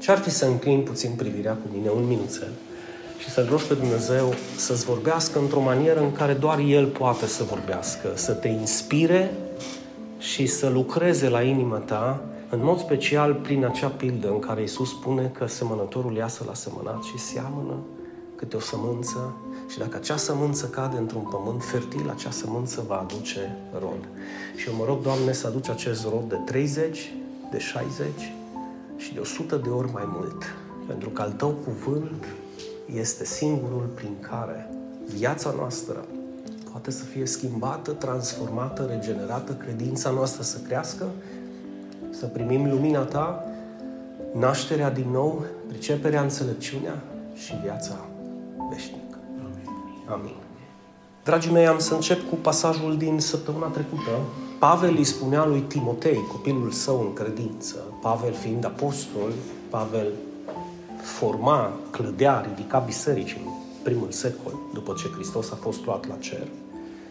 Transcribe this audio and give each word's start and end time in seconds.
Ce-ar 0.00 0.18
fi 0.18 0.30
să 0.30 0.46
înclin 0.46 0.82
puțin 0.82 1.10
privirea 1.16 1.52
cu 1.52 1.68
mine, 1.72 1.88
un 1.88 2.06
minuțel, 2.06 2.48
și 3.18 3.30
să-L 3.30 3.48
rogi 3.50 3.66
pe 3.66 3.74
Dumnezeu 3.74 4.34
să-ți 4.56 4.84
vorbească 4.84 5.38
într-o 5.38 5.60
manieră 5.60 6.00
în 6.00 6.12
care 6.12 6.32
doar 6.32 6.58
El 6.58 6.86
poate 6.86 7.26
să 7.26 7.44
vorbească, 7.44 8.12
să 8.14 8.32
te 8.32 8.48
inspire 8.48 9.34
și 10.18 10.46
să 10.46 10.68
lucreze 10.68 11.28
la 11.28 11.42
inima 11.42 11.76
ta, 11.76 12.24
în 12.50 12.60
mod 12.62 12.78
special 12.78 13.34
prin 13.34 13.64
acea 13.64 13.88
pildă 13.88 14.28
în 14.28 14.38
care 14.38 14.60
Iisus 14.60 14.88
spune 14.88 15.30
că 15.38 15.46
semănătorul 15.46 16.16
iasă 16.16 16.44
la 16.46 16.54
semănat 16.54 17.02
și 17.02 17.18
seamănă 17.18 17.76
câte 18.36 18.56
o 18.56 18.60
sămânță 18.60 19.36
și 19.68 19.78
dacă 19.78 19.96
acea 19.96 20.16
sămânță 20.16 20.66
cade 20.66 20.96
într-un 20.96 21.22
pământ 21.22 21.64
fertil, 21.64 22.10
acea 22.16 22.30
sămânță 22.30 22.84
va 22.86 23.06
aduce 23.08 23.56
rod. 23.72 24.08
Și 24.56 24.68
eu 24.68 24.74
mă 24.74 24.84
rog, 24.84 25.02
Doamne, 25.02 25.32
să 25.32 25.46
aduci 25.46 25.68
acest 25.68 26.04
rod 26.04 26.28
de 26.28 26.36
30, 26.44 27.12
de 27.50 27.58
60 27.58 28.06
și 28.98 29.14
de 29.14 29.20
100 29.20 29.56
de 29.56 29.68
ori 29.68 29.92
mai 29.92 30.04
mult. 30.06 30.42
Pentru 30.86 31.08
că 31.08 31.22
al 31.22 31.32
Tău 31.32 31.50
cuvânt 31.50 32.24
este 32.94 33.24
singurul 33.24 33.90
prin 33.94 34.16
care 34.20 34.70
viața 35.14 35.54
noastră 35.56 36.04
poate 36.70 36.90
să 36.90 37.04
fie 37.04 37.26
schimbată, 37.26 37.90
transformată, 37.90 38.88
regenerată, 38.90 39.52
credința 39.52 40.10
noastră 40.10 40.42
să 40.42 40.58
crească, 40.58 41.06
să 42.10 42.26
primim 42.26 42.70
lumina 42.70 43.00
Ta, 43.00 43.44
nașterea 44.34 44.90
din 44.90 45.10
nou, 45.10 45.44
priceperea, 45.68 46.22
înțelepciunea 46.22 47.02
și 47.34 47.54
viața 47.62 48.06
veșnică. 48.70 49.18
Amin. 50.08 50.34
Dragii 51.24 51.52
mei, 51.52 51.66
am 51.66 51.78
să 51.78 51.94
încep 51.94 52.28
cu 52.28 52.34
pasajul 52.34 52.96
din 52.96 53.18
săptămâna 53.20 53.66
trecută. 53.66 54.10
Pavel 54.58 54.94
îi 54.96 55.04
spunea 55.04 55.46
lui 55.46 55.60
Timotei, 55.60 56.24
copilul 56.32 56.70
său 56.70 57.00
în 57.00 57.12
credință, 57.12 57.76
Pavel 58.02 58.32
fiind 58.32 58.64
apostol, 58.64 59.32
Pavel 59.70 60.06
forma, 61.02 61.72
clădea, 61.90 62.44
ridica 62.48 62.78
biserici 62.78 63.36
în 63.44 63.50
primul 63.82 64.10
secol, 64.10 64.52
după 64.72 64.94
ce 64.98 65.08
Hristos 65.14 65.50
a 65.50 65.54
fost 65.60 65.84
luat 65.84 66.08
la 66.08 66.14
cer. 66.14 66.46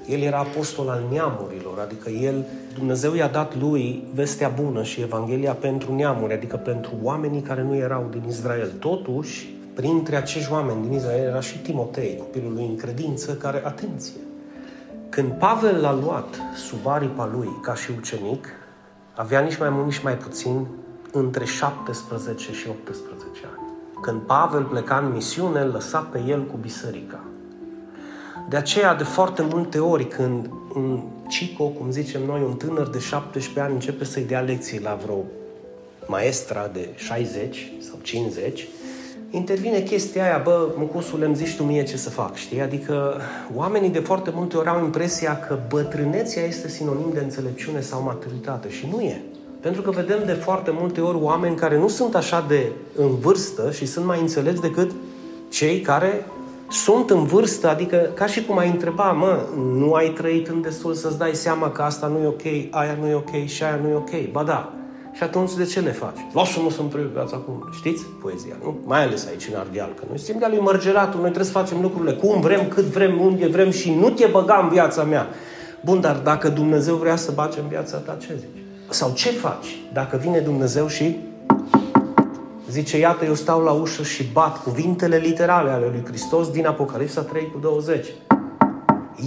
El 0.07 0.21
era 0.21 0.37
apostol 0.37 0.89
al 0.89 1.03
neamurilor, 1.11 1.79
adică 1.79 2.09
el, 2.09 2.45
Dumnezeu 2.73 3.13
i-a 3.13 3.27
dat 3.27 3.57
lui 3.57 4.03
vestea 4.13 4.49
bună 4.49 4.83
și 4.83 5.01
Evanghelia 5.01 5.53
pentru 5.53 5.95
neamuri, 5.95 6.33
adică 6.33 6.55
pentru 6.55 6.91
oamenii 7.01 7.41
care 7.41 7.63
nu 7.63 7.75
erau 7.75 8.07
din 8.11 8.23
Israel. 8.27 8.71
Totuși, 8.79 9.49
printre 9.73 10.15
acești 10.15 10.51
oameni 10.51 10.81
din 10.81 10.93
Israel 10.93 11.27
era 11.27 11.41
și 11.41 11.57
Timotei, 11.57 12.17
copilul 12.17 12.53
lui 12.53 12.65
în 12.65 12.75
credință, 12.75 13.33
care, 13.33 13.61
atenție, 13.65 14.19
când 15.09 15.31
Pavel 15.31 15.81
l-a 15.81 15.93
luat 15.93 16.35
sub 16.55 16.87
aripa 16.87 17.29
lui 17.33 17.49
ca 17.61 17.75
și 17.75 17.91
ucenic, 17.97 18.47
avea 19.15 19.39
nici 19.39 19.57
mai 19.57 19.69
mult, 19.69 19.85
nici 19.85 20.01
mai 20.01 20.17
puțin 20.17 20.67
între 21.11 21.45
17 21.45 22.53
și 22.53 22.67
18 22.69 23.21
ani. 23.55 23.67
Când 24.01 24.21
Pavel 24.21 24.63
pleca 24.63 24.97
în 24.97 25.11
misiune, 25.11 25.59
îl 25.59 25.69
lăsa 25.69 25.99
pe 25.99 26.23
el 26.27 26.45
cu 26.45 26.57
biserica. 26.57 27.19
De 28.49 28.57
aceea, 28.57 28.95
de 28.95 29.03
foarte 29.03 29.41
multe 29.41 29.79
ori, 29.79 30.07
când 30.07 30.49
un 30.75 31.03
cico, 31.27 31.63
cum 31.63 31.91
zicem 31.91 32.25
noi, 32.25 32.41
un 32.41 32.55
tânăr 32.55 32.87
de 32.87 32.99
17 32.99 33.59
ani 33.59 33.73
începe 33.73 34.03
să-i 34.03 34.23
dea 34.23 34.39
lecții 34.39 34.81
la 34.81 34.97
vreo 35.03 35.23
maestra 36.05 36.69
de 36.73 36.89
60 36.95 37.71
sau 37.79 37.99
50, 38.01 38.67
intervine 39.29 39.79
chestia 39.79 40.23
aia, 40.23 40.41
bă, 40.43 40.67
mucusul, 40.77 41.23
îmi 41.23 41.35
zici 41.35 41.55
tu 41.55 41.63
mie 41.63 41.83
ce 41.83 41.97
să 41.97 42.09
fac, 42.09 42.35
știi? 42.35 42.61
Adică 42.61 43.21
oamenii 43.55 43.89
de 43.89 43.99
foarte 43.99 44.31
multe 44.33 44.57
ori 44.57 44.67
au 44.67 44.83
impresia 44.83 45.39
că 45.47 45.59
bătrânețea 45.69 46.43
este 46.43 46.67
sinonim 46.67 47.09
de 47.13 47.19
înțelepciune 47.19 47.81
sau 47.81 48.01
maturitate 48.01 48.69
și 48.69 48.87
nu 48.91 49.01
e. 49.01 49.21
Pentru 49.59 49.81
că 49.81 49.91
vedem 49.91 50.19
de 50.25 50.33
foarte 50.33 50.71
multe 50.79 51.01
ori 51.01 51.17
oameni 51.21 51.55
care 51.55 51.77
nu 51.77 51.87
sunt 51.87 52.15
așa 52.15 52.45
de 52.47 52.71
în 52.95 53.15
vârstă 53.15 53.71
și 53.71 53.85
sunt 53.85 54.05
mai 54.05 54.19
înțelepți 54.19 54.61
decât 54.61 54.91
cei 55.49 55.81
care 55.81 56.25
sunt 56.69 57.09
în 57.09 57.23
vârstă, 57.23 57.69
adică 57.69 57.97
ca 58.13 58.25
și 58.25 58.45
cum 58.45 58.57
ai 58.57 58.69
întreba, 58.69 59.11
mă, 59.11 59.45
nu 59.55 59.93
ai 59.93 60.09
trăit 60.09 60.47
în 60.47 60.61
destul 60.61 60.93
să-ți 60.93 61.17
dai 61.17 61.35
seama 61.35 61.71
că 61.71 61.81
asta 61.81 62.07
nu 62.07 62.23
e 62.23 62.27
ok, 62.27 62.43
aia 62.69 62.97
nu 62.99 63.07
e 63.07 63.13
ok 63.13 63.45
și 63.45 63.63
aia 63.63 63.79
nu 63.81 63.89
e 63.89 63.93
ok. 63.93 64.31
Ba 64.31 64.43
da, 64.43 64.73
și 65.17 65.23
atunci 65.23 65.53
de 65.53 65.65
ce 65.65 65.79
le 65.79 65.91
faci? 65.91 66.17
Lasă-mă 66.33 66.69
să-mi 66.69 66.89
trăiesc 66.89 67.11
viața 67.11 67.35
acum. 67.35 67.69
Știți 67.73 68.03
poezia, 68.21 68.55
nu? 68.63 68.77
Mai 68.85 69.03
ales 69.03 69.25
aici 69.25 69.47
în 69.51 69.59
Ardeal, 69.59 69.93
că 69.95 70.03
noi 70.07 70.17
suntem 70.19 70.49
de 70.49 70.55
lui 70.55 70.63
Mărgeratul, 70.63 71.19
noi 71.19 71.31
trebuie 71.31 71.51
să 71.51 71.59
facem 71.59 71.81
lucrurile 71.81 72.13
cum 72.13 72.41
vrem, 72.41 72.67
cât 72.67 72.83
vrem, 72.83 73.21
unde 73.21 73.47
vrem 73.47 73.69
și 73.69 73.93
nu 73.93 74.09
te 74.09 74.25
băga 74.25 74.59
în 74.63 74.69
viața 74.69 75.03
mea. 75.03 75.27
Bun, 75.81 76.01
dar 76.01 76.15
dacă 76.15 76.49
Dumnezeu 76.49 76.95
vrea 76.95 77.15
să 77.15 77.31
bage 77.31 77.59
în 77.59 77.67
viața 77.67 77.97
ta, 77.97 78.17
ce 78.21 78.35
zici? 78.39 78.63
Sau 78.89 79.11
ce 79.13 79.29
faci 79.29 79.77
dacă 79.93 80.17
vine 80.17 80.39
Dumnezeu 80.39 80.87
și 80.87 81.17
zice, 82.69 82.97
iată, 82.97 83.25
eu 83.25 83.33
stau 83.33 83.61
la 83.63 83.71
ușă 83.71 84.03
și 84.03 84.23
bat 84.33 84.63
cuvintele 84.63 85.17
literale 85.17 85.69
ale 85.69 85.85
lui 85.85 86.03
Hristos 86.05 86.49
din 86.49 86.65
Apocalipsa 86.65 87.21
3 87.21 87.49
cu 87.53 87.59
20. 87.59 88.05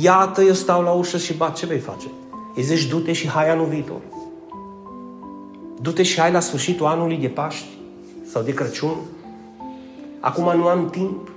Iată, 0.00 0.42
eu 0.42 0.52
stau 0.52 0.82
la 0.82 0.90
ușă 0.90 1.16
și 1.16 1.34
bat, 1.34 1.56
ce 1.56 1.66
vei 1.66 1.78
face? 1.78 2.06
Îi 2.56 2.62
zici, 2.62 2.88
du-te 2.88 3.12
și 3.12 3.28
hai 3.28 3.50
anul 3.50 3.66
viitor. 3.66 4.00
Du-te 5.82 6.02
și 6.02 6.20
hai 6.20 6.32
la 6.32 6.40
sfârșitul 6.40 6.86
anului 6.86 7.16
de 7.16 7.28
Paști 7.28 7.68
sau 8.32 8.42
de 8.42 8.54
Crăciun. 8.54 8.96
Acum 10.20 10.56
nu 10.56 10.66
am 10.66 10.90
timp. 10.90 11.30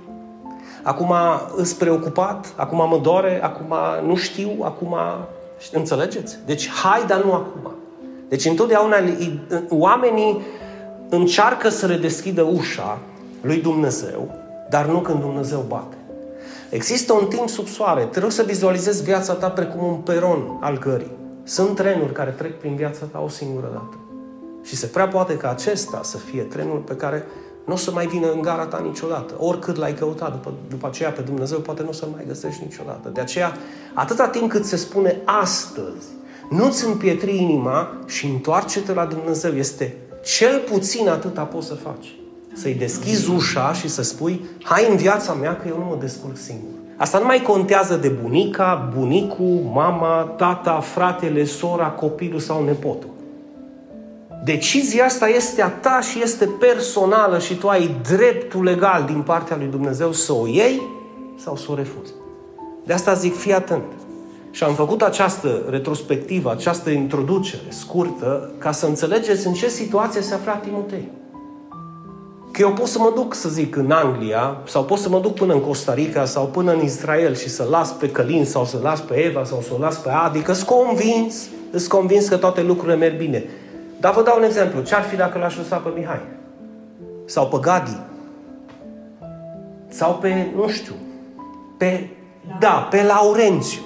Acum 0.82 1.14
îs 1.56 1.72
preocupat, 1.72 2.52
acum 2.56 2.88
mă 2.88 2.98
doare, 3.02 3.42
acum 3.42 3.74
nu 4.06 4.16
știu, 4.16 4.50
acum... 4.60 4.96
Înțelegeți? 5.72 6.38
Deci 6.46 6.68
hai, 6.68 7.04
dar 7.06 7.24
nu 7.24 7.32
acum. 7.32 7.72
Deci 8.28 8.44
întotdeauna 8.44 8.96
oamenii 9.68 10.40
încearcă 11.08 11.68
să 11.68 11.86
redeschidă 11.86 12.42
ușa 12.42 12.98
lui 13.40 13.60
Dumnezeu, 13.60 14.34
dar 14.70 14.86
nu 14.86 14.98
când 14.98 15.20
Dumnezeu 15.20 15.64
bate. 15.68 15.96
Există 16.70 17.12
un 17.12 17.26
timp 17.26 17.48
sub 17.48 17.66
soare. 17.66 18.02
Te 18.02 18.20
rog 18.20 18.30
să 18.30 18.42
vizualizezi 18.42 19.02
viața 19.02 19.32
ta 19.32 19.48
precum 19.48 19.86
un 19.86 19.96
peron 19.96 20.58
al 20.60 20.78
gării. 20.78 21.12
Sunt 21.42 21.74
trenuri 21.74 22.12
care 22.12 22.30
trec 22.30 22.58
prin 22.58 22.74
viața 22.74 23.06
ta 23.12 23.20
o 23.24 23.28
singură 23.28 23.68
dată. 23.72 24.03
Și 24.64 24.76
se 24.76 24.86
prea 24.86 25.08
poate 25.08 25.36
ca 25.36 25.50
acesta 25.50 26.00
să 26.02 26.16
fie 26.16 26.42
trenul 26.42 26.78
pe 26.78 26.96
care 26.96 27.24
nu 27.66 27.72
o 27.72 27.76
să 27.76 27.90
mai 27.90 28.06
vină 28.06 28.32
în 28.32 28.40
gara 28.40 28.66
ta 28.66 28.78
niciodată. 28.78 29.34
Oricât 29.38 29.76
l-ai 29.76 29.94
căutat 29.94 30.30
după, 30.30 30.52
după 30.68 30.86
aceea 30.86 31.10
pe 31.10 31.20
Dumnezeu, 31.20 31.58
poate 31.58 31.82
nu 31.82 31.88
o 31.88 31.92
să-l 31.92 32.08
mai 32.14 32.24
găsești 32.26 32.62
niciodată. 32.62 33.08
De 33.08 33.20
aceea, 33.20 33.56
atâta 33.94 34.28
timp 34.28 34.50
cât 34.50 34.64
se 34.64 34.76
spune 34.76 35.20
astăzi, 35.24 36.06
nu-ți 36.50 36.86
împietri 36.86 37.36
inima 37.36 37.96
și 38.06 38.26
întoarce-te 38.26 38.92
la 38.92 39.04
Dumnezeu. 39.04 39.52
Este 39.52 39.96
cel 40.24 40.60
puțin 40.70 41.08
atâta 41.08 41.42
poți 41.42 41.66
să 41.66 41.74
faci. 41.74 42.14
Să-i 42.52 42.74
deschizi 42.74 43.30
ușa 43.30 43.72
și 43.72 43.88
să 43.88 44.02
spui, 44.02 44.44
hai 44.62 44.90
în 44.90 44.96
viața 44.96 45.32
mea 45.32 45.56
că 45.56 45.68
eu 45.68 45.78
nu 45.78 45.84
mă 45.84 45.96
descurc 46.00 46.36
singur. 46.36 46.70
Asta 46.96 47.18
nu 47.18 47.24
mai 47.24 47.42
contează 47.42 47.96
de 47.96 48.08
bunica, 48.08 48.90
bunicul, 48.96 49.70
mama, 49.72 50.22
tata, 50.36 50.80
fratele, 50.80 51.44
sora, 51.44 51.86
copilul 51.86 52.40
sau 52.40 52.64
nepotul. 52.64 53.13
Decizia 54.44 55.04
asta 55.04 55.28
este 55.28 55.62
a 55.62 55.68
ta 55.68 56.00
și 56.00 56.22
este 56.22 56.46
personală 56.46 57.38
și 57.38 57.54
tu 57.54 57.68
ai 57.68 57.96
dreptul 58.08 58.62
legal 58.62 59.04
din 59.06 59.22
partea 59.22 59.56
lui 59.56 59.66
Dumnezeu 59.66 60.12
să 60.12 60.32
o 60.32 60.46
iei 60.46 60.82
sau 61.36 61.56
să 61.56 61.66
o 61.68 61.74
refuzi. 61.74 62.12
De 62.84 62.92
asta 62.92 63.14
zic, 63.14 63.36
fii 63.36 63.52
atent. 63.52 63.84
Și 64.50 64.64
am 64.64 64.74
făcut 64.74 65.02
această 65.02 65.62
retrospectivă, 65.68 66.50
această 66.50 66.90
introducere 66.90 67.62
scurtă, 67.68 68.52
ca 68.58 68.72
să 68.72 68.86
înțelegeți 68.86 69.46
în 69.46 69.52
ce 69.52 69.68
situație 69.68 70.20
se 70.20 70.34
afla 70.34 70.52
Timotei. 70.52 71.10
Că 72.50 72.60
eu 72.60 72.72
pot 72.72 72.86
să 72.86 72.98
mă 72.98 73.12
duc, 73.14 73.34
să 73.34 73.48
zic, 73.48 73.76
în 73.76 73.90
Anglia, 73.90 74.56
sau 74.66 74.84
pot 74.84 74.98
să 74.98 75.08
mă 75.08 75.20
duc 75.20 75.34
până 75.34 75.52
în 75.52 75.60
Costa 75.60 75.94
Rica, 75.94 76.24
sau 76.24 76.46
până 76.46 76.72
în 76.72 76.82
Israel 76.82 77.34
și 77.34 77.48
să 77.48 77.66
las 77.70 77.92
pe 77.92 78.10
Călin, 78.10 78.44
sau 78.44 78.64
să 78.64 78.78
las 78.82 79.00
pe 79.00 79.14
Eva, 79.14 79.44
sau 79.44 79.60
să 79.60 79.68
o 79.74 79.78
las 79.78 79.96
pe 79.96 80.10
Adi, 80.10 80.40
că 80.40 80.52
sunt 80.52 80.68
convins, 80.68 81.48
sunt 81.70 81.88
convins 81.88 82.28
că 82.28 82.36
toate 82.36 82.62
lucrurile 82.62 82.96
merg 82.96 83.16
bine. 83.16 83.44
Dar 84.04 84.14
vă 84.14 84.22
dau 84.22 84.38
un 84.38 84.44
exemplu. 84.44 84.82
Ce-ar 84.82 85.02
fi 85.02 85.16
dacă 85.16 85.38
l-aș 85.38 85.56
lăsa 85.56 85.76
pe 85.76 85.90
Mihai? 85.94 86.20
Sau 87.24 87.48
pe 87.48 87.56
Gadi? 87.60 87.98
Sau 89.88 90.14
pe, 90.14 90.46
nu 90.56 90.68
știu, 90.68 90.94
pe, 91.78 92.08
da, 92.58 92.88
pe 92.90 93.02
Laurențiu. 93.02 93.82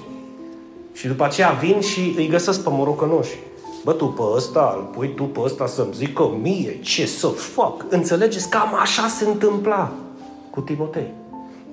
Și 0.93 1.07
după 1.07 1.23
aceea 1.23 1.49
vin 1.49 1.79
și 1.79 2.13
îi 2.17 2.27
găsesc 2.27 2.63
pe 2.63 2.69
morocănoși. 2.71 3.37
Bă, 3.83 3.93
tu 3.93 4.05
pe 4.05 4.21
ăsta, 4.35 4.73
îl 4.77 4.83
pui 4.83 5.13
tu 5.15 5.23
pe 5.23 5.39
ăsta 5.39 5.67
să-mi 5.67 5.93
zică 5.93 6.29
mie 6.41 6.79
ce 6.81 7.05
să 7.05 7.27
fac. 7.27 7.85
Înțelegeți? 7.89 8.49
Cam 8.49 8.75
așa 8.79 9.07
se 9.07 9.25
întâmpla 9.25 9.91
cu 10.49 10.61
Timotei. 10.61 11.13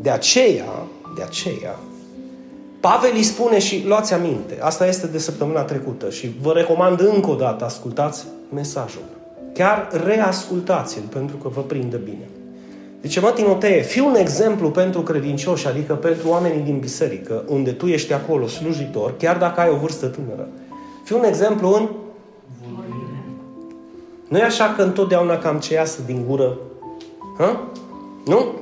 De 0.00 0.10
aceea, 0.10 0.86
de 1.16 1.22
aceea, 1.22 1.78
Pavel 2.90 3.10
îi 3.14 3.22
spune 3.22 3.58
și 3.58 3.84
luați 3.86 4.14
aminte, 4.14 4.58
asta 4.60 4.86
este 4.86 5.06
de 5.06 5.18
săptămâna 5.18 5.60
trecută 5.60 6.10
și 6.10 6.30
vă 6.40 6.52
recomand 6.52 7.00
încă 7.00 7.30
o 7.30 7.34
dată, 7.34 7.64
ascultați 7.64 8.24
mesajul. 8.54 9.02
Chiar 9.54 9.88
reascultați-l 10.04 11.02
pentru 11.12 11.36
că 11.36 11.48
vă 11.48 11.60
prinde 11.60 11.96
bine. 11.96 12.28
Zice, 13.02 13.20
mă, 13.20 13.32
Timotee, 13.34 13.82
fii 13.82 14.00
un 14.00 14.14
exemplu 14.14 14.70
pentru 14.70 15.00
credincioși, 15.00 15.66
adică 15.66 15.94
pentru 15.94 16.28
oamenii 16.28 16.62
din 16.62 16.78
biserică, 16.78 17.44
unde 17.48 17.72
tu 17.72 17.86
ești 17.86 18.12
acolo 18.12 18.46
slujitor, 18.46 19.16
chiar 19.16 19.36
dacă 19.36 19.60
ai 19.60 19.68
o 19.68 19.76
vârstă 19.76 20.06
tânără. 20.06 20.48
Fii 21.04 21.16
un 21.16 21.24
exemplu 21.24 21.74
în 21.74 21.88
Nu 24.28 24.38
e 24.38 24.42
așa 24.42 24.74
că 24.76 24.82
întotdeauna 24.82 25.38
cam 25.38 25.58
ce 25.58 25.74
iasă 25.74 26.00
din 26.06 26.24
gură? 26.28 26.58
Hă? 27.38 27.56
Nu? 28.26 28.60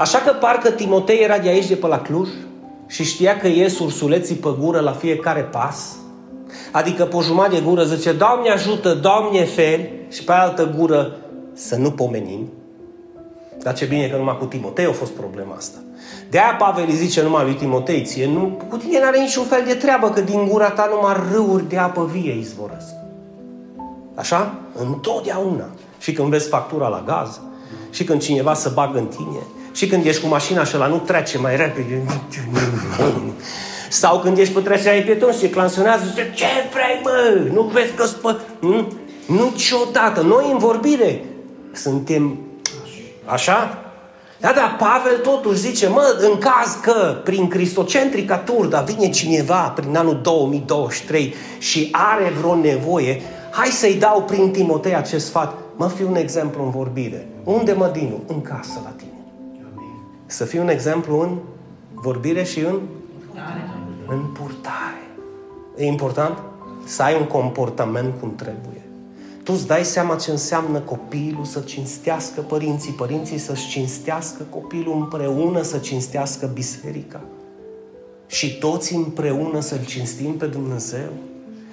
Așa 0.00 0.18
că 0.18 0.32
parcă 0.32 0.70
Timotei 0.70 1.22
era 1.22 1.38
de 1.38 1.48
aici, 1.48 1.66
de 1.66 1.74
pe 1.74 1.86
la 1.86 2.00
Cluj, 2.00 2.28
și 2.86 3.04
știa 3.04 3.36
că 3.36 3.46
ies 3.46 3.78
ursuleții 3.78 4.34
pe 4.34 4.54
gură 4.60 4.80
la 4.80 4.92
fiecare 4.92 5.40
pas, 5.40 5.96
adică 6.72 7.04
pe 7.04 7.16
jumătate 7.22 7.54
de 7.54 7.60
gură 7.60 7.84
zice, 7.84 8.12
Doamne 8.12 8.50
ajută, 8.50 8.94
Doamne 8.94 9.44
feri, 9.44 9.92
și 10.08 10.24
pe 10.24 10.32
altă 10.32 10.74
gură 10.78 11.16
să 11.52 11.76
nu 11.76 11.90
pomenim. 11.90 12.48
Dar 13.62 13.74
ce 13.74 13.84
bine 13.84 14.08
că 14.08 14.16
numai 14.16 14.36
cu 14.38 14.44
Timotei 14.44 14.84
a 14.84 14.92
fost 14.92 15.10
problema 15.10 15.54
asta. 15.54 15.78
De 16.30 16.38
aia 16.38 16.56
Pavel 16.58 16.84
îi 16.88 16.94
zice 16.94 17.22
numai 17.22 17.44
lui 17.44 17.54
Timotei, 17.54 18.02
ție, 18.02 18.26
nu, 18.26 18.60
cu 18.68 18.76
tine 18.76 18.98
nu 18.98 19.06
are 19.06 19.20
niciun 19.20 19.44
fel 19.44 19.62
de 19.66 19.74
treabă, 19.74 20.10
că 20.10 20.20
din 20.20 20.48
gura 20.48 20.70
ta 20.70 20.88
numai 20.94 21.16
râuri 21.32 21.68
de 21.68 21.76
apă 21.76 22.08
vie 22.12 22.38
izvorăsc. 22.38 22.94
Așa? 24.14 24.54
Întotdeauna. 24.78 25.68
Și 25.98 26.12
când 26.12 26.28
vezi 26.28 26.48
factura 26.48 26.88
la 26.88 27.02
gaz, 27.06 27.40
și 27.90 28.04
când 28.04 28.20
cineva 28.20 28.54
să 28.54 28.70
bagă 28.74 28.98
în 28.98 29.06
tine, 29.06 29.38
și 29.80 29.86
când 29.86 30.04
ești 30.06 30.22
cu 30.22 30.28
mașina 30.28 30.64
și 30.64 30.76
la 30.76 30.86
nu 30.86 30.96
trece 30.96 31.38
mai 31.38 31.56
repede. 31.56 32.02
Sau 33.88 34.20
când 34.20 34.38
ești 34.38 34.54
pe 34.54 34.60
trecerea 34.60 35.02
pieton 35.02 35.32
și 35.32 35.48
clansionează, 35.48 36.04
zice, 36.08 36.32
ce 36.34 36.46
vrei, 36.72 37.00
mă? 37.02 37.50
Nu 37.52 37.62
vezi 37.62 37.92
că 37.92 38.06
spă... 38.06 38.40
Nu? 38.58 38.92
Niciodată. 39.26 40.20
Noi 40.20 40.48
în 40.52 40.58
vorbire 40.58 41.24
suntem 41.72 42.38
așa? 43.24 43.78
Da, 44.40 44.52
da, 44.54 44.76
Pavel 44.78 45.18
totuși 45.18 45.58
zice, 45.58 45.88
mă, 45.88 46.16
în 46.18 46.38
caz 46.38 46.78
că 46.82 47.20
prin 47.24 47.48
cristocentrica 47.48 48.36
turda 48.36 48.80
vine 48.80 49.10
cineva 49.10 49.72
prin 49.76 49.96
anul 49.96 50.20
2023 50.22 51.34
și 51.58 51.88
are 51.92 52.32
vreo 52.38 52.54
nevoie, 52.54 53.22
hai 53.50 53.68
să-i 53.68 53.94
dau 53.94 54.22
prin 54.22 54.50
Timotei 54.50 54.94
acest 54.94 55.26
sfat. 55.26 55.54
Mă, 55.76 55.88
fi 55.88 56.02
un 56.02 56.16
exemplu 56.16 56.64
în 56.64 56.70
vorbire. 56.70 57.28
Unde 57.44 57.72
mă 57.72 57.90
dinu? 57.92 58.22
În 58.26 58.40
casă 58.40 58.80
la 58.84 58.90
tine. 58.96 59.09
Să 60.30 60.44
fii 60.44 60.58
un 60.58 60.68
exemplu 60.68 61.20
în 61.20 61.38
vorbire 61.94 62.42
și 62.42 62.60
în 62.60 62.80
în 64.06 64.24
purtare. 64.32 65.08
E 65.76 65.84
important 65.84 66.38
să 66.84 67.02
ai 67.02 67.16
un 67.20 67.26
comportament 67.26 68.14
cum 68.20 68.34
trebuie. 68.34 68.82
Tu 69.42 69.52
îți 69.52 69.66
dai 69.66 69.84
seama 69.84 70.16
ce 70.16 70.30
înseamnă 70.30 70.78
copilul 70.78 71.44
să 71.44 71.60
cinstească 71.60 72.40
părinții, 72.40 72.92
părinții 72.92 73.38
să-și 73.38 73.68
cinstească 73.68 74.42
copilul 74.50 74.94
împreună, 74.94 75.62
să 75.62 75.78
cinstească 75.78 76.50
biserica. 76.54 77.20
Și 78.26 78.58
toți 78.58 78.94
împreună 78.94 79.60
să-L 79.60 79.84
cinstim 79.86 80.36
pe 80.36 80.46
Dumnezeu. 80.46 81.08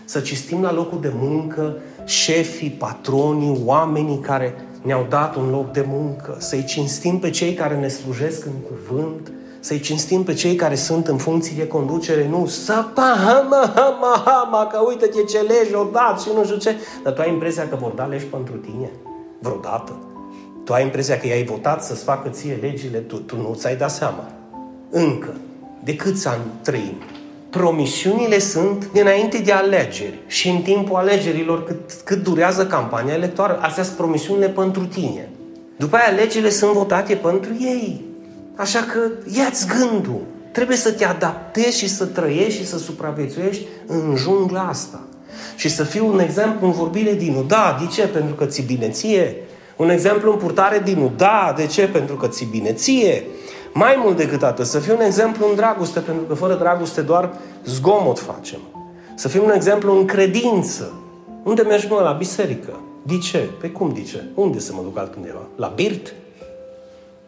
Să 0.05 0.19
cinstim 0.19 0.61
la 0.61 0.73
locul 0.73 1.01
de 1.01 1.11
muncă 1.15 1.75
șefii, 2.05 2.69
patronii, 2.69 3.61
oamenii 3.65 4.19
care 4.19 4.53
ne-au 4.87 5.05
dat 5.09 5.35
un 5.35 5.49
loc 5.49 5.71
de 5.71 5.85
muncă, 5.87 6.35
să-i 6.37 6.63
cinstim 6.63 7.19
pe 7.19 7.29
cei 7.29 7.53
care 7.53 7.75
ne 7.75 7.87
slujesc 7.87 8.45
în 8.45 8.51
cuvânt, 8.51 9.31
să-i 9.59 9.79
cinstim 9.79 10.23
pe 10.23 10.33
cei 10.33 10.55
care 10.55 10.75
sunt 10.75 11.07
în 11.07 11.17
funcții 11.17 11.55
de 11.55 11.67
conducere, 11.67 12.27
nu 12.27 12.45
să 12.45 12.85
hama, 12.95 13.71
hama, 13.75 14.23
hama, 14.25 14.67
că 14.67 14.79
uite-te 14.87 15.23
ce 15.23 15.39
legi 15.39 15.73
o 15.73 15.83
dat 15.83 16.21
și 16.21 16.29
nu 16.35 16.43
știu 16.43 16.57
ce. 16.57 16.75
Dar 17.03 17.13
tu 17.13 17.21
ai 17.21 17.31
impresia 17.31 17.67
că 17.67 17.75
vor 17.75 17.91
da 17.91 18.05
legi 18.05 18.25
pentru 18.25 18.55
tine? 18.55 18.91
Vreodată. 19.39 19.97
Tu 20.63 20.73
ai 20.73 20.83
impresia 20.83 21.17
că 21.17 21.27
i-ai 21.27 21.43
votat 21.43 21.83
să-ți 21.83 22.03
facă 22.03 22.29
ție 22.29 22.57
legile, 22.61 22.97
tu, 22.97 23.15
tu 23.15 23.35
nu 23.35 23.53
ți-ai 23.53 23.75
dat 23.75 23.91
seama. 23.91 24.31
Încă. 24.89 25.33
De 25.83 25.95
câți 25.95 26.27
ani 26.27 26.43
trăim? 26.61 26.95
Promisiunile 27.49 28.39
sunt 28.39 28.89
dinainte 28.93 29.37
de 29.37 29.51
alegeri 29.51 30.19
și 30.27 30.49
în 30.49 30.61
timpul 30.61 30.95
alegerilor 30.95 31.63
cât, 31.63 31.91
cât 32.03 32.23
durează 32.23 32.65
campania 32.65 33.13
electorală. 33.13 33.59
Astea 33.61 33.83
sunt 33.83 33.95
promisiunile 33.95 34.49
pentru 34.49 34.85
tine. 34.85 35.29
După 35.77 35.95
aia 35.95 36.15
legile 36.15 36.49
sunt 36.49 36.71
votate 36.71 37.15
pentru 37.15 37.51
ei. 37.59 38.01
Așa 38.55 38.79
că 38.79 38.99
ia-ți 39.37 39.67
gândul. 39.67 40.21
Trebuie 40.51 40.77
să 40.77 40.91
te 40.91 41.05
adaptezi 41.05 41.77
și 41.77 41.89
să 41.89 42.05
trăiești 42.05 42.59
și 42.59 42.67
să 42.67 42.77
supraviețuiești 42.77 43.65
în 43.87 44.15
jungla 44.15 44.61
asta. 44.61 44.99
Și 45.55 45.69
să 45.69 45.83
fii 45.83 45.99
un 45.99 46.19
exemplu 46.19 46.67
în 46.67 46.73
vorbire 46.73 47.13
din 47.13 47.43
Da, 47.47 47.77
de 47.79 47.87
ce? 47.87 48.07
Pentru 48.07 48.35
că 48.35 48.45
ți 48.45 48.61
bine 48.61 48.89
ție. 48.89 49.35
Un 49.75 49.89
exemplu 49.89 50.31
în 50.31 50.37
purtare 50.37 50.81
din 50.83 51.11
Da, 51.17 51.53
de 51.57 51.65
ce? 51.65 51.87
Pentru 51.87 52.15
că 52.15 52.27
ți 52.27 52.47
bine 52.51 52.73
ție. 52.73 53.23
Mai 53.73 53.95
mult 54.03 54.17
decât 54.17 54.43
atât, 54.43 54.65
să 54.65 54.79
fii 54.79 54.93
un 54.93 55.01
exemplu 55.01 55.47
în 55.49 55.55
dragoste, 55.55 55.99
pentru 55.99 56.23
că 56.23 56.33
fără 56.33 56.53
dragoste 56.53 57.01
doar 57.01 57.29
zgomot 57.65 58.19
facem. 58.19 58.59
Să 59.15 59.27
fii 59.27 59.39
un 59.39 59.51
exemplu 59.51 59.97
în 59.97 60.05
credință. 60.05 60.93
Unde 61.43 61.61
mergi, 61.61 61.87
mă? 61.89 62.01
La 62.03 62.11
biserică. 62.11 62.79
De 63.01 63.17
ce? 63.17 63.37
Pe 63.37 63.53
păi 63.59 63.71
cum 63.71 63.93
de 63.93 64.01
ce? 64.01 64.23
Unde 64.33 64.59
să 64.59 64.71
mă 64.75 64.81
duc 64.83 64.97
altundeva? 64.97 65.41
La 65.55 65.67
birt? 65.75 66.13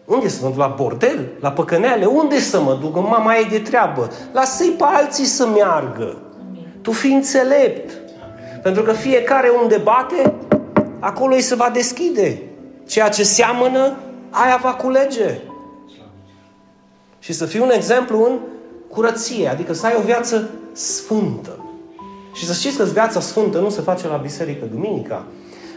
Unde 0.06 0.27
să 0.27 0.39
mă 0.41 0.50
duc? 0.50 0.57
La 0.57 0.74
bordel? 0.77 1.27
La 1.39 1.51
păcăneale? 1.51 2.06
Unde 2.06 2.39
să 2.39 2.62
mă 2.62 2.77
duc? 2.81 2.95
Mama 2.95 3.36
e 3.36 3.47
de 3.50 3.59
treabă. 3.59 4.09
Lasă-i 4.33 4.74
pe 4.77 4.83
alții 4.83 5.25
să 5.25 5.47
meargă. 5.47 6.18
Tu 6.81 6.91
fii 6.91 7.13
înțelept. 7.13 7.91
Pentru 8.63 8.83
că 8.83 8.91
fiecare 8.91 9.51
unde 9.62 9.77
bate, 9.77 10.33
acolo 11.00 11.36
îi 11.36 11.41
se 11.41 11.56
va 11.56 11.69
deschide. 11.74 12.41
Ceea 12.88 13.09
ce 13.09 13.24
seamănă, 13.24 13.97
aia 14.30 14.59
va 14.62 14.74
culege 14.74 15.39
și 17.19 17.33
să 17.33 17.45
fii 17.45 17.60
un 17.60 17.71
exemplu 17.71 18.24
în 18.24 18.38
curăție, 18.89 19.48
adică 19.48 19.74
să 19.74 19.86
ai 19.86 19.95
o 19.98 20.01
viață 20.01 20.50
sfântă. 20.74 21.63
Și 22.33 22.45
să 22.45 22.54
știți 22.54 22.77
că 22.77 22.83
viața 22.83 23.19
sfântă 23.19 23.60
nu 23.60 23.69
se 23.69 23.81
face 23.81 24.07
la 24.07 24.16
biserică 24.16 24.66
duminica. 24.66 25.25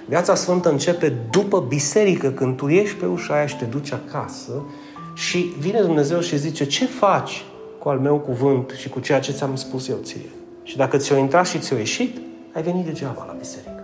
Viața 0.09 0.35
sfântă 0.35 0.71
începe 0.71 1.13
după 1.31 1.65
biserică, 1.69 2.31
când 2.31 2.57
tu 2.57 2.69
ieși 2.69 2.97
pe 2.97 3.07
ușa 3.07 3.35
aia 3.35 3.47
și 3.47 3.57
te 3.57 3.65
duci 3.65 3.93
acasă 3.93 4.65
și 5.15 5.53
vine 5.59 5.81
Dumnezeu 5.81 6.21
și 6.21 6.39
zice, 6.39 6.65
ce 6.67 6.85
faci 6.85 7.45
cu 7.79 7.89
al 7.89 7.99
meu 7.99 8.19
cuvânt 8.19 8.71
și 8.71 8.89
cu 8.89 9.01
ceea 9.01 9.21
ce 9.21 9.33
ți-am 9.33 9.57
spus 9.57 9.89
eu 9.89 9.99
ție? 10.03 10.31
Și 10.63 10.77
dacă 10.77 10.97
ți-o 10.97 11.17
intrat 11.17 11.47
și 11.47 11.59
ți-o 11.59 11.77
ieșit, 11.77 12.17
ai 12.53 12.63
venit 12.63 12.85
degeaba 12.85 13.25
la 13.27 13.37
biserică. 13.39 13.83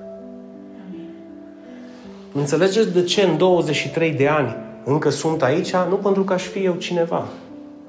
Înțelegeți 2.32 2.92
de 2.92 3.02
ce 3.02 3.22
în 3.22 3.36
23 3.36 4.10
de 4.10 4.28
ani 4.28 4.56
încă 4.84 5.10
sunt 5.10 5.42
aici? 5.42 5.72
Nu 5.88 5.94
pentru 5.94 6.24
că 6.24 6.32
aș 6.32 6.42
fi 6.42 6.64
eu 6.64 6.74
cineva, 6.74 7.28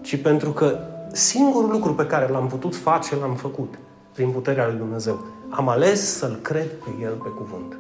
ci 0.02 0.22
pentru 0.22 0.52
că 0.52 0.80
singurul 1.12 1.70
lucru 1.70 1.94
pe 1.94 2.06
care 2.06 2.28
l-am 2.32 2.48
putut 2.48 2.76
face, 2.76 3.16
l-am 3.16 3.36
făcut 3.36 3.74
prin 4.14 4.30
puterea 4.30 4.68
lui 4.68 4.78
Dumnezeu. 4.78 5.26
Am 5.50 5.70
ales 5.70 6.18
să-L 6.18 6.40
cred 6.42 6.68
pe 6.68 6.90
El 7.02 7.12
pe 7.12 7.30
cuvânt. 7.30 7.78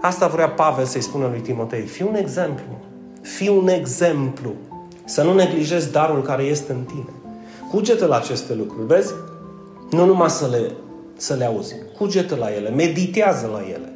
Asta 0.00 0.26
vrea 0.26 0.48
Pavel 0.48 0.84
să-i 0.84 1.00
spună 1.00 1.26
lui 1.26 1.40
Timotei. 1.40 1.82
Fii 1.82 2.06
un 2.08 2.14
exemplu. 2.14 2.78
Fii 3.20 3.48
un 3.48 3.68
exemplu. 3.68 4.54
Să 5.04 5.22
nu 5.22 5.34
neglijezi 5.34 5.92
darul 5.92 6.22
care 6.22 6.42
este 6.42 6.72
în 6.72 6.82
tine. 6.82 7.12
Cugetă 7.70 8.06
la 8.06 8.16
aceste 8.16 8.54
lucruri, 8.54 8.86
vezi? 8.86 9.12
Nu 9.90 10.04
numai 10.04 10.30
să 10.30 10.48
le, 10.50 10.70
să 11.16 11.34
le 11.34 11.44
auzi. 11.44 11.74
Cugetă 11.98 12.34
la 12.34 12.54
ele, 12.54 12.70
meditează 12.70 13.50
la 13.52 13.60
ele. 13.72 13.92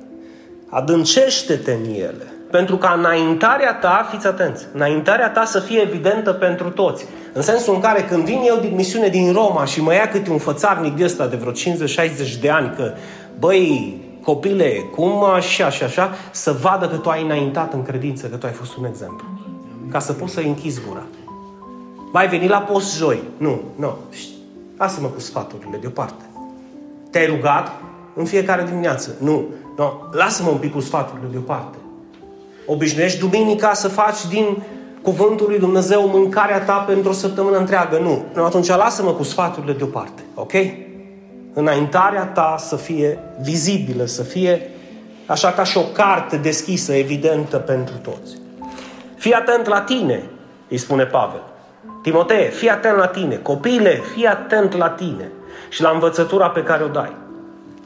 Adâncește-te 0.68 1.72
în 1.72 1.84
ele. 1.84 2.35
Pentru 2.50 2.76
ca 2.76 2.94
înaintarea 2.98 3.74
ta, 3.74 4.08
fiți 4.10 4.26
atenți, 4.26 4.66
înaintarea 4.74 5.30
ta 5.30 5.44
să 5.44 5.60
fie 5.60 5.80
evidentă 5.80 6.32
pentru 6.32 6.70
toți. 6.70 7.06
În 7.32 7.42
sensul 7.42 7.74
în 7.74 7.80
care 7.80 8.02
când 8.02 8.24
vin 8.24 8.40
eu 8.46 8.56
din 8.60 8.74
misiune 8.74 9.08
din 9.08 9.32
Roma 9.32 9.64
și 9.64 9.82
mă 9.82 9.94
ia 9.94 10.08
câte 10.08 10.30
un 10.30 10.38
fățarnic 10.38 10.96
de 10.96 11.04
ăsta 11.04 11.26
de 11.26 11.36
vreo 11.36 11.52
50-60 11.52 12.40
de 12.40 12.50
ani 12.50 12.72
că, 12.76 12.92
băi, 13.38 14.00
copile, 14.22 14.72
cum 14.94 15.24
așa 15.24 15.70
și 15.70 15.82
așa, 15.82 16.10
să 16.30 16.52
vadă 16.52 16.88
că 16.88 16.96
tu 16.96 17.08
ai 17.08 17.22
înaintat 17.22 17.72
în 17.72 17.82
credință, 17.82 18.26
că 18.26 18.36
tu 18.36 18.46
ai 18.46 18.52
fost 18.52 18.76
un 18.76 18.84
exemplu. 18.84 19.26
Ca 19.90 19.98
să 19.98 20.12
poți 20.12 20.32
să 20.32 20.40
închizi 20.40 20.80
gura. 20.88 21.02
Mai 22.12 22.28
veni 22.28 22.48
la 22.48 22.58
post 22.58 22.96
joi. 22.96 23.22
Nu, 23.36 23.60
nu. 23.76 23.96
Lasă-mă 24.76 25.08
cu 25.08 25.20
sfaturile 25.20 25.76
deoparte. 25.80 26.24
Te-ai 27.10 27.26
rugat 27.26 27.72
în 28.14 28.24
fiecare 28.24 28.64
dimineață. 28.68 29.14
Nu, 29.18 29.44
nu. 29.76 30.08
Lasă-mă 30.12 30.50
un 30.50 30.58
pic 30.58 30.72
cu 30.72 30.80
sfaturile 30.80 31.28
deoparte 31.30 31.76
obișnuiești 32.66 33.18
duminica 33.18 33.72
să 33.72 33.88
faci 33.88 34.26
din 34.28 34.62
cuvântul 35.02 35.46
lui 35.48 35.58
Dumnezeu 35.58 36.08
mâncarea 36.08 36.60
ta 36.60 36.76
pentru 36.76 37.10
o 37.10 37.12
săptămână 37.12 37.56
întreagă. 37.56 37.98
Nu. 37.98 38.24
nu 38.34 38.44
atunci 38.44 38.68
lasă-mă 38.68 39.12
cu 39.12 39.22
sfaturile 39.22 39.72
deoparte. 39.72 40.22
Ok? 40.34 40.52
Înaintarea 41.52 42.24
ta 42.24 42.56
să 42.58 42.76
fie 42.76 43.18
vizibilă, 43.40 44.04
să 44.04 44.22
fie 44.22 44.70
așa 45.26 45.52
ca 45.52 45.64
și 45.64 45.76
o 45.76 45.82
carte 45.82 46.36
deschisă, 46.36 46.92
evidentă 46.94 47.56
pentru 47.56 47.94
toți. 47.96 48.36
Fii 49.16 49.32
atent 49.32 49.66
la 49.66 49.80
tine, 49.80 50.22
îi 50.68 50.78
spune 50.78 51.04
Pavel. 51.04 51.42
Timotee, 52.02 52.48
fii 52.48 52.70
atent 52.70 52.96
la 52.96 53.06
tine. 53.06 53.36
Copile, 53.36 54.00
fii 54.14 54.26
atent 54.26 54.76
la 54.76 54.88
tine 54.88 55.30
și 55.68 55.82
la 55.82 55.90
învățătura 55.90 56.50
pe 56.50 56.62
care 56.62 56.84
o 56.84 56.88
dai. 56.88 57.12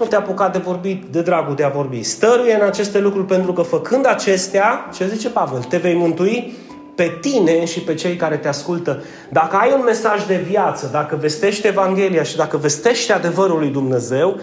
Nu 0.01 0.07
te 0.07 0.17
apuca 0.17 0.49
de 0.49 0.59
vorbit 0.59 1.05
de 1.11 1.23
dragul 1.23 1.55
de 1.55 1.65
a 1.65 1.69
vorbi. 1.69 2.03
Stăruie 2.03 2.55
în 2.55 2.67
aceste 2.67 2.99
lucruri 3.01 3.27
pentru 3.27 3.53
că 3.53 3.63
făcând 3.63 4.07
acestea, 4.07 4.89
ce 4.95 5.09
zice 5.09 5.31
Pavel, 5.31 5.63
te 5.63 5.77
vei 5.77 5.95
mântui 5.95 6.53
pe 6.95 7.19
tine 7.21 7.65
și 7.65 7.81
pe 7.81 7.95
cei 7.95 8.17
care 8.17 8.37
te 8.37 8.49
ascultă. 8.49 9.03
Dacă 9.31 9.57
ai 9.57 9.73
un 9.73 9.83
mesaj 9.85 10.27
de 10.27 10.45
viață, 10.49 10.89
dacă 10.93 11.17
vestești 11.17 11.67
Evanghelia 11.67 12.23
și 12.23 12.37
dacă 12.37 12.57
vestești 12.57 13.13
adevărul 13.13 13.59
lui 13.59 13.69
Dumnezeu, 13.69 14.37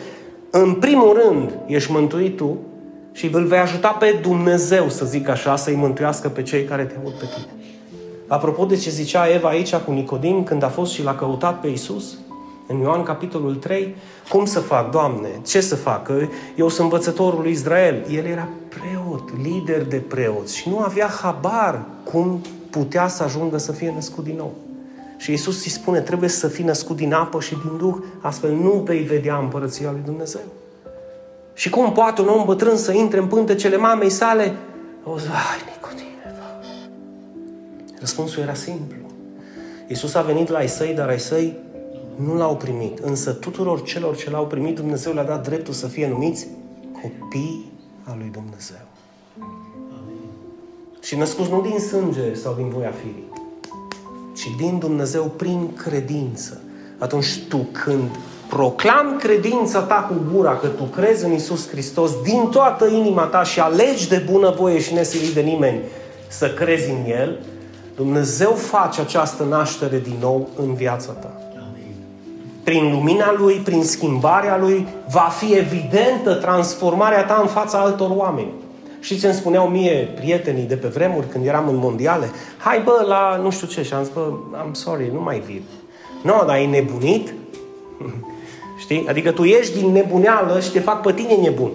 în 0.51 0.73
primul 0.73 1.21
rând 1.23 1.57
ești 1.65 1.91
mântuit 1.91 2.35
tu 2.35 2.57
și 3.11 3.29
îl 3.33 3.45
vei 3.45 3.59
ajuta 3.59 3.89
pe 3.89 4.19
Dumnezeu, 4.21 4.89
să 4.89 5.05
zic 5.05 5.29
așa, 5.29 5.55
să-i 5.55 5.75
mântuiască 5.75 6.29
pe 6.29 6.41
cei 6.41 6.63
care 6.63 6.83
te 6.83 6.95
aud 7.03 7.13
pe 7.13 7.25
tine. 7.35 7.47
Apropo 8.27 8.65
de 8.65 8.75
ce 8.75 8.89
zicea 8.89 9.33
Eva 9.33 9.47
aici 9.47 9.75
cu 9.75 9.91
Nicodim 9.91 10.43
când 10.43 10.63
a 10.63 10.69
fost 10.69 10.93
și 10.93 11.03
l-a 11.03 11.15
căutat 11.15 11.59
pe 11.59 11.67
Isus, 11.67 12.17
în 12.67 12.79
Ioan 12.79 13.03
capitolul 13.03 13.55
3, 13.55 13.95
cum 14.29 14.45
să 14.45 14.59
fac, 14.59 14.91
Doamne, 14.91 15.29
ce 15.45 15.62
să 15.62 15.75
fac? 15.75 16.12
Eu 16.55 16.69
sunt 16.69 16.91
învățătorul 16.91 17.41
lui 17.41 17.51
Israel. 17.51 18.05
El 18.09 18.25
era 18.25 18.47
preot, 18.69 19.29
lider 19.41 19.86
de 19.86 19.97
preoți 19.97 20.57
și 20.57 20.69
nu 20.69 20.79
avea 20.79 21.07
habar 21.07 21.86
cum 22.03 22.41
putea 22.69 23.07
să 23.07 23.24
ajungă 23.24 23.57
să 23.57 23.71
fie 23.71 23.91
născut 23.95 24.24
din 24.24 24.36
nou. 24.36 24.53
Și 25.17 25.33
Isus 25.33 25.63
îi 25.63 25.71
spune, 25.71 26.00
trebuie 26.00 26.29
să 26.29 26.47
fii 26.47 26.63
născut 26.63 26.95
din 26.95 27.13
apă 27.13 27.39
și 27.39 27.55
din 27.63 27.77
Duh, 27.77 27.95
astfel 28.21 28.51
nu 28.51 28.71
vei 28.71 29.03
vedea 29.03 29.38
împărăția 29.38 29.91
lui 29.91 30.01
Dumnezeu. 30.05 30.41
Și 31.53 31.69
cum 31.69 31.91
poate 31.91 32.21
un 32.21 32.27
om 32.27 32.45
bătrân 32.45 32.77
să 32.77 32.91
intre 32.91 33.19
în 33.19 33.27
pântecele 33.27 33.77
mamei 33.77 34.09
sale? 34.09 34.53
O 35.03 35.17
să, 35.17 35.27
ai, 35.27 35.74
Nicodime, 35.74 36.36
Răspunsul 38.00 38.41
era 38.41 38.53
simplu. 38.53 38.97
Iisus 39.88 40.13
a 40.13 40.21
venit 40.21 40.50
la 40.50 40.57
ai 40.57 40.67
săi, 40.67 40.93
dar 40.93 41.07
ai 41.07 41.19
săi 41.19 41.57
nu 42.25 42.36
l-au 42.36 42.55
primit. 42.55 43.00
Însă 43.00 43.31
tuturor 43.31 43.83
celor 43.83 44.15
ce 44.15 44.29
l-au 44.29 44.45
primit, 44.45 44.75
Dumnezeu 44.75 45.13
le-a 45.13 45.24
dat 45.24 45.43
dreptul 45.43 45.74
să 45.74 45.88
fie 45.88 46.07
numiți 46.07 46.47
copii 47.01 47.71
al 48.03 48.15
lui 48.17 48.29
Dumnezeu. 48.31 48.86
Amin. 49.89 50.29
Și 51.01 51.15
născuți 51.15 51.50
nu 51.50 51.62
din 51.62 51.79
sânge 51.79 52.33
sau 52.33 52.53
din 52.53 52.69
voia 52.69 52.93
firii, 53.01 53.27
ci 54.36 54.55
din 54.57 54.77
Dumnezeu 54.79 55.24
prin 55.24 55.74
credință. 55.75 56.62
Atunci 56.97 57.43
tu 57.50 57.67
când 57.83 58.09
proclam 58.50 59.17
credința 59.19 59.81
ta 59.81 59.95
cu 60.09 60.33
gura 60.33 60.55
că 60.55 60.67
tu 60.67 60.83
crezi 60.83 61.25
în 61.25 61.31
Isus 61.31 61.69
Hristos 61.69 62.12
din 62.21 62.47
toată 62.51 62.86
inima 62.86 63.24
ta 63.24 63.43
și 63.43 63.59
alegi 63.59 64.07
de 64.07 64.25
bunăvoie 64.31 64.79
și 64.79 64.93
nesilit 64.93 65.33
de 65.33 65.41
nimeni 65.41 65.79
să 66.27 66.53
crezi 66.53 66.89
în 66.89 67.12
El, 67.12 67.39
Dumnezeu 67.95 68.51
face 68.51 69.01
această 69.01 69.43
naștere 69.43 70.00
din 70.00 70.15
nou 70.19 70.50
în 70.55 70.74
viața 70.74 71.12
ta. 71.12 71.46
Prin 72.67 72.91
lumina 72.91 73.33
Lui, 73.38 73.55
prin 73.55 73.83
schimbarea 73.83 74.57
Lui, 74.57 74.88
va 75.12 75.29
fi 75.38 75.53
evidentă 75.53 76.33
transformarea 76.33 77.25
ta 77.25 77.39
în 77.41 77.47
fața 77.47 77.77
altor 77.77 78.09
oameni. 78.15 78.51
Și 79.00 79.19
ce 79.19 79.25
îmi 79.25 79.36
spuneau 79.36 79.67
mie 79.67 80.13
prietenii 80.15 80.63
de 80.63 80.75
pe 80.75 80.88
vremuri 80.88 81.27
când 81.27 81.45
eram 81.45 81.67
în 81.67 81.75
mondiale? 81.75 82.29
Hai 82.57 82.81
bă, 82.83 83.03
la 83.07 83.39
nu 83.43 83.50
știu 83.51 83.67
ce. 83.67 83.83
Și 83.83 83.93
am 83.93 84.03
zis, 84.03 84.13
bă, 84.13 84.31
I'm 84.55 84.71
sorry, 84.71 85.09
nu 85.13 85.21
mai 85.21 85.43
vin. 85.45 85.62
Nu, 86.21 86.36
no, 86.36 86.43
dar 86.45 86.55
ai 86.55 86.65
nebunit? 86.65 87.33
Știi? 88.83 89.05
Adică 89.09 89.31
tu 89.31 89.43
ești 89.43 89.79
din 89.79 89.91
nebuneală 89.91 90.59
și 90.59 90.71
te 90.71 90.79
fac 90.79 91.01
pe 91.01 91.13
tine 91.13 91.33
nebun. 91.33 91.71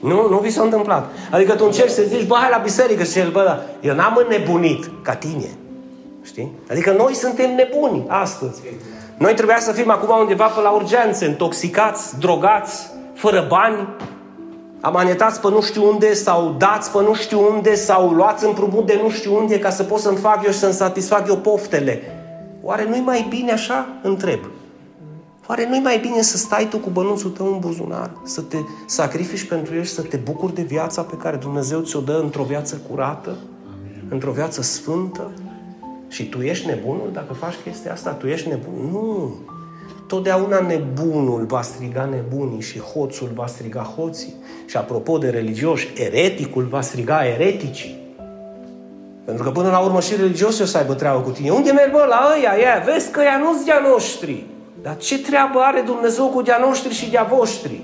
Nu, 0.00 0.28
nu 0.28 0.38
vi 0.38 0.50
s-a 0.50 0.62
întâmplat. 0.62 1.10
Adică 1.30 1.54
tu 1.54 1.64
încerci 1.64 1.90
să 1.90 2.02
zici, 2.02 2.26
bă, 2.26 2.34
hai 2.34 2.50
la 2.50 2.58
biserică 2.58 3.04
și 3.04 3.18
el, 3.18 3.30
bă, 3.30 3.42
da, 3.44 3.88
eu 3.88 3.94
n-am 3.94 4.20
înnebunit 4.24 4.90
ca 5.02 5.14
tine. 5.14 5.50
Știi? 6.22 6.52
Adică 6.70 6.92
noi 6.92 7.14
suntem 7.14 7.54
nebuni 7.54 8.04
astăzi. 8.08 8.60
Noi 9.18 9.34
trebuia 9.34 9.58
să 9.60 9.72
fim 9.72 9.90
acum 9.90 10.20
undeva 10.20 10.46
pe 10.46 10.60
la 10.60 10.70
urgențe, 10.70 11.26
intoxicați, 11.26 12.18
drogați, 12.18 12.90
fără 13.14 13.46
bani, 13.48 13.88
amanetați 14.80 15.40
pe 15.40 15.48
nu 15.48 15.62
știu 15.62 15.88
unde 15.88 16.14
sau 16.14 16.54
dați 16.58 16.92
pe 16.92 16.98
nu 17.02 17.14
știu 17.14 17.54
unde 17.54 17.74
sau 17.74 18.10
luați 18.10 18.44
împrumut 18.44 18.86
de 18.86 19.00
nu 19.02 19.10
știu 19.10 19.36
unde 19.36 19.58
ca 19.58 19.70
să 19.70 19.82
pot 19.82 20.00
să-mi 20.00 20.16
fac 20.16 20.44
eu 20.44 20.50
și 20.50 20.58
să-mi 20.58 20.72
satisfac 20.72 21.28
eu 21.28 21.36
poftele. 21.36 22.00
Oare 22.62 22.84
nu-i 22.88 23.02
mai 23.04 23.26
bine 23.28 23.52
așa? 23.52 23.88
Întreb. 24.02 24.40
Oare 25.46 25.68
nu-i 25.68 25.80
mai 25.80 25.98
bine 25.98 26.22
să 26.22 26.36
stai 26.36 26.68
tu 26.70 26.78
cu 26.78 26.90
bănuțul 26.90 27.30
tău 27.30 27.52
în 27.52 27.58
buzunar, 27.58 28.10
să 28.24 28.40
te 28.40 28.56
sacrifici 28.86 29.44
pentru 29.44 29.74
el 29.74 29.82
și 29.82 29.92
să 29.92 30.02
te 30.02 30.16
bucuri 30.16 30.54
de 30.54 30.62
viața 30.62 31.02
pe 31.02 31.16
care 31.16 31.36
Dumnezeu 31.36 31.80
ți-o 31.80 32.00
dă 32.00 32.20
într-o 32.22 32.42
viață 32.42 32.80
curată, 32.90 33.28
Amin. 33.28 34.04
într-o 34.08 34.30
viață 34.30 34.62
sfântă? 34.62 35.30
Și 36.08 36.28
tu 36.28 36.40
ești 36.40 36.66
nebunul 36.66 37.10
dacă 37.12 37.32
faci 37.32 37.54
chestia 37.64 37.92
asta? 37.92 38.10
Tu 38.10 38.26
ești 38.26 38.48
nebun? 38.48 38.90
Nu! 38.90 39.34
Totdeauna 40.06 40.60
nebunul 40.60 41.44
va 41.44 41.62
striga 41.62 42.04
nebunii 42.04 42.60
și 42.60 42.80
hoțul 42.80 43.30
va 43.34 43.46
striga 43.46 43.80
hoții. 43.80 44.34
Și 44.66 44.76
apropo 44.76 45.18
de 45.18 45.28
religioși, 45.28 45.88
ereticul 45.96 46.64
va 46.64 46.80
striga 46.80 47.26
ereticii. 47.26 47.98
Pentru 49.24 49.44
că 49.44 49.50
până 49.50 49.70
la 49.70 49.78
urmă 49.78 50.00
și 50.00 50.16
religios 50.16 50.58
o 50.58 50.64
să 50.64 50.78
aibă 50.78 50.94
treabă 50.94 51.20
cu 51.20 51.30
tine. 51.30 51.50
Unde 51.50 51.70
merg 51.70 51.92
bă? 51.92 52.04
La 52.08 52.32
ăia, 52.36 52.52
ia, 52.60 52.82
vezi 52.84 53.10
că 53.10 53.20
ea 53.20 53.38
nu-s 53.38 53.64
de 53.64 53.72
noștri. 53.90 54.44
Dar 54.82 54.96
ce 54.96 55.18
treabă 55.18 55.58
are 55.58 55.80
Dumnezeu 55.80 56.26
cu 56.26 56.42
de 56.42 56.52
noștri 56.60 56.94
și 56.94 57.10
de 57.10 57.18
voștri? 57.28 57.80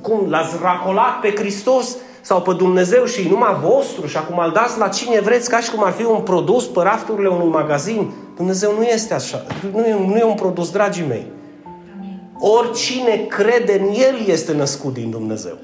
Cum? 0.00 0.26
L-ați 0.28 0.56
racolat 0.62 1.20
pe 1.20 1.34
Hristos 1.34 1.96
sau 2.20 2.40
pe 2.42 2.52
Dumnezeu 2.52 3.04
și 3.04 3.28
numai 3.28 3.58
vostru 3.62 4.06
și 4.06 4.16
acum 4.16 4.38
îl 4.44 4.52
dați 4.52 4.78
la 4.78 4.88
cine 4.88 5.20
vreți 5.20 5.48
ca 5.48 5.60
și 5.60 5.70
cum 5.70 5.84
ar 5.84 5.92
fi 5.92 6.04
un 6.04 6.20
produs 6.20 6.66
pe 6.66 6.80
rafturile 6.82 7.28
unui 7.28 7.48
magazin. 7.48 8.12
Dumnezeu 8.36 8.74
nu 8.76 8.82
este 8.82 9.14
așa. 9.14 9.44
Nu 9.72 9.86
e, 9.86 9.96
nu 10.06 10.16
e 10.16 10.24
un 10.24 10.34
produs, 10.34 10.70
dragii 10.70 11.04
mei. 11.08 11.26
Oricine 12.38 13.26
crede 13.28 13.80
în 13.80 13.86
El 13.86 14.26
este 14.26 14.52
născut 14.52 14.92
din 14.92 15.10
Dumnezeu. 15.10 15.58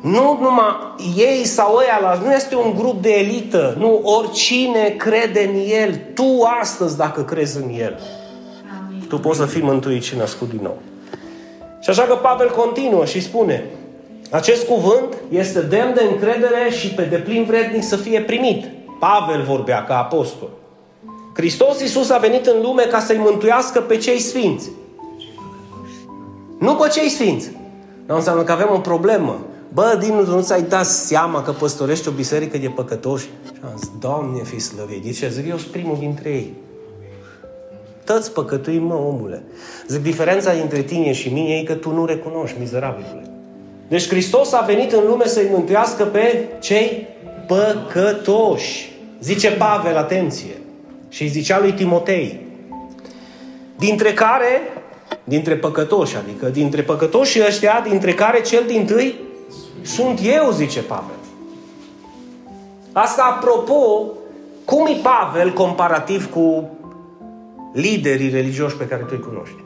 Nu 0.00 0.38
numai 0.40 0.76
ei 1.16 1.44
sau 1.44 1.76
ăia, 1.76 2.20
nu 2.24 2.32
este 2.32 2.56
un 2.56 2.74
grup 2.78 3.02
de 3.02 3.10
elită. 3.10 3.74
Nu, 3.78 4.00
oricine 4.02 4.88
crede 4.88 5.50
în 5.52 5.60
El. 5.82 6.00
Tu 6.14 6.42
astăzi, 6.60 6.96
dacă 6.96 7.22
crezi 7.22 7.56
în 7.56 7.70
El, 7.78 8.00
tu 9.08 9.18
poți 9.18 9.38
să 9.38 9.46
fii 9.46 9.62
mântuit 9.62 10.02
și 10.02 10.16
născut 10.16 10.48
din 10.48 10.60
nou. 10.62 10.78
Și 11.80 11.90
așa 11.90 12.02
că 12.02 12.14
Pavel 12.14 12.50
continuă 12.50 13.04
și 13.04 13.20
spune, 13.20 13.64
acest 14.30 14.66
cuvânt 14.66 15.16
este 15.28 15.60
demn 15.60 15.94
de 15.94 16.02
încredere 16.10 16.70
și 16.70 16.88
pe 16.88 17.02
deplin 17.02 17.44
vrednic 17.44 17.82
să 17.82 17.96
fie 17.96 18.20
primit. 18.20 18.64
Pavel 18.98 19.42
vorbea 19.42 19.84
ca 19.84 19.98
apostol. 19.98 20.48
Hristos 21.34 21.80
Iisus 21.80 22.10
a 22.10 22.18
venit 22.18 22.46
în 22.46 22.60
lume 22.62 22.82
ca 22.82 23.00
să-i 23.00 23.16
mântuiască 23.16 23.80
pe 23.80 23.96
cei 23.96 24.18
sfinți. 24.18 24.70
Nu 26.58 26.74
pe 26.74 26.88
cei 26.88 27.08
sfinți. 27.08 27.50
Nu 28.06 28.14
înseamnă 28.14 28.42
că 28.42 28.52
avem 28.52 28.68
o 28.72 28.78
problemă. 28.78 29.38
Bă, 29.72 29.98
din 30.00 30.14
nu 30.14 30.42
ți-ai 30.42 30.62
dat 30.62 30.86
seama 30.86 31.42
că 31.42 31.50
păstorești 31.50 32.08
o 32.08 32.10
biserică 32.10 32.58
de 32.58 32.68
păcătoși? 32.68 33.24
Și 33.24 33.60
am 33.62 33.70
zis, 33.76 33.90
Doamne, 33.98 34.42
fi 34.42 34.58
slăvit. 34.58 35.04
De 35.04 35.10
ce? 35.10 35.28
Zic, 35.28 35.48
eu 35.48 35.56
sunt 35.56 35.70
primul 35.70 35.96
dintre 35.98 36.28
ei. 36.28 36.54
Tăți 38.04 38.32
păcătuim, 38.32 38.82
mă, 38.82 38.94
omule. 38.94 39.42
Zic, 39.88 40.02
diferența 40.02 40.54
dintre 40.54 40.82
tine 40.82 41.12
și 41.12 41.32
mine 41.32 41.54
e 41.54 41.62
că 41.62 41.74
tu 41.74 41.92
nu 41.92 42.04
recunoști, 42.04 42.58
mizerabilule. 42.58 43.29
Deci 43.90 44.08
Hristos 44.08 44.52
a 44.52 44.60
venit 44.60 44.92
în 44.92 45.06
lume 45.06 45.26
să-i 45.26 45.48
mântuiască 45.50 46.04
pe 46.04 46.48
cei 46.60 47.06
păcătoși. 47.46 48.92
Zice 49.20 49.50
Pavel, 49.50 49.96
atenție. 49.96 50.60
Și 51.08 51.22
îi 51.22 51.28
zicea 51.28 51.60
lui 51.60 51.72
Timotei. 51.72 52.40
Dintre 53.78 54.12
care, 54.12 54.60
dintre 55.24 55.56
păcătoși, 55.56 56.16
adică 56.16 56.46
dintre 56.46 56.82
păcătoși 56.82 57.40
ăștia, 57.46 57.84
dintre 57.88 58.14
care 58.14 58.40
cel 58.40 58.64
din 58.66 58.86
tâi 58.86 59.14
sunt 59.82 60.18
eu, 60.22 60.50
zice 60.50 60.80
Pavel. 60.80 61.18
Asta 62.92 63.22
apropo, 63.22 64.06
cum 64.64 64.86
e 64.86 65.00
Pavel 65.02 65.52
comparativ 65.52 66.30
cu 66.30 66.70
liderii 67.72 68.30
religioși 68.30 68.76
pe 68.76 68.86
care 68.86 69.02
tu 69.02 69.12
îi 69.12 69.26
cunoști? 69.28 69.56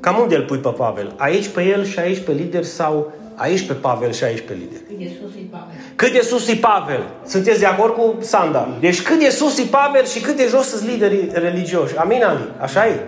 Cam 0.00 0.18
unde 0.20 0.36
îl 0.36 0.42
pui 0.42 0.58
pe 0.58 0.68
Pavel? 0.68 1.14
Aici 1.16 1.48
pe 1.48 1.62
el 1.62 1.84
și 1.84 1.98
aici 1.98 2.18
pe 2.18 2.32
lider 2.32 2.64
sau 2.64 3.12
aici 3.36 3.66
pe 3.66 3.72
Pavel 3.72 4.12
și 4.12 4.24
aici 4.24 4.40
pe 4.40 4.52
lider? 4.52 4.80
Cât 4.86 4.98
de 4.98 5.12
sus 5.20 5.34
e 5.34 5.46
Pavel? 5.50 5.76
Cât 5.96 6.12
de 6.12 6.20
sus 6.20 6.48
e 6.48 6.54
Pavel? 6.54 7.02
Sunteți 7.26 7.58
de 7.58 7.66
acord 7.66 7.94
cu 7.94 8.14
Sanda? 8.20 8.68
Deci 8.80 9.02
cât 9.02 9.18
de 9.18 9.28
sus 9.28 9.58
e 9.58 9.62
Pavel 9.62 10.06
și 10.06 10.20
cât 10.20 10.36
de 10.36 10.46
jos 10.48 10.68
sunt 10.68 10.88
liderii 10.90 11.28
religioși. 11.32 11.96
Amin, 11.96 12.22
Ali? 12.22 12.52
Așa 12.60 12.86
e? 12.86 13.00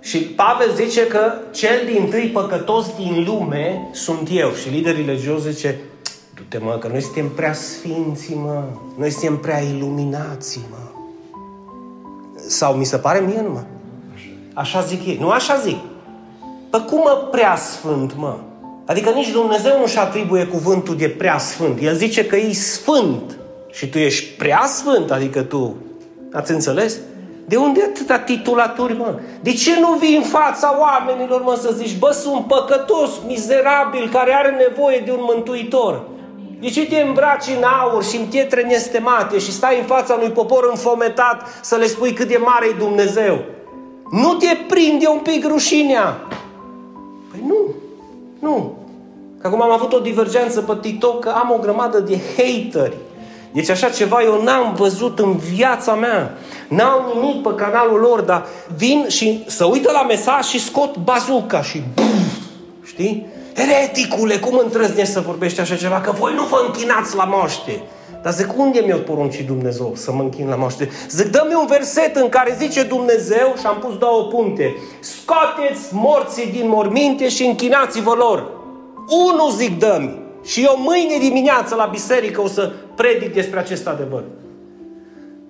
Și 0.00 0.18
Pavel 0.18 0.74
zice 0.74 1.06
că 1.06 1.32
cel 1.50 1.80
din 1.92 2.08
tâi 2.08 2.30
păcătos 2.32 2.94
din 2.96 3.24
lume 3.26 3.88
sunt 3.92 4.28
eu. 4.32 4.52
Și 4.52 4.68
liderii 4.68 5.04
religioși 5.04 5.50
zice, 5.50 5.80
du-te 6.34 6.58
mă, 6.58 6.78
că 6.78 6.88
noi 6.88 7.02
suntem 7.02 7.28
prea 7.28 7.52
sfinți, 7.52 8.34
mă. 8.34 8.64
Noi 8.98 9.10
suntem 9.10 9.36
prea 9.36 9.58
iluminați, 9.58 10.60
mă. 10.70 10.76
Sau 12.48 12.74
mi 12.74 12.84
se 12.84 12.96
pare 12.96 13.20
mie 13.20 13.40
numai. 13.40 13.64
Așa 14.54 14.80
zic 14.80 15.06
ei. 15.06 15.16
Nu 15.20 15.30
așa 15.30 15.56
zic. 15.56 15.78
Păi 16.70 16.84
cum 16.86 16.98
mă 16.98 17.28
prea 17.30 17.56
sfânt, 17.56 18.16
mă? 18.16 18.38
Adică 18.86 19.10
nici 19.10 19.30
Dumnezeu 19.30 19.78
nu-și 19.80 19.98
atribuie 19.98 20.44
cuvântul 20.44 20.96
de 20.96 21.08
prea 21.08 21.38
sfânt. 21.38 21.78
El 21.82 21.94
zice 21.94 22.26
că 22.26 22.36
e 22.36 22.52
sfânt. 22.52 23.38
Și 23.70 23.88
tu 23.88 23.98
ești 23.98 24.36
prea 24.36 24.64
sfânt, 24.66 25.10
adică 25.10 25.42
tu. 25.42 25.76
Ați 26.32 26.50
înțeles? 26.50 26.96
De 27.46 27.56
unde 27.56 27.82
atâta 27.82 28.18
titulaturi, 28.18 28.96
mă? 28.96 29.18
De 29.40 29.52
ce 29.52 29.80
nu 29.80 29.92
vii 29.92 30.16
în 30.16 30.22
fața 30.22 30.76
oamenilor, 30.80 31.42
mă, 31.42 31.58
să 31.62 31.74
zici, 31.76 31.98
bă, 31.98 32.10
sunt 32.10 32.46
păcătos, 32.46 33.10
mizerabil, 33.26 34.08
care 34.12 34.34
are 34.34 34.66
nevoie 34.68 35.02
de 35.04 35.10
un 35.10 35.20
mântuitor? 35.20 36.02
De 36.60 36.68
ce 36.68 36.86
te 36.86 37.00
îmbraci 37.00 37.46
în 37.56 37.62
aur 37.62 38.04
și 38.04 38.16
în 38.16 38.26
pietre 38.26 38.62
nestemate 38.62 39.38
și 39.38 39.52
stai 39.52 39.78
în 39.78 39.84
fața 39.84 40.14
unui 40.14 40.30
popor 40.30 40.68
înfometat 40.70 41.42
să 41.62 41.76
le 41.76 41.86
spui 41.86 42.12
cât 42.12 42.28
de 42.28 42.36
mare 42.36 42.66
e 42.66 42.78
Dumnezeu? 42.78 43.38
Nu 44.10 44.34
te 44.34 44.56
prinde 44.68 45.06
un 45.06 45.18
pic 45.18 45.46
rușinea? 45.46 46.20
Păi 47.30 47.40
nu. 47.46 47.74
Nu. 48.44 48.74
Că 49.40 49.46
acum 49.46 49.62
am 49.62 49.70
avut 49.70 49.92
o 49.92 49.98
divergență 49.98 50.60
pe 50.60 50.76
TikTok 50.80 51.20
că 51.20 51.28
am 51.28 51.50
o 51.50 51.58
grămadă 51.58 52.00
de 52.00 52.20
hateri. 52.36 52.96
Deci 53.52 53.68
așa 53.68 53.88
ceva 53.88 54.22
eu 54.22 54.42
n-am 54.42 54.74
văzut 54.74 55.18
în 55.18 55.36
viața 55.36 55.94
mea. 55.94 56.38
N-au 56.68 57.12
nimic 57.14 57.42
pe 57.42 57.54
canalul 57.54 58.00
lor, 58.00 58.20
dar 58.20 58.46
vin 58.76 59.04
și 59.08 59.44
să 59.46 59.64
uită 59.64 59.90
la 59.92 60.02
mesaj 60.02 60.44
și 60.44 60.60
scot 60.60 60.96
bazuca 60.96 61.62
și 61.62 61.82
buf, 61.94 62.86
știi? 62.86 63.26
Ereticule, 63.54 64.36
cum 64.36 64.60
întrăznești 64.64 65.12
să 65.12 65.20
vorbești 65.20 65.60
așa 65.60 65.76
ceva? 65.76 66.00
Că 66.00 66.12
voi 66.18 66.34
nu 66.34 66.42
vă 66.42 66.64
închinați 66.66 67.16
la 67.16 67.24
moște. 67.24 67.82
Dar 68.24 68.32
zic, 68.32 68.58
unde 68.58 68.82
mi-a 68.86 68.96
poruncit 68.96 69.46
Dumnezeu 69.46 69.92
să 69.94 70.12
mă 70.12 70.22
închin 70.22 70.48
la 70.48 70.54
moște? 70.54 70.88
Zic, 71.08 71.26
dă-mi 71.26 71.54
un 71.54 71.66
verset 71.66 72.16
în 72.16 72.28
care 72.28 72.56
zice 72.58 72.82
Dumnezeu 72.82 73.54
și 73.58 73.66
am 73.66 73.78
pus 73.78 73.98
două 73.98 74.22
puncte. 74.22 74.76
Scoateți 75.00 75.94
morții 75.94 76.46
din 76.52 76.68
morminte 76.68 77.28
și 77.28 77.44
închinați-vă 77.44 78.14
lor. 78.18 78.50
Unu 79.08 79.50
zic, 79.50 79.78
dă-mi. 79.78 80.18
Și 80.44 80.62
eu 80.62 80.74
mâine 80.78 81.18
dimineață 81.18 81.74
la 81.74 81.84
biserică 81.84 82.40
o 82.40 82.46
să 82.46 82.72
predic 82.94 83.34
despre 83.34 83.58
acest 83.58 83.86
adevăr. 83.86 84.22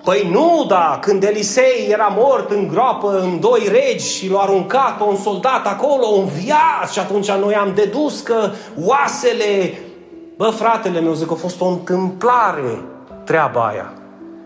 Păi 0.04 0.28
nu, 0.32 0.64
da, 0.68 0.98
când 1.02 1.22
Elisei 1.22 1.86
era 1.88 2.16
mort 2.16 2.50
în 2.50 2.68
groapă 2.68 3.20
în 3.22 3.40
doi 3.40 3.68
regi 3.70 4.16
și 4.16 4.30
l-a 4.30 4.38
aruncat 4.38 5.00
un 5.08 5.16
soldat 5.16 5.66
acolo, 5.66 6.06
un 6.06 6.26
viaț 6.26 6.92
și 6.92 6.98
atunci 6.98 7.30
noi 7.30 7.54
am 7.54 7.72
dedus 7.74 8.20
că 8.20 8.50
oasele... 8.84 9.78
Bă, 10.36 10.44
fratele 10.44 11.00
meu, 11.00 11.12
zic 11.12 11.26
că 11.26 11.32
a 11.32 11.36
fost 11.36 11.60
o 11.60 11.66
întâmplare 11.66 12.82
treaba 13.24 13.66
aia. 13.66 13.92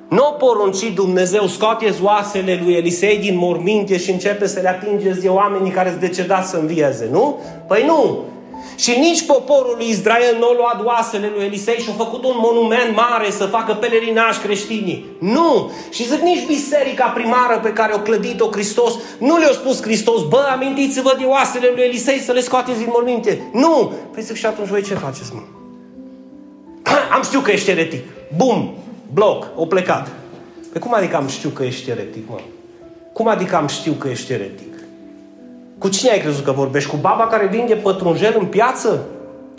Nu 0.09 0.27
o 0.27 0.31
porunci 0.31 0.93
Dumnezeu, 0.95 1.47
scoateți 1.47 2.03
oasele 2.03 2.61
lui 2.65 2.75
Elisei 2.75 3.19
din 3.19 3.37
morminte 3.37 3.99
și 3.99 4.11
începe 4.11 4.47
să 4.47 4.61
le 4.61 4.69
atingeți 4.69 5.21
de 5.21 5.29
oamenii 5.29 5.71
care 5.71 5.89
sunt 5.89 6.01
decedați 6.01 6.51
să 6.51 6.57
învieze, 6.57 7.09
nu? 7.13 7.41
Păi 7.67 7.85
nu! 7.87 8.19
Și 8.77 8.99
nici 8.99 9.27
poporul 9.27 9.75
lui 9.77 9.89
Israel 9.89 10.37
nu 10.39 10.47
a 10.47 10.57
luat 10.57 10.85
oasele 10.85 11.33
lui 11.35 11.45
Elisei 11.45 11.79
și 11.79 11.91
a 11.91 12.03
făcut 12.03 12.25
un 12.25 12.37
monument 12.37 12.97
mare 12.97 13.31
să 13.31 13.45
facă 13.45 13.75
pelerinaj 13.75 14.39
creștinii. 14.39 15.07
Nu! 15.21 15.71
Și 15.91 16.09
zic 16.09 16.21
nici 16.21 16.47
biserica 16.47 17.07
primară 17.07 17.61
pe 17.63 17.73
care 17.73 17.93
o 17.95 17.99
clădit-o 17.99 18.49
Hristos, 18.51 18.95
nu 19.19 19.39
le-a 19.39 19.53
spus 19.53 19.83
Hristos, 19.83 20.23
bă, 20.29 20.49
amintiți-vă 20.53 21.15
de 21.19 21.25
oasele 21.25 21.73
lui 21.75 21.85
Elisei 21.85 22.19
să 22.19 22.33
le 22.33 22.41
scoateți 22.41 22.79
din 22.79 22.89
morminte. 22.91 23.51
Nu! 23.53 23.93
Păi 24.13 24.23
zic 24.23 24.37
și 24.37 24.47
atunci 24.47 24.69
voi 24.69 24.83
ce 24.83 24.95
faceți, 24.95 25.35
mă? 25.35 25.41
Am 27.15 27.23
știut 27.23 27.43
că 27.43 27.51
ești 27.51 27.71
eretic. 27.71 28.05
Bum! 28.37 28.75
Bloc! 29.13 29.47
O 29.57 29.67
plecat. 29.67 30.09
Păi 30.73 30.81
cum 30.81 30.95
adică 30.95 31.17
am 31.17 31.27
știut 31.27 31.55
că 31.55 31.63
ești 31.63 31.91
eretic, 31.91 32.29
mă? 32.29 32.39
Cum 33.13 33.29
adică 33.29 33.57
am 33.57 33.67
știut 33.67 33.99
că 33.99 34.09
ești 34.09 34.33
eretic? 34.33 34.75
Cu 35.79 35.89
cine 35.89 36.11
ai 36.11 36.21
crezut 36.21 36.45
că 36.45 36.53
vorbești? 36.53 36.91
Cu 36.91 36.97
baba 36.97 37.27
care 37.27 37.47
vinde 37.47 37.75
pătrunjel 37.75 38.37
în 38.39 38.47
piață? 38.47 39.07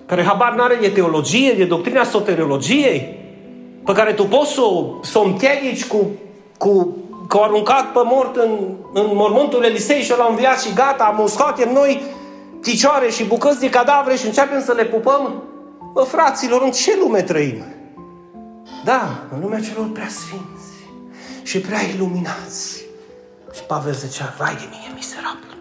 Care 0.05 0.23
habar 0.23 0.53
n-are 0.53 0.77
de 0.81 0.89
teologie, 0.89 1.53
de 1.53 1.63
doctrina 1.65 2.03
soteriologiei? 2.03 3.17
Pe 3.85 3.93
care 3.93 4.13
tu 4.13 4.23
poți 4.23 4.51
să 4.51 4.61
o, 4.61 4.85
să 5.01 5.19
o 5.19 5.23
împiedici 5.23 5.85
cu, 5.85 6.07
cu 6.57 6.97
că 7.27 7.37
au 7.37 7.43
aruncat 7.43 7.91
pe 7.91 7.99
mort 8.03 8.35
în, 8.35 8.49
în 8.93 9.05
mormântul 9.13 9.63
Elisei 9.63 10.01
și 10.01 10.13
l-au 10.17 10.29
înviat 10.29 10.61
și 10.61 10.73
gata, 10.73 11.03
am 11.03 11.27
scoatem 11.27 11.73
noi 11.73 12.01
picioare 12.61 13.09
și 13.09 13.25
bucăți 13.25 13.59
de 13.59 13.69
cadavre 13.69 14.15
și 14.15 14.25
începem 14.25 14.61
să 14.61 14.73
le 14.73 14.85
pupăm? 14.85 15.43
Bă, 15.93 16.01
fraților, 16.01 16.61
în 16.61 16.71
ce 16.71 16.97
lume 17.01 17.21
trăim? 17.21 17.63
Da, 18.83 19.23
în 19.33 19.41
lumea 19.41 19.59
celor 19.59 19.89
prea 19.93 20.07
sfinți 20.07 20.69
și 21.43 21.59
prea 21.59 21.81
iluminați. 21.81 22.83
Și 23.53 23.63
Pavel 23.67 23.93
zicea, 23.93 24.33
vai 24.37 24.53
de 24.53 24.67
mine, 24.69 24.93
miserabil. 24.95 25.57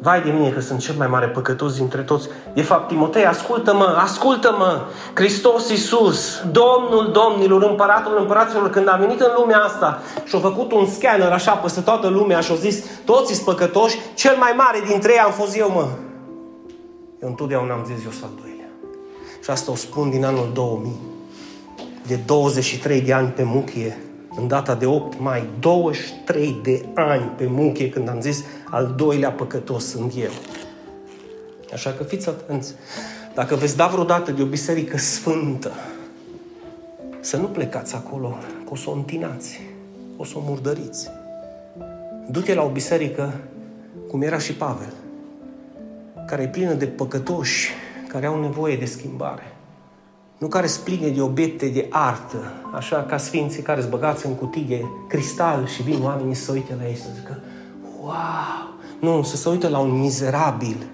Vai 0.00 0.22
de 0.22 0.30
mine 0.30 0.50
că 0.50 0.60
sunt 0.60 0.78
cel 0.80 0.94
mai 0.94 1.06
mare 1.06 1.26
păcătos 1.26 1.76
dintre 1.76 2.02
toți. 2.02 2.28
De 2.54 2.62
fapt, 2.62 2.88
Timotei, 2.88 3.26
ascultă-mă, 3.26 3.84
ascultă-mă! 3.84 4.80
Hristos 5.14 5.70
Iisus, 5.70 6.42
Domnul 6.50 7.10
Domnilor, 7.12 7.62
Împăratul 7.62 8.18
Împăraților, 8.18 8.70
când 8.70 8.88
a 8.88 8.96
venit 8.96 9.20
în 9.20 9.32
lumea 9.36 9.58
asta 9.58 10.02
și 10.24 10.34
a 10.36 10.38
făcut 10.38 10.72
un 10.72 10.86
scanner 10.86 11.32
așa 11.32 11.52
peste 11.52 11.80
toată 11.80 12.08
lumea 12.08 12.40
și 12.40 12.52
a 12.52 12.54
zis, 12.54 12.84
toți 13.04 13.34
sunt 13.34 13.44
păcătoși, 13.44 13.98
cel 14.14 14.36
mai 14.36 14.52
mare 14.56 14.82
dintre 14.88 15.12
ei 15.12 15.18
am 15.18 15.32
fost 15.32 15.56
eu, 15.56 15.70
mă. 15.70 15.88
Eu 17.22 17.28
întotdeauna 17.28 17.72
am 17.72 17.84
zis, 17.84 18.04
eu 18.04 18.10
sunt 18.10 18.22
al 18.22 18.30
doilea. 18.36 18.47
Și 19.48 19.54
asta 19.54 19.70
o 19.70 19.74
spun 19.74 20.10
din 20.10 20.24
anul 20.24 20.50
2000. 20.54 20.92
De 22.06 22.18
23 22.26 23.00
de 23.00 23.12
ani 23.12 23.28
pe 23.28 23.42
muchie, 23.42 23.98
în 24.36 24.48
data 24.48 24.74
de 24.74 24.86
8 24.86 25.20
mai, 25.20 25.48
23 25.60 26.60
de 26.62 26.84
ani 26.94 27.32
pe 27.36 27.46
muchie, 27.46 27.88
când 27.88 28.08
am 28.08 28.20
zis, 28.20 28.44
al 28.70 28.94
doilea 28.96 29.30
păcătos 29.30 29.84
sunt 29.84 30.12
eu. 30.16 30.30
Așa 31.72 31.90
că 31.90 32.02
fiți 32.02 32.28
atenți. 32.28 32.74
Dacă 33.34 33.54
veți 33.54 33.76
da 33.76 33.86
vreodată 33.86 34.30
de 34.30 34.42
o 34.42 34.46
biserică 34.46 34.98
sfântă, 34.98 35.72
să 37.20 37.36
nu 37.36 37.46
plecați 37.46 37.94
acolo, 37.94 38.38
că 38.64 38.70
o 38.70 38.76
să 38.76 38.90
o 38.90 38.92
întinați, 38.92 39.60
o 40.16 40.24
să 40.24 40.32
o 40.36 40.42
murdăriți. 40.44 41.10
Du-te 42.30 42.54
la 42.54 42.62
o 42.62 42.68
biserică, 42.68 43.34
cum 44.08 44.22
era 44.22 44.38
și 44.38 44.52
Pavel, 44.52 44.92
care 46.26 46.42
e 46.42 46.48
plină 46.48 46.72
de 46.72 46.86
păcătoși, 46.86 47.70
care 48.08 48.26
au 48.26 48.40
nevoie 48.40 48.76
de 48.76 48.84
schimbare. 48.84 49.56
Nu 50.38 50.46
care 50.46 50.66
spline 50.66 51.08
de 51.08 51.20
obiecte 51.20 51.66
de 51.66 51.86
artă, 51.90 52.52
așa 52.74 52.96
ca 52.96 53.16
sfinții 53.16 53.62
care 53.62 53.80
sunt 53.80 53.92
băgați 53.92 54.26
în 54.26 54.34
cutii 54.34 54.62
de 54.62 54.84
cristal 55.08 55.66
și 55.66 55.82
vin 55.82 56.02
oamenii 56.02 56.34
să 56.34 56.52
uite 56.52 56.74
la 56.78 56.88
ei 56.88 56.96
să 56.96 57.08
zică 57.14 57.40
Wow! 58.02 58.68
Nu, 59.00 59.22
să 59.22 59.36
se 59.36 59.48
uite 59.48 59.68
la 59.68 59.78
un 59.78 60.00
mizerabil, 60.00 60.86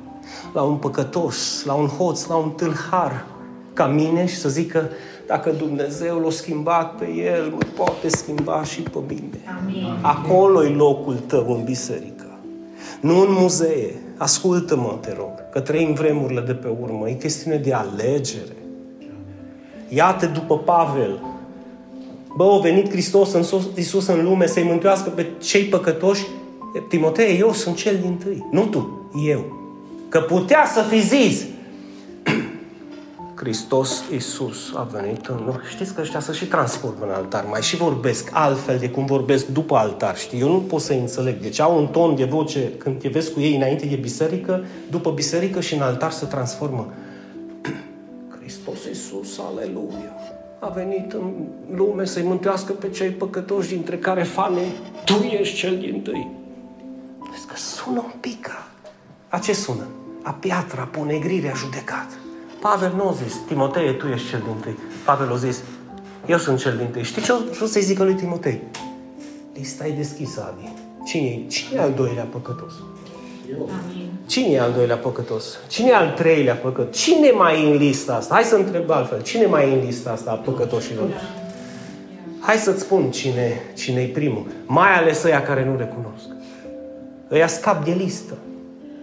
la 0.53 0.63
un 0.63 0.77
păcătos, 0.77 1.65
la 1.65 1.73
un 1.73 1.87
hoț, 1.87 2.27
la 2.27 2.35
un 2.35 2.51
tâlhar, 2.51 3.25
ca 3.73 3.87
mine 3.87 4.27
și 4.27 4.37
să 4.37 4.49
zică, 4.49 4.91
dacă 5.27 5.51
Dumnezeu 5.51 6.19
l-a 6.19 6.31
schimbat 6.31 6.97
pe 6.97 7.09
el, 7.11 7.51
mă 7.51 7.59
poate 7.77 8.09
schimba 8.09 8.65
și 8.65 8.81
pe 8.81 8.99
mine. 9.09 9.41
Amin. 9.63 9.99
Acolo 10.03 10.65
e 10.65 10.69
locul 10.69 11.15
tău 11.15 11.55
în 11.55 11.65
biserică. 11.65 12.39
Nu 13.01 13.21
în 13.21 13.29
muzee. 13.31 13.95
Ascultă-mă, 14.17 14.99
te 15.01 15.15
rog, 15.17 15.51
că 15.51 15.61
trăim 15.61 15.93
vremurile 15.93 16.41
de 16.41 16.53
pe 16.53 16.69
urmă. 16.81 17.09
E 17.09 17.13
chestiune 17.13 17.57
de 17.57 17.73
alegere. 17.73 18.57
Iată 19.89 20.27
după 20.27 20.59
Pavel. 20.59 21.21
Bă, 22.37 22.45
a 22.45 22.59
venit 22.59 22.91
Hristos 22.91 23.33
în 23.33 23.45
Iisus 23.77 24.07
în 24.07 24.25
lume 24.25 24.47
să-i 24.47 24.63
mântuiască 24.63 25.11
pe 25.11 25.27
cei 25.43 25.63
păcătoși 25.63 26.27
Timotei, 26.89 27.39
eu 27.39 27.53
sunt 27.53 27.77
cel 27.77 27.99
din 27.99 28.17
tâi, 28.17 28.47
nu 28.51 28.67
tu, 28.67 29.11
eu. 29.27 29.45
Că 30.09 30.21
putea 30.21 30.65
să 30.75 30.83
fi 30.83 31.01
zis, 31.01 31.45
Hristos 33.45 34.05
Iisus 34.13 34.73
a 34.75 34.83
venit 34.83 35.27
în 35.27 35.37
lume. 35.37 35.61
Știți 35.69 35.95
că 35.95 36.01
ăștia 36.01 36.21
să 36.21 36.33
și 36.33 36.47
transformă 36.47 37.05
în 37.05 37.11
altar, 37.11 37.45
mai 37.45 37.63
și 37.63 37.77
vorbesc 37.77 38.31
altfel 38.33 38.79
de 38.79 38.91
cum 38.91 39.07
vorbesc 39.07 39.47
după 39.47 39.77
altar, 39.77 40.17
știi? 40.17 40.41
Eu 40.41 40.49
nu 40.49 40.59
pot 40.59 40.81
să 40.81 40.93
înțeleg. 40.93 41.41
Deci 41.41 41.61
au 41.61 41.79
un 41.79 41.87
ton 41.87 42.15
de 42.15 42.25
voce 42.25 42.73
când 42.79 42.99
te 42.99 43.09
vezi 43.09 43.33
cu 43.33 43.41
ei 43.41 43.57
înainte 43.57 43.87
de 43.87 43.97
biserică, 43.97 44.65
după 44.91 45.11
biserică 45.11 45.61
și 45.61 45.75
în 45.75 45.81
altar 45.81 46.11
se 46.11 46.27
transformă. 46.27 46.93
Hristos 48.39 48.85
Iisus, 48.89 49.39
aleluia, 49.39 50.15
a 50.59 50.69
venit 50.69 51.13
în 51.13 51.33
lume 51.75 52.05
să-i 52.05 52.23
mântuiască 52.23 52.73
pe 52.73 52.89
cei 52.89 53.11
păcătoși, 53.11 53.69
dintre 53.69 53.99
care 53.99 54.23
fane, 54.23 54.63
tu 55.05 55.15
ești 55.41 55.57
cel 55.57 55.79
din 55.79 56.01
tâi. 56.03 56.31
Vezi 57.31 57.47
că 57.47 57.57
sună 57.57 58.01
un 58.01 58.19
pic 58.21 58.41
ca... 58.41 58.69
A 59.29 59.39
ce 59.39 59.53
sună? 59.53 59.87
A 60.23 60.31
piatra, 60.31 60.83
a 60.83 60.85
ponegrire, 60.85 61.51
a 61.51 61.55
judecat. 61.55 62.07
Pavel 62.71 62.93
nu 62.97 63.09
a 63.09 63.13
zis, 63.13 63.35
Timotei, 63.47 63.97
tu 63.97 64.07
ești 64.07 64.29
cel 64.29 64.43
din 64.47 64.61
tâi. 64.61 64.79
Pavel 65.05 65.33
a 65.33 65.37
zis, 65.37 65.63
eu 66.27 66.39
sunt 66.39 66.59
cel 66.59 66.77
din 66.77 66.87
tâi. 66.87 67.03
Știi 67.03 67.23
ce 67.23 67.33
o 67.63 67.67
să-i 67.67 67.83
zică 67.83 68.05
lui 68.05 68.15
Timotei? 68.15 68.63
Lista 69.55 69.87
e 69.87 69.91
deschisă, 69.91 70.55
Adi. 70.55 70.73
Cine 71.05 71.27
e? 71.27 71.47
Cine 71.49 71.79
e 71.79 71.83
al 71.83 71.93
doilea 71.93 72.25
păcătos? 72.25 72.73
Eu. 73.51 73.71
Cine 74.27 74.49
e 74.49 74.61
al 74.61 74.73
doilea 74.73 74.97
păcătos? 74.97 75.59
Cine 75.69 75.89
e 75.89 75.95
al 75.95 76.13
treilea 76.13 76.55
păcătos? 76.55 76.97
Cine 77.01 77.31
mai 77.31 77.63
e 77.63 77.71
în 77.71 77.77
lista 77.77 78.15
asta? 78.15 78.35
Hai 78.35 78.45
să 78.45 78.55
întreb 78.55 78.91
altfel. 78.91 79.23
Cine 79.23 79.47
mai 79.47 79.71
e 79.71 79.75
în 79.75 79.85
lista 79.85 80.11
asta 80.11 80.31
a 80.31 80.35
păcătoșilor? 80.35 81.09
Hai 82.41 82.57
să-ți 82.57 82.81
spun 82.81 83.11
cine, 83.11 83.61
cine 83.75 84.01
e 84.01 84.07
primul. 84.07 84.47
Mai 84.67 84.95
ales 84.95 85.23
ăia 85.23 85.43
care 85.43 85.65
nu 85.65 85.77
recunosc 85.77 86.27
ăia 87.31 87.47
scap 87.47 87.85
de 87.85 87.93
listă. 87.93 88.35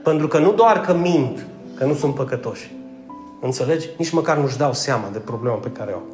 Pentru 0.03 0.27
că 0.27 0.39
nu 0.39 0.53
doar 0.53 0.81
că 0.81 0.93
mint, 0.93 1.45
că 1.75 1.85
nu 1.85 1.93
sunt 1.93 2.15
păcătoși. 2.15 2.71
Înțelegi? 3.41 3.87
Nici 3.97 4.09
măcar 4.09 4.37
nu-și 4.37 4.57
dau 4.57 4.73
seama 4.73 5.09
de 5.11 5.17
problema 5.17 5.55
pe 5.55 5.69
care 5.69 5.91
o 5.91 5.95
au. 5.95 6.05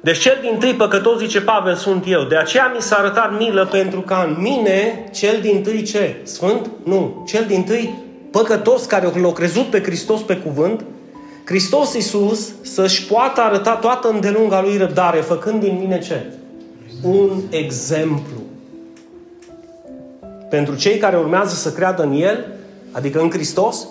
Deci 0.00 0.18
cel 0.18 0.38
din 0.40 0.58
tâi 0.58 0.74
păcătos, 0.74 1.18
zice 1.18 1.40
Pavel, 1.40 1.74
sunt 1.74 2.04
eu. 2.06 2.22
De 2.22 2.36
aceea 2.36 2.72
mi 2.74 2.82
s-a 2.82 2.96
arătat 2.96 3.38
milă 3.38 3.66
pentru 3.66 4.00
ca 4.00 4.26
în 4.28 4.42
mine, 4.42 5.08
cel 5.12 5.40
din 5.40 5.62
tâi 5.62 5.82
ce? 5.82 6.16
Sfânt? 6.22 6.70
Nu. 6.84 7.24
Cel 7.26 7.44
din 7.44 7.64
tâi 7.64 7.98
păcătos 8.30 8.84
care 8.84 9.12
l-a 9.20 9.32
crezut 9.32 9.66
pe 9.66 9.82
Hristos 9.82 10.20
pe 10.20 10.36
cuvânt, 10.36 10.84
Hristos 11.44 11.94
Iisus 11.94 12.52
să-și 12.62 13.06
poată 13.06 13.40
arăta 13.40 13.76
toată 13.76 14.08
îndelunga 14.08 14.62
lui 14.62 14.76
răbdare, 14.76 15.20
făcând 15.20 15.60
din 15.60 15.76
mine 15.78 15.98
ce? 15.98 16.26
Un 17.02 17.40
exemplu 17.50 18.40
pentru 20.50 20.74
cei 20.74 20.98
care 20.98 21.16
urmează 21.16 21.54
să 21.54 21.72
creadă 21.72 22.02
în 22.02 22.12
El, 22.12 22.46
adică 22.92 23.20
în 23.20 23.30
Hristos, 23.30 23.86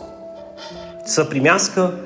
să 1.04 1.24
primească 1.24 2.00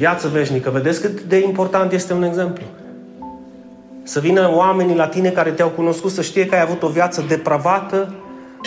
viață 0.00 0.28
veșnică. 0.28 0.70
Vedeți 0.70 1.00
cât 1.00 1.20
de 1.20 1.42
important 1.44 1.92
este 1.92 2.12
un 2.12 2.22
exemplu? 2.22 2.64
Să 4.02 4.20
vină 4.20 4.50
oamenii 4.54 4.96
la 4.96 5.06
tine 5.06 5.30
care 5.30 5.50
te-au 5.50 5.68
cunoscut 5.68 6.10
să 6.10 6.22
știe 6.22 6.46
că 6.46 6.54
ai 6.54 6.60
avut 6.60 6.82
o 6.82 6.88
viață 6.88 7.24
depravată, 7.28 8.14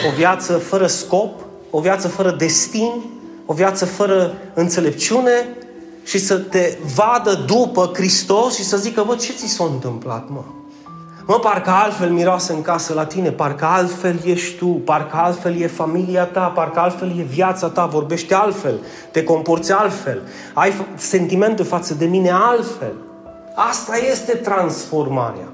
o 0.07 0.15
viață 0.15 0.57
fără 0.57 0.87
scop, 0.87 1.39
o 1.69 1.79
viață 1.79 2.07
fără 2.07 2.31
destin, 2.31 2.91
o 3.45 3.53
viață 3.53 3.85
fără 3.85 4.33
înțelepciune 4.53 5.47
și 6.03 6.17
să 6.17 6.37
te 6.37 6.77
vadă 6.95 7.43
după 7.45 7.91
Hristos 7.93 8.55
și 8.55 8.63
să 8.63 8.77
zică, 8.77 9.03
bă, 9.07 9.15
ce 9.15 9.31
ți 9.31 9.47
s-a 9.47 9.63
întâmplat, 9.63 10.29
mă? 10.29 10.43
Mă, 11.25 11.39
parcă 11.39 11.69
altfel 11.69 12.09
miroase 12.09 12.53
în 12.53 12.61
casă 12.61 12.93
la 12.93 13.05
tine, 13.05 13.31
parcă 13.31 13.65
altfel 13.65 14.19
ești 14.25 14.57
tu, 14.57 14.65
parcă 14.65 15.15
altfel 15.15 15.61
e 15.61 15.67
familia 15.67 16.25
ta, 16.25 16.41
parcă 16.41 16.79
altfel 16.79 17.19
e 17.19 17.21
viața 17.21 17.67
ta, 17.69 17.85
vorbește 17.85 18.33
altfel, 18.33 18.79
te 19.11 19.23
comporți 19.23 19.71
altfel, 19.71 20.21
ai 20.53 20.73
sentimente 20.95 21.63
față 21.63 21.93
de 21.93 22.05
mine 22.05 22.31
altfel. 22.31 22.93
Asta 23.55 23.97
este 24.11 24.35
transformarea. 24.35 25.47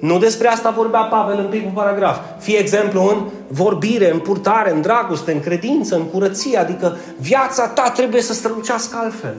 Nu 0.00 0.18
despre 0.18 0.48
asta 0.48 0.70
vorbea 0.70 1.00
Pavel 1.00 1.38
în 1.38 1.48
primul 1.48 1.70
paragraf. 1.74 2.18
Fie 2.38 2.58
exemplu 2.58 3.08
în 3.08 3.24
vorbire, 3.48 4.12
în 4.12 4.18
purtare, 4.18 4.72
în 4.72 4.80
dragoste, 4.80 5.32
în 5.32 5.40
credință, 5.40 5.96
în 5.96 6.04
curăție, 6.04 6.58
adică 6.58 6.96
viața 7.18 7.68
ta 7.68 7.90
trebuie 7.90 8.22
să 8.22 8.32
strălucească 8.32 8.98
altfel. 9.02 9.34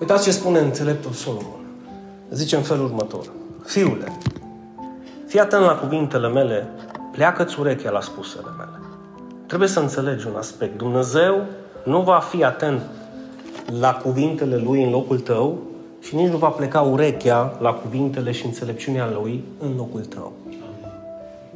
Uitați 0.00 0.24
ce 0.24 0.30
spune 0.30 0.58
înțeleptul 0.58 1.12
Solomon. 1.12 1.60
Zice 2.30 2.56
în 2.56 2.62
felul 2.62 2.84
următor. 2.84 3.24
Fiule, 3.64 4.12
fii 5.26 5.40
atent 5.40 5.64
la 5.64 5.74
cuvintele 5.74 6.28
mele, 6.28 6.68
pleacă-ți 7.12 7.60
urechea 7.60 7.90
la 7.90 8.00
spusele 8.00 8.48
mele. 8.56 8.80
Trebuie 9.46 9.68
să 9.68 9.80
înțelegi 9.80 10.26
un 10.26 10.34
aspect. 10.36 10.78
Dumnezeu 10.78 11.46
nu 11.84 12.00
va 12.00 12.18
fi 12.18 12.44
atent 12.44 12.80
la 13.80 13.94
cuvintele 13.94 14.56
Lui 14.56 14.82
în 14.82 14.90
locul 14.90 15.20
tău 15.20 15.58
și 16.00 16.14
nici 16.14 16.30
nu 16.30 16.36
va 16.36 16.48
pleca 16.48 16.80
urechea 16.80 17.56
la 17.60 17.72
cuvintele 17.72 18.30
și 18.30 18.46
înțelepciunea 18.46 19.10
Lui 19.10 19.44
în 19.58 19.76
locul 19.76 20.04
tău. 20.04 20.32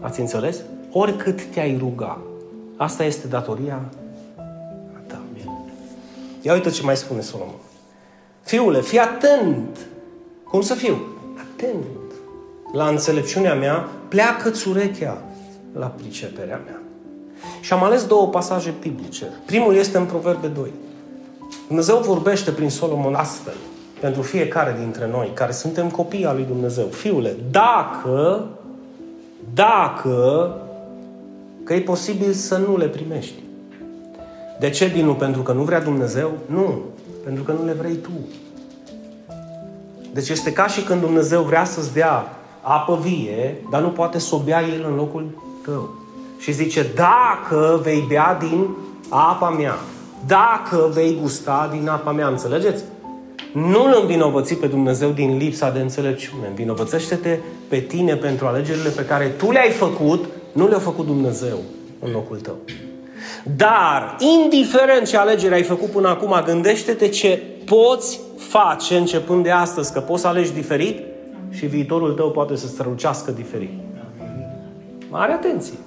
Ați 0.01 0.21
înțeles? 0.21 0.61
Oricât 0.93 1.45
te-ai 1.45 1.77
ruga, 1.79 2.21
asta 2.77 3.05
este 3.05 3.27
datoria 3.27 3.81
ta. 5.07 5.21
Ia 6.43 6.53
uite 6.53 6.71
ce 6.71 6.83
mai 6.83 6.97
spune 6.97 7.21
Solomon. 7.21 7.55
Fiule, 8.41 8.81
fii 8.81 8.99
atent. 8.99 9.79
Cum 10.45 10.61
să 10.61 10.75
fiu? 10.75 11.14
Atent 11.55 11.85
la 12.73 12.89
înțelepciunea 12.89 13.55
mea, 13.55 13.89
pleacă-ți 14.09 14.61
țurechea 14.61 15.23
la 15.73 15.87
priceperea 15.87 16.61
mea. 16.65 16.81
Și 17.61 17.73
am 17.73 17.83
ales 17.83 18.07
două 18.07 18.29
pasaje 18.29 18.75
biblice. 18.81 19.27
Primul 19.47 19.75
este 19.75 19.97
în 19.97 20.05
Proverbe 20.05 20.47
2. 20.47 20.73
Dumnezeu 21.67 21.99
vorbește 21.99 22.51
prin 22.51 22.71
Solomon 22.71 23.15
astfel 23.15 23.55
pentru 24.01 24.23
fiecare 24.23 24.77
dintre 24.81 25.09
noi, 25.13 25.31
care 25.35 25.53
suntem 25.53 25.91
copii 25.91 26.25
al 26.25 26.35
lui 26.35 26.45
Dumnezeu. 26.45 26.87
Fiule, 26.87 27.37
dacă, 27.51 28.49
dacă, 29.55 30.51
că 31.65 31.75
e 31.75 31.81
posibil 31.81 32.33
să 32.33 32.57
nu 32.57 32.77
le 32.77 32.87
primești. 32.87 33.43
De 34.59 34.71
ce, 34.71 34.89
Dinu? 34.89 35.15
Pentru 35.15 35.43
că 35.43 35.53
nu 35.53 35.63
vrea 35.63 35.81
Dumnezeu? 35.81 36.31
Nu. 36.47 36.83
Pentru 37.25 37.43
că 37.43 37.53
nu 37.53 37.65
le 37.65 37.73
vrei 37.73 37.95
tu. 37.95 38.11
Deci 40.15 40.29
este 40.29 40.53
ca 40.53 40.67
și 40.67 40.83
când 40.83 41.01
Dumnezeu 41.01 41.43
vrea 41.43 41.65
să-ți 41.65 41.93
dea 41.93 42.37
apă 42.61 42.99
vie, 43.03 43.57
dar 43.71 43.81
nu 43.81 43.89
poate 43.89 44.19
să 44.19 44.35
o 44.35 44.39
bea 44.39 44.63
El 44.63 44.87
în 44.89 44.95
locul 44.95 45.43
tău. 45.65 45.95
Și 46.39 46.53
zice, 46.53 46.87
dacă 46.95 47.81
vei 47.83 48.05
bea 48.09 48.37
din 48.41 48.69
apa 49.09 49.49
mea, 49.49 49.75
dacă 50.27 50.91
vei 50.93 51.19
gusta 51.21 51.71
din 51.73 51.89
apa 51.89 52.13
mea, 52.13 52.29
înțelegeți? 52.29 52.83
Nu 53.53 53.85
îl 53.85 53.99
învinovăți 54.01 54.55
pe 54.55 54.67
Dumnezeu 54.67 55.11
din 55.11 55.37
lipsa 55.37 55.71
de 55.71 55.79
înțelepciune. 55.79 56.47
Învinovățește-te 56.49 57.39
pe 57.69 57.79
tine 57.79 58.15
pentru 58.15 58.47
alegerile 58.47 58.89
pe 58.89 59.05
care 59.05 59.27
tu 59.27 59.51
le-ai 59.51 59.71
făcut, 59.71 60.25
nu 60.53 60.69
le-a 60.69 60.79
făcut 60.79 61.07
Dumnezeu 61.07 61.59
în 62.01 62.11
locul 62.13 62.37
tău. 62.37 62.57
Dar, 63.57 64.17
indiferent 64.19 65.07
ce 65.07 65.17
alegeri 65.17 65.55
ai 65.55 65.63
făcut 65.63 65.91
până 65.91 66.09
acum, 66.09 66.43
gândește-te 66.45 67.09
ce 67.09 67.43
poți 67.65 68.21
face 68.37 68.97
începând 68.97 69.43
de 69.43 69.51
astăzi, 69.51 69.93
că 69.93 70.01
poți 70.01 70.21
să 70.21 70.29
alegi 70.29 70.53
diferit 70.53 71.03
și 71.51 71.67
viitorul 71.67 72.13
tău 72.13 72.31
poate 72.31 72.57
să 72.57 72.67
strălucească 72.67 73.31
diferit. 73.31 73.73
Mare 75.11 75.33
atenție! 75.33 75.79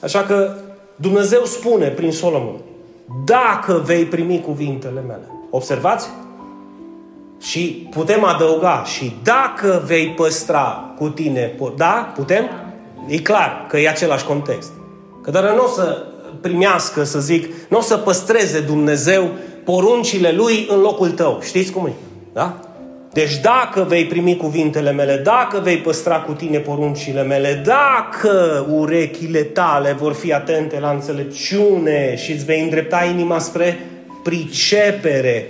Așa 0.00 0.22
că 0.22 0.54
Dumnezeu 0.96 1.44
spune 1.44 1.86
prin 1.86 2.12
Solomon, 2.12 2.60
dacă 3.24 3.82
vei 3.84 4.04
primi 4.04 4.40
cuvintele 4.40 5.00
mele. 5.00 5.28
Observați? 5.50 6.08
Și 7.40 7.88
putem 7.90 8.24
adăuga 8.24 8.82
și 8.84 9.16
dacă 9.22 9.82
vei 9.86 10.08
păstra 10.08 10.94
cu 10.98 11.08
tine, 11.08 11.58
da? 11.76 12.12
Putem? 12.14 12.50
E 13.06 13.18
clar 13.18 13.66
că 13.68 13.78
e 13.78 13.88
același 13.88 14.24
context. 14.24 14.72
Că 15.22 15.30
dar 15.30 15.54
nu 15.54 15.64
o 15.64 15.68
să 15.68 16.06
primească, 16.40 17.04
să 17.04 17.20
zic, 17.20 17.68
nu 17.68 17.78
o 17.78 17.80
să 17.80 17.96
păstreze 17.96 18.60
Dumnezeu 18.60 19.30
poruncile 19.66 20.32
Lui 20.32 20.66
în 20.70 20.80
locul 20.80 21.10
tău. 21.10 21.38
Știți 21.42 21.72
cum 21.72 21.86
e? 21.86 21.92
Da? 22.32 22.60
Deci 23.12 23.36
dacă 23.40 23.84
vei 23.88 24.06
primi 24.06 24.36
cuvintele 24.36 24.92
mele, 24.92 25.16
dacă 25.16 25.60
vei 25.62 25.76
păstra 25.76 26.20
cu 26.20 26.32
tine 26.32 26.58
poruncile 26.58 27.22
mele, 27.22 27.62
dacă 27.64 28.66
urechile 28.70 29.42
tale 29.42 29.92
vor 29.92 30.12
fi 30.12 30.32
atente 30.32 30.80
la 30.80 30.90
înțelepciune 30.90 32.16
și 32.16 32.32
îți 32.32 32.44
vei 32.44 32.62
îndrepta 32.62 33.04
inima 33.04 33.38
spre 33.38 33.78
pricepere. 34.22 35.46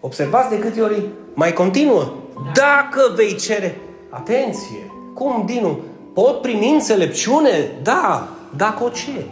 Observați 0.00 0.48
de 0.48 0.58
câte 0.58 0.80
ori 0.80 1.02
mai 1.34 1.52
continuă. 1.52 2.12
Dacă 2.54 3.12
vei 3.16 3.34
cere, 3.34 3.76
atenție, 4.08 4.90
cum, 5.14 5.42
Dinu, 5.46 5.78
pot 6.14 6.40
primi 6.40 6.70
înțelepciune? 6.70 7.70
Da, 7.82 8.28
dacă 8.56 8.84
o 8.84 8.88
ceri. 8.88 9.26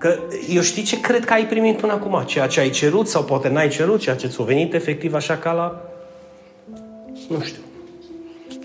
Că 0.00 0.18
eu 0.48 0.62
știi 0.62 0.82
ce 0.82 1.00
cred 1.00 1.24
că 1.24 1.32
ai 1.32 1.46
primit 1.46 1.76
până 1.76 1.92
acum? 1.92 2.22
Ceea 2.26 2.46
ce 2.46 2.60
ai 2.60 2.70
cerut 2.70 3.08
sau 3.08 3.22
poate 3.22 3.48
n-ai 3.48 3.68
cerut, 3.68 4.00
ceea 4.00 4.16
ce 4.16 4.28
ți-a 4.28 4.44
venit 4.44 4.74
efectiv 4.74 5.14
așa 5.14 5.36
ca 5.36 5.52
la... 5.52 5.80
Nu 7.28 7.40
știu. 7.40 7.62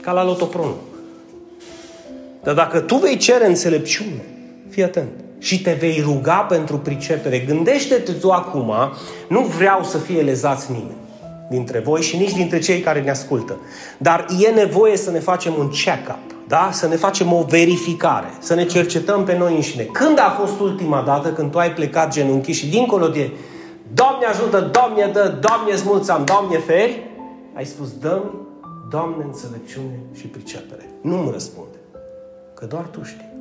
Ca 0.02 0.12
la 0.12 0.24
lotopronul. 0.24 0.78
Dar 2.44 2.54
dacă 2.54 2.80
tu 2.80 2.96
vei 2.96 3.18
cere 3.18 3.46
înțelepciune, 3.46 4.26
fii 4.70 4.84
atent, 4.84 5.10
și 5.40 5.62
te 5.62 5.78
vei 5.80 6.02
ruga 6.02 6.36
pentru 6.38 6.78
pricepere, 6.78 7.40
gândește-te 7.40 8.12
tu 8.12 8.32
acum, 8.32 8.74
nu 9.30 9.42
vreau 9.42 9.84
să 9.84 9.98
fie 9.98 10.22
lezați 10.22 10.72
nimeni 10.72 10.98
dintre 11.50 11.80
voi 11.80 12.02
și 12.02 12.18
nici 12.18 12.34
dintre 12.34 12.60
cei 12.60 12.80
care 12.80 13.02
ne 13.02 13.10
ascultă. 13.10 13.58
Dar 13.98 14.26
e 14.46 14.50
nevoie 14.50 14.98
să 14.98 15.12
ne 15.12 15.20
facem 15.20 15.54
un 15.58 15.70
check-up 15.70 16.35
da? 16.48 16.70
să 16.72 16.88
ne 16.88 16.96
facem 16.96 17.34
o 17.34 17.44
verificare, 17.48 18.34
să 18.40 18.54
ne 18.54 18.66
cercetăm 18.66 19.24
pe 19.24 19.38
noi 19.38 19.56
înșine. 19.56 19.84
Când 19.84 20.20
a 20.20 20.36
fost 20.40 20.60
ultima 20.60 21.02
dată 21.02 21.30
când 21.30 21.52
tu 21.52 21.58
ai 21.58 21.74
plecat 21.74 22.14
genunchi 22.14 22.52
și 22.52 22.68
dincolo 22.70 23.08
de 23.08 23.32
Doamne 23.94 24.26
ajută, 24.26 24.60
Doamne 24.60 25.10
dă, 25.14 25.38
Doamne 25.40 25.76
smulțam, 25.76 26.26
Doamne 26.26 26.58
feri, 26.58 27.10
ai 27.54 27.66
spus, 27.66 27.92
dă 28.00 28.22
Doamne, 28.90 29.24
înțelepciune 29.24 30.00
și 30.14 30.28
pricepere. 30.28 30.90
Nu 31.02 31.16
mi 31.16 31.32
răspunde. 31.32 31.78
Că 32.54 32.66
doar 32.66 32.84
Tu 32.84 33.04
știi. 33.04 33.34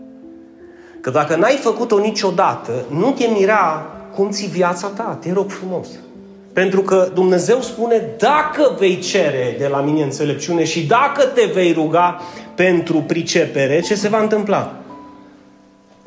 Că 1.00 1.10
dacă 1.10 1.36
n-ai 1.36 1.56
făcut-o 1.56 1.98
niciodată, 1.98 2.72
nu 2.88 3.10
te 3.10 3.26
mira 3.26 3.86
cum 4.14 4.30
ți 4.30 4.46
viața 4.46 4.86
ta. 4.86 5.18
Te 5.20 5.32
rog 5.32 5.50
frumos. 5.50 5.88
Pentru 6.54 6.82
că 6.82 7.08
Dumnezeu 7.14 7.60
spune, 7.60 8.02
dacă 8.18 8.76
vei 8.78 8.98
cere 8.98 9.54
de 9.58 9.66
la 9.66 9.80
mine 9.80 10.02
înțelepciune 10.02 10.64
și 10.64 10.86
dacă 10.86 11.24
te 11.24 11.44
vei 11.54 11.72
ruga 11.72 12.20
pentru 12.54 12.96
pricepere, 13.06 13.80
ce 13.80 13.94
se 13.94 14.08
va 14.08 14.20
întâmpla? 14.20 14.72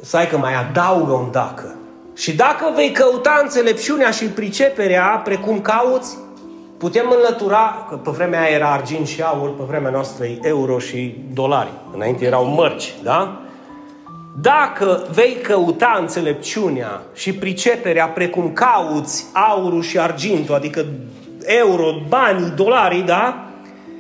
Să 0.02 0.28
că 0.30 0.38
mai 0.38 0.54
adaugă 0.56 1.12
un 1.12 1.32
dacă. 1.32 1.76
Și 2.16 2.36
dacă 2.36 2.72
vei 2.76 2.92
căuta 2.92 3.40
înțelepciunea 3.44 4.12
și 4.12 4.26
priceperea 4.26 5.22
precum 5.24 5.62
cauți, 5.62 6.18
putem 6.78 7.14
înlătura, 7.16 7.86
că 7.90 7.96
pe 7.96 8.12
vremea 8.12 8.42
aia 8.42 8.56
era 8.56 8.72
argint 8.72 9.08
și 9.08 9.22
aur, 9.22 9.56
pe 9.56 9.64
vremea 9.68 9.92
noastră 9.92 10.26
e 10.26 10.40
euro 10.42 10.80
și 10.80 11.18
dolari. 11.34 11.72
Înainte 11.94 12.26
erau 12.26 12.46
mărci, 12.46 12.94
da? 13.04 13.42
Dacă 14.42 15.06
vei 15.12 15.38
căuta 15.44 15.98
înțelepciunea 16.00 17.02
și 17.14 17.34
priceperea 17.34 18.08
precum 18.08 18.54
cauți 18.54 19.26
aurul 19.34 19.82
și 19.82 20.00
argintul, 20.00 20.56
adică 20.56 20.86
euro, 21.46 21.86
banii, 22.08 22.54
dolarii, 22.56 23.02
da? 23.02 23.50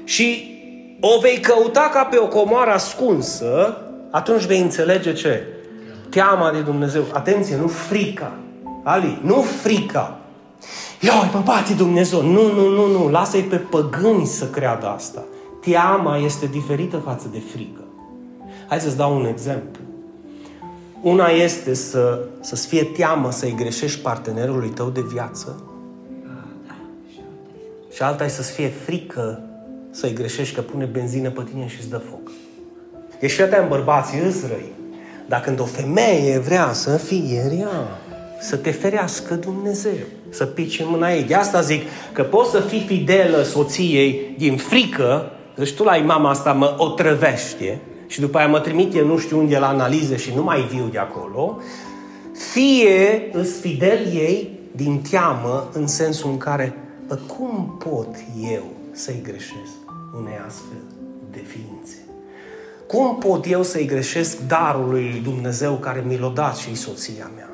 Și 0.03 0.55
o 1.01 1.19
vei 1.19 1.39
căuta 1.39 1.89
ca 1.93 2.03
pe 2.03 2.17
o 2.17 2.27
comoară 2.27 2.71
ascunsă, 2.71 3.77
atunci 4.11 4.45
vei 4.45 4.59
înțelege 4.59 5.13
ce? 5.13 5.43
Teama 6.09 6.51
de 6.51 6.59
Dumnezeu. 6.59 7.03
Atenție, 7.13 7.55
nu 7.55 7.67
frica. 7.67 8.31
Ali, 8.83 9.19
nu 9.21 9.41
frica. 9.41 10.17
Ia, 10.99 11.29
mă 11.33 11.41
bate 11.45 11.73
Dumnezeu. 11.73 12.21
Nu, 12.21 12.51
nu, 12.53 12.69
nu, 12.69 12.85
nu. 12.85 13.09
Lasă-i 13.09 13.41
pe 13.41 13.55
păgâni 13.55 14.25
să 14.25 14.45
creadă 14.45 14.87
asta. 14.87 15.23
Teama 15.61 16.17
este 16.17 16.45
diferită 16.45 16.97
față 16.97 17.27
de 17.31 17.41
frică. 17.51 17.81
Hai 18.67 18.79
să-ți 18.79 18.97
dau 18.97 19.15
un 19.15 19.25
exemplu 19.25 19.86
Una 21.07 21.27
este 21.27 21.73
să, 21.73 22.19
să-ți 22.39 22.67
fie 22.67 22.83
teamă 22.83 23.31
să-i 23.31 23.55
greșești 23.57 23.99
partenerului 23.99 24.69
tău 24.69 24.89
de 24.89 25.01
viață 25.01 25.63
și 27.93 28.01
alta 28.01 28.23
e 28.23 28.27
să-ți 28.27 28.51
fie 28.51 28.71
frică 28.85 29.41
să-i 29.91 30.13
greșești 30.13 30.55
că 30.55 30.61
pune 30.61 30.85
benzină 30.85 31.29
pe 31.29 31.43
tine 31.51 31.67
și 31.67 31.75
îți 31.79 31.89
dă 31.89 31.97
foc. 32.09 32.31
Deci 33.19 33.31
fii 33.31 33.43
atent, 33.43 33.67
bărbații, 33.67 34.19
îți 34.19 34.47
răi. 34.47 34.71
Dar 35.27 35.41
când 35.41 35.59
o 35.59 35.65
femeie 35.65 36.39
vrea 36.39 36.73
să 36.73 36.97
fie 36.97 37.51
rea, 37.57 37.87
să 38.39 38.55
te 38.55 38.71
ferească 38.71 39.33
Dumnezeu, 39.33 40.05
să 40.29 40.45
pici 40.45 40.79
în 40.79 40.85
mâna 40.89 41.13
ei. 41.13 41.23
De 41.23 41.35
asta 41.35 41.61
zic 41.61 41.81
că 42.11 42.23
poți 42.23 42.51
să 42.51 42.59
fii 42.59 42.83
fidelă 42.87 43.41
soției 43.41 44.35
din 44.37 44.57
frică, 44.57 45.31
deci 45.55 45.73
tu 45.73 45.83
la 45.83 45.95
mama 45.95 46.29
asta 46.29 46.53
mă 46.53 46.75
otrăvește 46.77 47.79
și 48.07 48.19
după 48.19 48.37
aia 48.37 48.47
mă 48.47 48.59
trimite 48.59 49.01
nu 49.01 49.17
știu 49.17 49.39
unde 49.39 49.57
la 49.57 49.67
analize 49.67 50.15
și 50.15 50.33
nu 50.35 50.43
mai 50.43 50.61
viu 50.61 50.87
de 50.91 50.97
acolo, 50.97 51.57
fie 52.51 53.29
îți 53.31 53.59
fidel 53.59 54.05
ei 54.13 54.59
din 54.71 55.01
teamă 55.09 55.69
în 55.73 55.87
sensul 55.87 56.29
în 56.29 56.37
care 56.37 56.75
cum 57.37 57.75
pot 57.89 58.15
eu 58.51 58.63
să-i 58.91 59.21
greșesc 59.23 59.77
unei 60.17 60.39
astfel 60.47 60.81
de 61.31 61.39
ființe? 61.47 61.95
Cum 62.87 63.17
pot 63.17 63.45
eu 63.45 63.63
să-i 63.63 63.85
greșesc 63.85 64.37
darul 64.47 64.89
lui 64.89 65.21
Dumnezeu 65.23 65.73
care 65.73 66.03
mi 66.07 66.17
l-a 66.17 66.31
dat 66.35 66.55
și 66.55 66.75
soția 66.75 67.31
mea? 67.35 67.49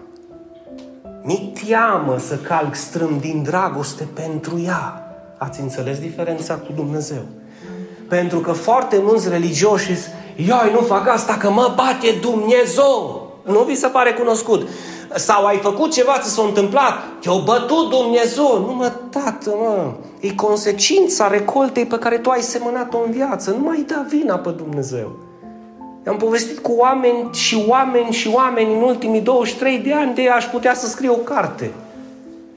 Mi 1.23 1.53
teamă 1.65 2.17
să 2.17 2.37
calc 2.37 2.75
strâm 2.75 3.17
din 3.19 3.43
dragoste 3.43 4.07
pentru 4.13 4.61
ea. 4.65 5.15
Ați 5.37 5.61
înțeles 5.61 5.99
diferența 5.99 6.55
cu 6.55 6.71
Dumnezeu? 6.75 7.25
Pentru 8.07 8.39
că 8.39 8.51
foarte 8.51 8.99
mulți 9.01 9.29
religioși 9.29 9.91
Ioi, 10.35 10.71
nu 10.73 10.79
fac 10.79 11.07
asta 11.07 11.33
că 11.33 11.49
mă 11.49 11.73
bate 11.75 12.17
Dumnezeu. 12.21 13.27
Nu 13.45 13.59
vi 13.59 13.75
se 13.75 13.87
pare 13.87 14.13
cunoscut? 14.13 14.67
Sau 15.15 15.45
ai 15.45 15.57
făcut 15.57 15.91
ceva, 15.91 16.17
ți 16.19 16.33
s-a 16.33 16.41
întâmplat, 16.41 16.93
te-a 17.19 17.33
bătut 17.33 17.89
Dumnezeu. 17.89 18.65
Nu 18.67 18.73
mă, 18.73 18.91
tată, 19.09 19.55
mă. 19.59 19.93
E 20.19 20.33
consecința 20.33 21.27
recoltei 21.27 21.85
pe 21.85 21.97
care 21.97 22.17
tu 22.17 22.29
ai 22.29 22.41
semănat-o 22.41 22.97
în 23.05 23.11
viață. 23.11 23.51
Nu 23.51 23.63
mai 23.63 23.85
da 23.87 24.05
vina 24.09 24.35
pe 24.35 24.49
Dumnezeu. 24.49 25.11
Am 26.07 26.17
povestit 26.17 26.59
cu 26.59 26.71
oameni 26.71 27.29
și 27.31 27.63
oameni 27.67 28.11
și 28.11 28.29
oameni 28.33 28.73
în 28.73 28.81
ultimii 28.81 29.21
23 29.21 29.77
de 29.77 29.93
ani 29.93 30.15
de 30.15 30.29
aș 30.29 30.45
putea 30.45 30.73
să 30.73 30.87
scriu 30.87 31.11
o 31.11 31.15
carte. 31.15 31.71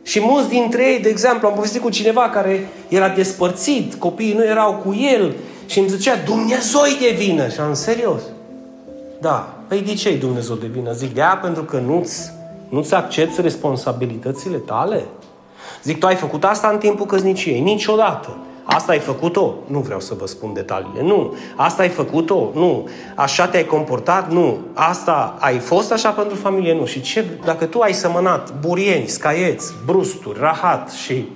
Și 0.02 0.20
mulți 0.20 0.48
dintre 0.48 0.92
ei, 0.92 1.00
de 1.00 1.08
exemplu, 1.08 1.48
am 1.48 1.54
povestit 1.54 1.80
cu 1.80 1.90
cineva 1.90 2.28
care 2.28 2.68
era 2.88 3.08
despărțit, 3.08 3.94
copiii 3.94 4.34
nu 4.34 4.44
erau 4.44 4.82
cu 4.84 4.94
el 5.12 5.34
și 5.66 5.78
îmi 5.78 5.88
zicea, 5.88 6.16
Dumnezeu 6.16 6.80
de 7.00 7.14
vină. 7.16 7.48
Și 7.48 7.60
am 7.60 7.74
serios. 7.74 8.20
Da. 9.20 9.56
Păi 9.68 9.80
de 9.80 9.94
ce 9.94 10.16
Dumnezeu 10.16 10.54
de 10.54 10.66
vină? 10.66 10.92
Zic, 10.92 11.14
de 11.14 11.20
aia 11.20 11.38
pentru 11.42 11.62
că 11.62 11.78
nu-ți, 11.78 12.30
nu-ți 12.68 12.94
accepti 12.94 13.40
responsabilitățile 13.40 14.56
tale. 14.56 15.04
Zic, 15.82 15.98
tu 15.98 16.06
ai 16.06 16.14
făcut 16.14 16.44
asta 16.44 16.68
în 16.68 16.78
timpul 16.78 17.06
căsniciei? 17.06 17.60
Niciodată. 17.60 18.36
Asta 18.64 18.92
ai 18.92 18.98
făcut-o? 18.98 19.54
Nu 19.66 19.78
vreau 19.78 20.00
să 20.00 20.14
vă 20.18 20.26
spun 20.26 20.52
detaliile. 20.52 21.02
Nu. 21.02 21.34
Asta 21.56 21.82
ai 21.82 21.88
făcut-o? 21.88 22.50
Nu. 22.54 22.88
Așa 23.14 23.46
te-ai 23.46 23.64
comportat? 23.64 24.32
Nu. 24.32 24.58
Asta 24.72 25.36
ai 25.40 25.58
fost 25.58 25.92
așa 25.92 26.10
pentru 26.10 26.36
familie? 26.36 26.74
Nu. 26.74 26.86
Și 26.86 27.00
ce, 27.00 27.24
dacă 27.44 27.64
tu 27.64 27.80
ai 27.80 27.94
sămănat 27.94 28.60
burieni, 28.60 29.06
scaieți, 29.06 29.74
brusturi, 29.84 30.38
rahat 30.40 30.90
și 30.90 31.28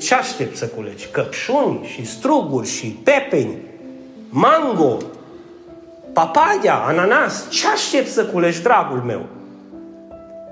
ce 0.00 0.14
aștept 0.14 0.56
să 0.56 0.66
culegi? 0.66 1.06
Căpșuni 1.06 1.80
și 1.82 2.06
struguri 2.06 2.68
și 2.68 2.86
pepeni, 2.86 3.56
mango, 4.28 4.96
papaya, 6.12 6.74
ananas. 6.86 7.46
Ce 7.50 7.66
aștept 7.66 8.10
să 8.10 8.24
culegi, 8.24 8.62
dragul 8.62 9.02
meu? 9.06 9.26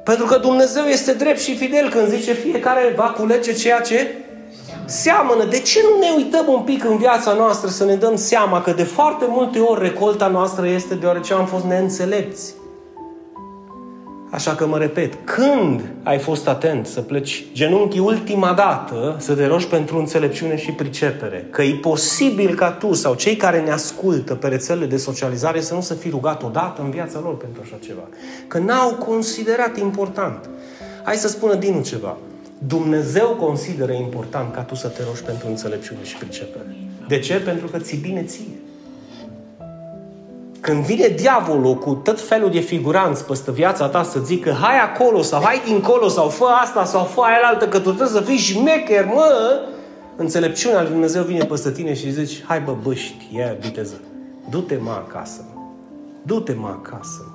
Pentru 0.05 0.27
că 0.27 0.39
Dumnezeu 0.39 0.85
este 0.85 1.12
drept 1.12 1.41
și 1.41 1.57
fidel 1.57 1.91
când 1.91 2.09
zice 2.09 2.33
fiecare 2.33 2.93
va 2.97 3.05
culege 3.05 3.53
ceea 3.53 3.81
ce 3.81 4.15
seamănă. 4.85 5.45
De 5.45 5.61
ce 5.61 5.81
nu 5.83 5.99
ne 5.99 6.12
uităm 6.17 6.45
un 6.49 6.61
pic 6.61 6.85
în 6.85 6.97
viața 6.97 7.33
noastră 7.33 7.69
să 7.69 7.85
ne 7.85 7.95
dăm 7.95 8.17
seama 8.17 8.62
că 8.62 8.71
de 8.71 8.83
foarte 8.83 9.25
multe 9.29 9.59
ori 9.59 9.83
recolta 9.83 10.27
noastră 10.27 10.69
este 10.69 10.95
deoarece 10.95 11.33
am 11.33 11.47
fost 11.47 11.65
neînțelepți? 11.65 12.55
Așa 14.37 14.55
că 14.55 14.66
mă 14.66 14.79
repet, 14.79 15.14
când 15.25 15.83
ai 16.03 16.18
fost 16.18 16.49
atent 16.49 16.87
să 16.87 17.01
pleci 17.01 17.44
genunchii 17.53 18.01
ultima 18.01 18.53
dată 18.53 19.16
să 19.18 19.35
te 19.35 19.46
rogi 19.46 19.66
pentru 19.66 19.99
înțelepciune 19.99 20.57
și 20.57 20.70
pricepere, 20.70 21.46
că 21.51 21.62
e 21.62 21.75
posibil 21.75 22.55
ca 22.55 22.70
tu 22.70 22.92
sau 22.92 23.14
cei 23.14 23.37
care 23.37 23.61
ne 23.61 23.70
ascultă 23.70 24.35
pe 24.35 24.49
rețelele 24.49 24.87
de 24.87 24.96
socializare 24.96 25.61
să 25.61 25.75
nu 25.75 25.81
se 25.81 25.94
fi 25.94 26.09
rugat 26.09 26.42
odată 26.42 26.83
în 26.83 26.90
viața 26.90 27.20
lor 27.22 27.37
pentru 27.37 27.61
așa 27.64 27.77
ceva. 27.85 28.09
Că 28.46 28.59
n-au 28.59 28.94
considerat 28.94 29.79
important. 29.79 30.49
Hai 31.03 31.16
să 31.16 31.29
spună 31.29 31.55
din 31.55 31.83
ceva. 31.83 32.16
Dumnezeu 32.59 33.29
consideră 33.29 33.92
important 33.92 34.55
ca 34.55 34.61
tu 34.61 34.75
să 34.75 34.88
te 34.88 35.03
rogi 35.07 35.22
pentru 35.22 35.49
înțelepciune 35.49 36.05
și 36.05 36.16
pricepere. 36.16 36.77
De 37.09 37.18
ce? 37.18 37.35
Pentru 37.35 37.66
că 37.66 37.79
ți 37.79 37.96
bine 37.96 38.22
ție. 38.22 38.59
Când 40.66 40.85
vine 40.85 41.09
diavolul 41.09 41.74
cu 41.74 41.94
tot 41.94 42.20
felul 42.20 42.50
de 42.50 42.59
figuranți 42.59 43.24
peste 43.24 43.50
viața 43.50 43.88
ta 43.88 44.02
să 44.02 44.18
zică 44.24 44.57
hai 44.61 44.79
acolo 44.79 45.22
sau 45.22 45.42
hai 45.42 45.62
dincolo 45.64 46.09
sau 46.09 46.29
fă 46.29 46.44
asta 46.62 46.85
sau 46.85 47.05
fă 47.05 47.20
aia 47.20 47.37
altă 47.44 47.68
că 47.68 47.79
tu 47.79 47.88
trebuie 47.88 48.09
să 48.09 48.20
fii 48.20 48.37
șmecher, 48.37 49.05
mă, 49.05 49.61
înțelepciunea 50.16 50.81
lui 50.81 50.90
Dumnezeu 50.90 51.22
vine 51.22 51.44
peste 51.44 51.70
tine 51.70 51.94
și 51.94 52.11
zici 52.11 52.44
hai 52.46 52.61
bă 52.61 52.76
băști, 52.83 53.26
ia 53.31 53.57
viteză, 53.61 54.00
du-te 54.50 54.79
mă 54.81 54.90
acasă, 54.90 55.44
du-te 56.22 56.52
mă 56.52 56.76
acasă. 56.83 57.31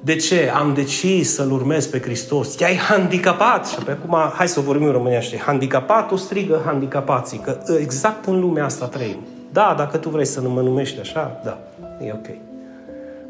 De 0.00 0.16
ce? 0.16 0.52
Am 0.54 0.74
decis 0.74 1.34
să-L 1.34 1.52
urmez 1.52 1.86
pe 1.86 2.00
Hristos. 2.00 2.54
Te-ai 2.54 2.76
handicapat. 2.76 3.66
Și 3.66 3.74
pe 3.74 3.90
acum, 3.90 4.16
hai 4.34 4.48
să 4.48 4.60
vorbim 4.60 4.86
în 4.86 4.92
românește. 4.92 5.38
Handicapatul 5.38 6.16
strigă 6.16 6.62
handicapații. 6.64 7.38
Că 7.38 7.58
exact 7.80 8.26
în 8.26 8.40
lumea 8.40 8.64
asta 8.64 8.86
trăim. 8.86 9.16
Da, 9.52 9.74
dacă 9.78 9.96
tu 9.96 10.08
vrei 10.08 10.26
să 10.26 10.40
mă 10.40 10.60
numești 10.60 11.00
așa, 11.00 11.40
da, 11.44 11.58
e 12.00 12.12
ok. 12.12 12.26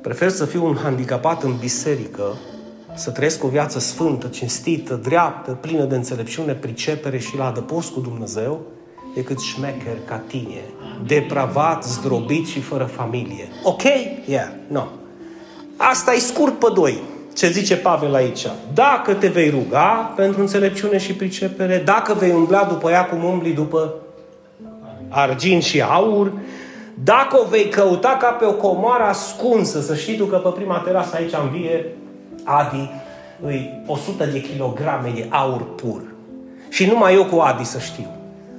Prefer 0.00 0.28
să 0.28 0.44
fiu 0.44 0.66
un 0.66 0.76
handicapat 0.82 1.42
în 1.42 1.56
biserică, 1.56 2.36
să 2.94 3.10
trăiesc 3.10 3.44
o 3.44 3.48
viață 3.48 3.78
sfântă, 3.78 4.26
cinstită, 4.26 4.94
dreaptă, 4.94 5.50
plină 5.60 5.84
de 5.84 5.94
înțelepciune, 5.94 6.52
pricepere 6.52 7.18
și 7.18 7.36
la 7.36 7.46
adăpost 7.46 7.92
cu 7.92 8.00
Dumnezeu, 8.00 8.60
decât 9.14 9.40
șmecher 9.40 9.96
ca 10.06 10.16
tine, 10.16 10.64
depravat, 11.06 11.84
zdrobit 11.84 12.46
și 12.46 12.60
fără 12.60 12.84
familie. 12.84 13.48
Ok? 13.62 13.82
Yeah, 14.26 14.48
no. 14.66 14.84
Asta 15.76 16.12
e 16.12 16.18
scurt 16.18 16.58
pe 16.58 16.66
doi. 16.74 17.02
Ce 17.34 17.50
zice 17.50 17.76
Pavel 17.76 18.14
aici? 18.14 18.46
Dacă 18.74 19.14
te 19.14 19.28
vei 19.28 19.50
ruga 19.50 20.12
pentru 20.16 20.40
înțelepciune 20.40 20.98
și 20.98 21.14
pricepere, 21.14 21.82
dacă 21.84 22.14
vei 22.14 22.32
umbla 22.32 22.64
după 22.64 22.90
ea 22.90 23.04
cum 23.04 23.24
umbli 23.24 23.52
după 23.52 23.94
argint 25.08 25.62
și 25.62 25.82
aur, 25.82 26.32
dacă 26.94 27.40
o 27.40 27.48
vei 27.48 27.68
căuta 27.68 28.16
ca 28.20 28.26
pe 28.26 28.44
o 28.44 28.52
comoară 28.52 29.02
ascunsă, 29.02 29.80
să 29.80 29.94
știi 29.94 30.16
tu 30.16 30.24
că 30.24 30.36
pe 30.36 30.48
prima 30.48 30.78
terasă 30.78 31.16
aici 31.16 31.32
în 31.42 31.50
vie, 31.50 31.86
Adi, 32.44 32.90
îi 33.42 33.82
100 33.86 34.24
de 34.24 34.40
kilograme 34.40 35.12
de 35.14 35.26
aur 35.30 35.74
pur. 35.74 36.02
Și 36.68 36.86
numai 36.86 37.14
eu 37.14 37.24
cu 37.24 37.38
Adi 37.38 37.64
să 37.64 37.78
știu. 37.78 38.10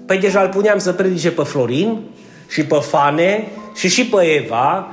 Păi 0.06 0.18
deja 0.18 0.42
îl 0.42 0.50
puneam 0.50 0.78
să 0.78 0.94
predice 0.94 1.32
pe 1.32 1.44
Florin 1.44 2.00
și 2.48 2.66
pe 2.66 2.76
Fane 2.76 3.48
și 3.76 3.88
și 3.88 4.06
pe 4.06 4.22
Eva 4.24 4.88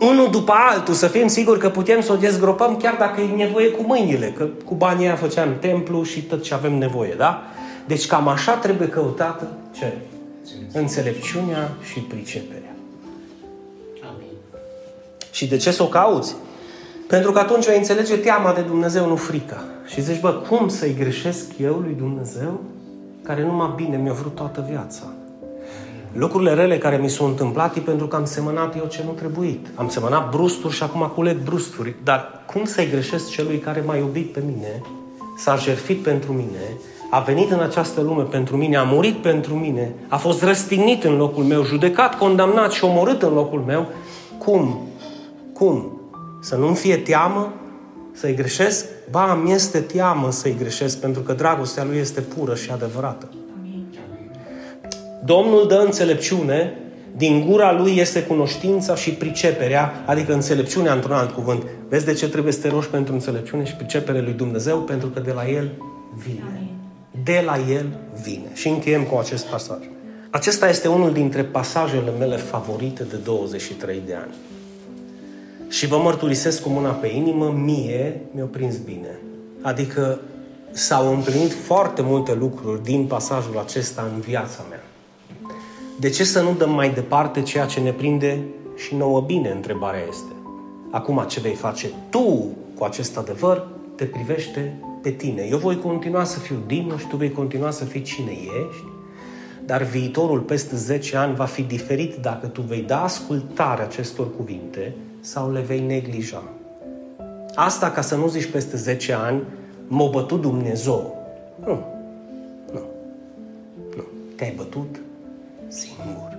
unul 0.00 0.30
după 0.30 0.52
altul, 0.56 0.94
să 0.94 1.06
fim 1.06 1.26
siguri 1.26 1.58
că 1.58 1.68
putem 1.68 2.00
să 2.00 2.12
o 2.12 2.16
dezgropăm 2.16 2.76
chiar 2.76 2.94
dacă 2.98 3.20
e 3.20 3.34
nevoie 3.34 3.68
cu 3.68 3.82
mâinile, 3.82 4.26
că 4.26 4.44
cu 4.64 4.74
banii 4.74 5.06
aia 5.06 5.16
făceam 5.16 5.56
templu 5.60 6.02
și 6.02 6.22
tot 6.22 6.42
ce 6.42 6.54
avem 6.54 6.78
nevoie, 6.78 7.14
da? 7.16 7.42
Deci 7.86 8.06
cam 8.06 8.28
așa 8.28 8.52
trebuie 8.52 8.88
căutată 8.88 9.48
ce? 9.78 9.92
Înțelepciunea 10.72 11.70
și 11.92 12.00
priceperea. 12.00 12.65
Amin. 15.36 15.48
Și 15.48 15.56
de 15.56 15.56
ce 15.56 15.70
să 15.70 15.82
o 15.82 15.86
cauți? 15.86 16.34
Pentru 17.06 17.32
că 17.32 17.38
atunci 17.38 17.66
vei 17.66 17.76
înțelege 17.76 18.16
teama 18.16 18.52
de 18.52 18.60
Dumnezeu, 18.60 19.06
nu 19.06 19.16
frica. 19.16 19.64
Și 19.86 20.00
zici, 20.00 20.20
bă, 20.20 20.32
cum 20.32 20.68
să-i 20.68 20.94
greșesc 20.94 21.58
eu 21.58 21.74
lui 21.74 21.94
Dumnezeu 21.98 22.60
care 23.22 23.42
numai 23.42 23.72
bine 23.76 23.96
mi-a 23.96 24.12
vrut 24.12 24.34
toată 24.34 24.64
viața? 24.68 25.02
lucrurile 26.12 26.54
rele 26.54 26.78
care 26.78 26.96
mi 26.96 27.08
s-au 27.08 27.26
întâmplat 27.26 27.76
e 27.76 27.80
pentru 27.80 28.06
că 28.06 28.16
am 28.16 28.24
semănat 28.24 28.76
eu 28.76 28.84
ce 28.84 29.02
nu 29.04 29.10
trebuit. 29.10 29.66
Am 29.74 29.88
semănat 29.88 30.30
brusturi 30.30 30.74
și 30.74 30.82
acum 30.82 31.12
culeg 31.14 31.36
brusturi. 31.36 31.94
Dar 32.04 32.44
cum 32.52 32.64
să-i 32.64 32.90
greșesc 32.90 33.30
celui 33.30 33.58
care 33.58 33.82
m-a 33.86 33.96
iubit 33.96 34.32
pe 34.32 34.42
mine, 34.46 34.82
s-a 35.36 35.56
jertfit 35.56 36.02
pentru 36.02 36.32
mine, 36.32 36.76
a 37.10 37.20
venit 37.20 37.50
în 37.50 37.60
această 37.60 38.00
lume 38.00 38.22
pentru 38.22 38.56
mine, 38.56 38.76
a 38.76 38.82
murit 38.82 39.16
pentru 39.16 39.54
mine, 39.54 39.94
a 40.08 40.16
fost 40.16 40.42
răstignit 40.42 41.04
în 41.04 41.16
locul 41.16 41.44
meu, 41.44 41.64
judecat, 41.64 42.18
condamnat 42.18 42.72
și 42.72 42.84
omorât 42.84 43.22
în 43.22 43.32
locul 43.34 43.60
meu, 43.66 43.86
cum? 44.38 44.86
Cum? 45.58 46.00
Să 46.40 46.56
nu-mi 46.56 46.76
fie 46.76 46.96
teamă 46.96 47.52
să-i 48.12 48.34
greșesc? 48.34 48.86
Ba, 49.10 49.34
mi 49.34 49.52
este 49.52 49.80
teamă 49.80 50.30
să-i 50.30 50.56
greșesc, 50.58 50.98
pentru 51.00 51.22
că 51.22 51.32
dragostea 51.32 51.84
lui 51.84 51.96
este 51.96 52.20
pură 52.20 52.54
și 52.54 52.70
adevărată. 52.70 53.28
Domnul 55.24 55.66
dă 55.66 55.82
înțelepciune, 55.84 56.78
din 57.16 57.46
gura 57.46 57.72
lui 57.72 57.96
este 57.96 58.22
cunoștința 58.22 58.94
și 58.94 59.10
priceperea, 59.10 60.04
adică 60.06 60.32
înțelepciunea 60.32 60.92
într-un 60.92 61.14
alt 61.14 61.30
cuvânt. 61.30 61.62
Vezi 61.88 62.04
de 62.04 62.12
ce 62.12 62.28
trebuie 62.28 62.52
să 62.52 62.60
te 62.60 62.68
rogi 62.68 62.88
pentru 62.88 63.12
înțelepciune 63.12 63.64
și 63.64 63.74
pricepere 63.74 64.20
lui 64.20 64.32
Dumnezeu? 64.32 64.78
Pentru 64.78 65.08
că 65.08 65.20
de 65.20 65.32
la 65.32 65.48
El 65.48 65.70
vine. 66.24 66.70
De 67.24 67.42
la 67.44 67.58
El 67.70 67.86
vine. 68.22 68.50
Și 68.52 68.68
încheiem 68.68 69.02
cu 69.02 69.18
acest 69.18 69.46
pasaj. 69.46 69.78
Acesta 70.30 70.68
este 70.68 70.88
unul 70.88 71.12
dintre 71.12 71.44
pasajele 71.44 72.12
mele 72.18 72.36
favorite 72.36 73.02
de 73.02 73.16
23 73.16 74.02
de 74.06 74.14
ani. 74.14 74.34
Și 75.76 75.86
vă 75.86 75.96
mărturisesc 75.96 76.62
cu 76.62 76.68
mâna 76.68 76.90
pe 76.90 77.06
inimă, 77.06 77.50
mie 77.50 78.20
mi-a 78.34 78.44
prins 78.44 78.76
bine. 78.76 79.18
Adică 79.62 80.20
s-au 80.70 81.14
împlinit 81.14 81.52
foarte 81.52 82.02
multe 82.02 82.34
lucruri 82.34 82.82
din 82.82 83.06
pasajul 83.06 83.58
acesta 83.58 84.10
în 84.14 84.20
viața 84.20 84.64
mea. 84.68 84.82
De 86.00 86.08
ce 86.08 86.24
să 86.24 86.42
nu 86.42 86.52
dăm 86.52 86.70
mai 86.70 86.90
departe 86.90 87.42
ceea 87.42 87.66
ce 87.66 87.80
ne 87.80 87.92
prinde 87.92 88.42
și 88.76 88.94
nouă 88.94 89.20
bine? 89.20 89.50
Întrebarea 89.50 90.00
este. 90.08 90.32
Acum, 90.90 91.24
ce 91.28 91.40
vei 91.40 91.54
face 91.54 91.90
tu 92.10 92.48
cu 92.78 92.84
acest 92.84 93.16
adevăr, 93.16 93.66
te 93.94 94.04
privește 94.04 94.80
pe 95.02 95.10
tine. 95.10 95.46
Eu 95.50 95.58
voi 95.58 95.78
continua 95.78 96.24
să 96.24 96.38
fiu 96.38 96.56
Dinu 96.66 96.96
și 96.96 97.06
tu 97.06 97.16
vei 97.16 97.32
continua 97.32 97.70
să 97.70 97.84
fii 97.84 98.02
cine 98.02 98.30
ești, 98.30 98.84
dar 99.64 99.82
viitorul 99.82 100.40
peste 100.40 100.76
10 100.76 101.16
ani 101.16 101.34
va 101.34 101.44
fi 101.44 101.62
diferit 101.62 102.14
dacă 102.14 102.46
tu 102.46 102.60
vei 102.60 102.82
da 102.82 103.02
ascultare 103.02 103.82
acestor 103.82 104.36
cuvinte 104.36 104.94
sau 105.26 105.52
le 105.52 105.60
vei 105.60 105.80
neglija. 105.80 106.42
Asta 107.54 107.90
ca 107.90 108.00
să 108.00 108.16
nu 108.16 108.28
zici 108.28 108.50
peste 108.50 108.76
10 108.76 109.12
ani, 109.12 109.42
m-a 109.86 110.08
bătut 110.08 110.40
Dumnezeu. 110.40 111.16
Nu. 111.64 111.84
Nu. 112.72 112.80
Nu. 113.96 114.02
Te-ai 114.36 114.52
bătut 114.56 115.00
singur. 115.68 116.38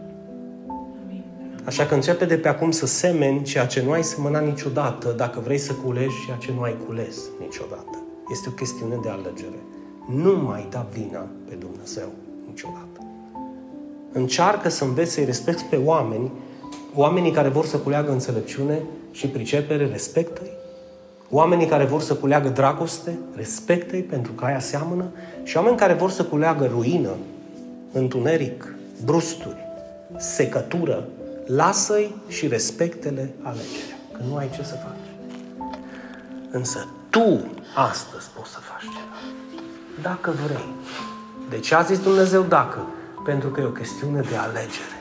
Așa 1.63 1.85
că 1.85 1.93
începe 1.93 2.25
de 2.25 2.37
pe 2.37 2.47
acum 2.47 2.71
să 2.71 2.85
semeni 2.85 3.43
ceea 3.43 3.65
ce 3.65 3.83
nu 3.83 3.91
ai 3.91 4.03
semănat 4.03 4.45
niciodată, 4.45 5.13
dacă 5.17 5.39
vrei 5.39 5.57
să 5.57 5.73
culegi 5.73 6.25
ceea 6.25 6.37
ce 6.37 6.51
nu 6.55 6.61
ai 6.61 6.75
cules 6.85 7.17
niciodată. 7.39 8.03
Este 8.31 8.49
o 8.49 8.51
chestiune 8.51 8.99
de 9.01 9.09
alegere. 9.09 9.59
Nu 10.09 10.35
mai 10.35 10.67
da 10.69 10.87
vina 10.93 11.27
pe 11.49 11.55
Dumnezeu 11.55 12.07
niciodată. 12.47 13.01
Încearcă 14.11 14.69
să 14.69 14.83
înveți 14.83 15.11
să-i 15.11 15.25
respecti 15.25 15.63
pe 15.63 15.75
oameni, 15.75 16.31
oamenii 16.93 17.31
care 17.31 17.49
vor 17.49 17.65
să 17.65 17.77
culeagă 17.77 18.11
înțelepciune 18.11 18.81
și 19.11 19.27
pricepere, 19.27 19.87
respectă-i. 19.87 20.51
Oamenii 21.29 21.65
care 21.65 21.85
vor 21.85 22.01
să 22.01 22.13
culeagă 22.13 22.49
dragoste, 22.49 23.19
respectă-i 23.35 24.01
pentru 24.01 24.31
că 24.31 24.45
aia 24.45 24.59
seamănă. 24.59 25.05
Și 25.43 25.57
oameni 25.57 25.77
care 25.77 25.93
vor 25.93 26.09
să 26.09 26.23
culeagă 26.23 26.65
ruină, 26.65 27.15
întuneric, 27.91 28.75
brusturi, 29.05 29.65
secătură, 30.17 31.07
lasă-i 31.45 32.15
și 32.27 32.47
respectele 32.47 33.33
alegerea. 33.41 33.97
Că 34.11 34.19
nu 34.29 34.35
ai 34.35 34.49
ce 34.55 34.63
să 34.63 34.73
faci. 34.73 35.07
Însă 36.51 36.87
tu 37.09 37.51
astăzi 37.75 38.27
poți 38.35 38.49
să 38.51 38.59
faci 38.59 38.81
ceva. 38.81 39.17
Dacă 40.01 40.33
vrei. 40.45 40.69
De 41.49 41.59
ce 41.59 41.75
a 41.75 41.81
zis 41.81 41.99
Dumnezeu 41.99 42.41
dacă? 42.41 42.87
Pentru 43.25 43.49
că 43.49 43.61
e 43.61 43.63
o 43.63 43.69
chestiune 43.69 44.21
de 44.21 44.35
alegere. 44.35 44.96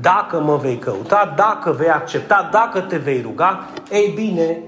Dacă 0.00 0.40
mă 0.40 0.56
vei 0.56 0.78
căuta, 0.78 1.34
dacă 1.36 1.72
vei 1.72 1.88
accepta, 1.88 2.48
dacă 2.52 2.80
te 2.80 2.96
vei 2.96 3.20
ruga, 3.20 3.68
ei 3.90 4.12
bine, 4.14 4.58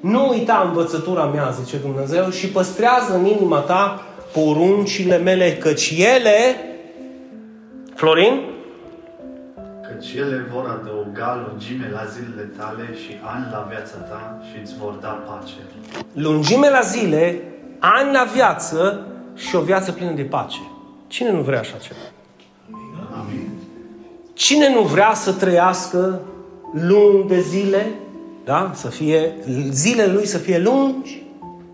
nu 0.00 0.28
uita 0.28 0.62
învățătura 0.66 1.24
mea, 1.24 1.50
zice 1.50 1.76
Dumnezeu, 1.76 2.30
și 2.30 2.48
păstrează 2.48 3.14
în 3.14 3.24
inima 3.24 3.58
ta 3.58 4.02
poruncile 4.32 5.16
mele, 5.16 5.56
căci 5.56 5.94
ele 5.98 6.56
Florin? 7.94 8.40
Căci 9.88 10.12
ele 10.12 10.46
vor 10.52 10.80
adăuga 10.80 11.46
lungime 11.46 11.90
la 11.92 12.04
zilele 12.04 12.50
tale 12.58 12.94
și 13.04 13.16
ani 13.34 13.46
la 13.50 13.66
viața 13.68 13.96
ta 13.96 14.40
și 14.50 14.60
îți 14.60 14.74
vor 14.78 14.92
da 14.92 15.08
pace. 15.08 15.54
Lungime 16.12 16.70
la 16.70 16.80
zile, 16.80 17.42
ani 17.78 18.12
la 18.12 18.24
viață 18.34 19.06
și 19.34 19.56
o 19.56 19.60
viață 19.60 19.92
plină 19.92 20.10
de 20.10 20.22
pace. 20.22 20.60
Cine 21.06 21.30
nu 21.30 21.40
vrea 21.40 21.58
așa 21.58 21.76
ceva? 21.76 22.00
Amin. 23.20 23.51
Cine 24.32 24.74
nu 24.74 24.82
vrea 24.82 25.14
să 25.14 25.32
trăiască 25.32 26.20
lung 26.72 27.26
de 27.26 27.40
zile, 27.40 27.86
da? 28.44 28.72
Să 28.74 28.88
fie, 28.88 29.32
zilele 29.70 30.12
lui 30.12 30.26
să 30.26 30.38
fie 30.38 30.58
lungi 30.58 31.22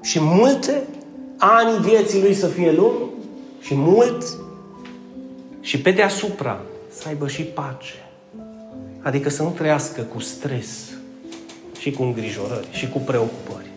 și 0.03 0.19
multe, 0.21 0.83
anii 1.37 1.81
vieții 1.81 2.21
lui 2.21 2.35
să 2.35 2.47
fie 2.47 2.73
lungi 2.73 3.13
și 3.61 3.75
mulți, 3.75 4.37
și 5.61 5.81
pe 5.81 5.91
deasupra 5.91 6.61
să 6.91 7.09
aibă 7.09 7.29
și 7.29 7.43
pace. 7.43 7.95
Adică 9.03 9.29
să 9.29 9.43
nu 9.43 9.49
trăiască 9.49 10.03
cu 10.03 10.21
stres 10.21 10.91
și 11.79 11.91
cu 11.91 12.03
îngrijorări 12.03 12.69
și 12.71 12.89
cu 12.89 12.99
preocupări. 12.99 13.71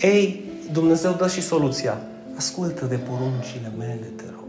Ei, 0.00 0.44
Dumnezeu 0.72 1.12
dă 1.12 1.28
și 1.28 1.42
soluția. 1.42 2.00
Ascultă 2.36 2.84
de 2.84 2.96
poruncile 2.96 3.72
mele, 3.78 4.12
te 4.16 4.24
rog. 4.34 4.39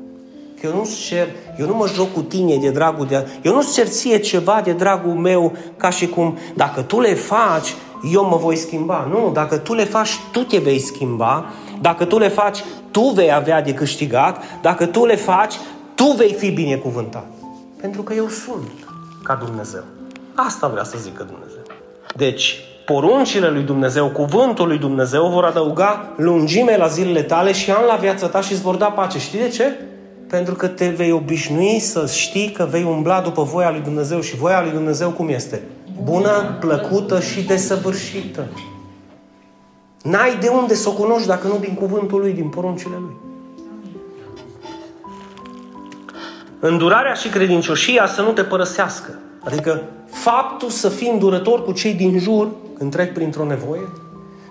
Că 0.61 0.67
eu 0.67 0.75
nu-ți 0.75 1.01
cer, 1.01 1.27
eu 1.57 1.67
nu 1.67 1.75
mă 1.75 1.87
joc 1.87 2.13
cu 2.13 2.21
tine 2.21 2.57
de 2.57 2.69
dragul 2.69 3.05
de... 3.05 3.27
Eu 3.41 3.53
nu-ți 3.53 3.73
cer 3.73 3.87
ție 3.87 4.17
ceva 4.17 4.61
de 4.63 4.71
dragul 4.71 5.13
meu 5.13 5.53
ca 5.77 5.89
și 5.89 6.07
cum 6.07 6.37
dacă 6.55 6.81
tu 6.81 6.99
le 6.99 7.13
faci, 7.13 7.75
eu 8.13 8.25
mă 8.25 8.35
voi 8.35 8.55
schimba. 8.55 9.07
Nu, 9.09 9.31
dacă 9.33 9.57
tu 9.57 9.73
le 9.73 9.83
faci, 9.83 10.09
tu 10.31 10.43
te 10.43 10.57
vei 10.57 10.79
schimba. 10.79 11.45
Dacă 11.81 12.05
tu 12.05 12.17
le 12.17 12.27
faci, 12.27 12.63
tu 12.91 13.01
vei 13.01 13.33
avea 13.33 13.61
de 13.61 13.73
câștigat. 13.73 14.43
Dacă 14.61 14.85
tu 14.85 15.05
le 15.05 15.15
faci, 15.15 15.55
tu 15.95 16.05
vei 16.05 16.33
fi 16.33 16.51
binecuvântat. 16.51 17.25
Pentru 17.81 18.01
că 18.01 18.13
eu 18.13 18.27
sunt 18.27 18.71
ca 19.23 19.35
Dumnezeu. 19.45 19.83
Asta 20.35 20.67
vrea 20.67 20.83
să 20.83 20.97
zică 20.97 21.23
Dumnezeu. 21.23 21.61
Deci, 22.15 22.59
poruncile 22.85 23.49
lui 23.49 23.63
Dumnezeu, 23.63 24.09
cuvântul 24.09 24.67
lui 24.67 24.77
Dumnezeu 24.77 25.27
vor 25.27 25.45
adăuga 25.45 26.13
lungime 26.17 26.77
la 26.77 26.87
zilele 26.87 27.21
tale 27.21 27.51
și 27.51 27.71
an 27.71 27.85
la 27.85 27.95
viața 27.95 28.27
ta 28.27 28.41
și 28.41 28.51
îți 28.51 28.61
vor 28.61 28.75
da 28.75 28.85
pace. 28.85 29.19
Știi 29.19 29.39
de 29.39 29.49
ce? 29.49 29.75
Pentru 30.31 30.55
că 30.55 30.67
te 30.67 30.87
vei 30.87 31.11
obișnui 31.11 31.79
să 31.79 32.05
știi 32.07 32.51
că 32.51 32.67
vei 32.69 32.83
umbla 32.83 33.21
după 33.21 33.43
voia 33.43 33.71
lui 33.71 33.79
Dumnezeu 33.79 34.21
și 34.21 34.35
voia 34.35 34.61
lui 34.61 34.71
Dumnezeu 34.71 35.09
cum 35.09 35.29
este? 35.29 35.61
Bună, 36.03 36.57
plăcută 36.59 37.19
și 37.19 37.41
desăvârșită. 37.41 38.47
N-ai 40.03 40.37
de 40.39 40.47
unde 40.47 40.73
să 40.73 40.89
o 40.89 40.91
cunoști 40.91 41.27
dacă 41.27 41.47
nu 41.47 41.57
din 41.59 41.73
cuvântul 41.73 42.19
lui, 42.19 42.33
din 42.33 42.49
poruncile 42.49 42.95
lui. 42.99 43.15
Îndurarea 46.59 47.13
și 47.13 47.29
credincioșia 47.29 48.07
să 48.07 48.21
nu 48.21 48.31
te 48.31 48.43
părăsească. 48.43 49.19
Adică 49.39 49.83
faptul 50.11 50.69
să 50.69 50.89
fii 50.89 51.09
îndurător 51.09 51.63
cu 51.63 51.71
cei 51.71 51.93
din 51.93 52.19
jur 52.19 52.47
când 52.77 52.91
trec 52.91 53.13
printr-o 53.13 53.45
nevoie 53.45 53.87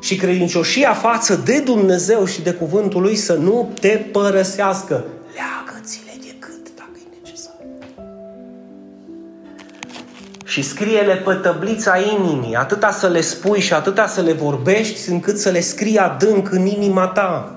și 0.00 0.16
credincioșia 0.16 0.92
față 0.92 1.40
de 1.44 1.60
Dumnezeu 1.60 2.24
și 2.24 2.42
de 2.42 2.52
cuvântul 2.52 3.02
lui 3.02 3.16
să 3.16 3.34
nu 3.34 3.72
te 3.80 3.88
părăsească. 3.88 5.04
Leagă-ți-le 5.34 5.69
Și 10.50 10.62
scrie-le 10.62 11.14
pe 11.14 11.34
tăblița 11.34 11.98
inimii, 11.98 12.54
atâta 12.54 12.90
să 12.90 13.08
le 13.08 13.20
spui 13.20 13.60
și 13.60 13.72
atâta 13.72 14.06
să 14.06 14.20
le 14.20 14.32
vorbești, 14.32 15.10
încât 15.10 15.38
să 15.38 15.50
le 15.50 15.60
scrii 15.60 15.98
adânc 15.98 16.50
în 16.50 16.66
inima 16.66 17.06
ta. 17.06 17.54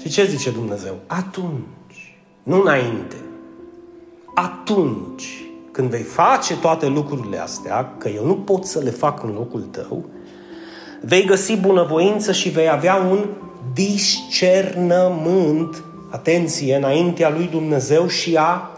Și 0.00 0.08
ce 0.08 0.24
zice 0.24 0.50
Dumnezeu? 0.50 0.98
Atunci, 1.06 2.16
nu 2.42 2.60
înainte, 2.60 3.16
atunci 4.34 5.44
când 5.72 5.90
vei 5.90 6.02
face 6.02 6.56
toate 6.56 6.86
lucrurile 6.86 7.38
astea, 7.38 7.94
că 7.98 8.08
eu 8.08 8.26
nu 8.26 8.36
pot 8.36 8.64
să 8.64 8.78
le 8.78 8.90
fac 8.90 9.22
în 9.22 9.32
locul 9.32 9.60
tău, 9.60 10.04
vei 11.00 11.24
găsi 11.24 11.56
bunăvoință 11.56 12.32
și 12.32 12.48
vei 12.48 12.70
avea 12.70 12.94
un 12.94 13.26
discernământ, 13.72 15.82
atenție, 16.10 16.76
înaintea 16.76 17.30
lui 17.30 17.48
Dumnezeu 17.50 18.06
și 18.06 18.36
a 18.36 18.71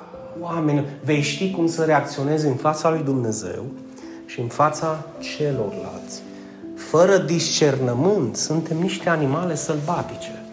oamenilor. 0.44 0.85
Vei 1.04 1.20
ști 1.20 1.50
cum 1.50 1.66
să 1.66 1.85
reacționezi 1.85 2.46
în 2.46 2.54
fața 2.54 2.90
lui 2.90 3.02
Dumnezeu 3.04 3.64
și 4.26 4.40
în 4.40 4.48
fața 4.48 5.07
celorlalți. 5.18 6.22
Fără 6.77 7.16
discernământ, 7.16 8.37
suntem 8.37 8.79
niște 8.79 9.08
animale 9.08 9.54
sălbatice. 9.54 10.44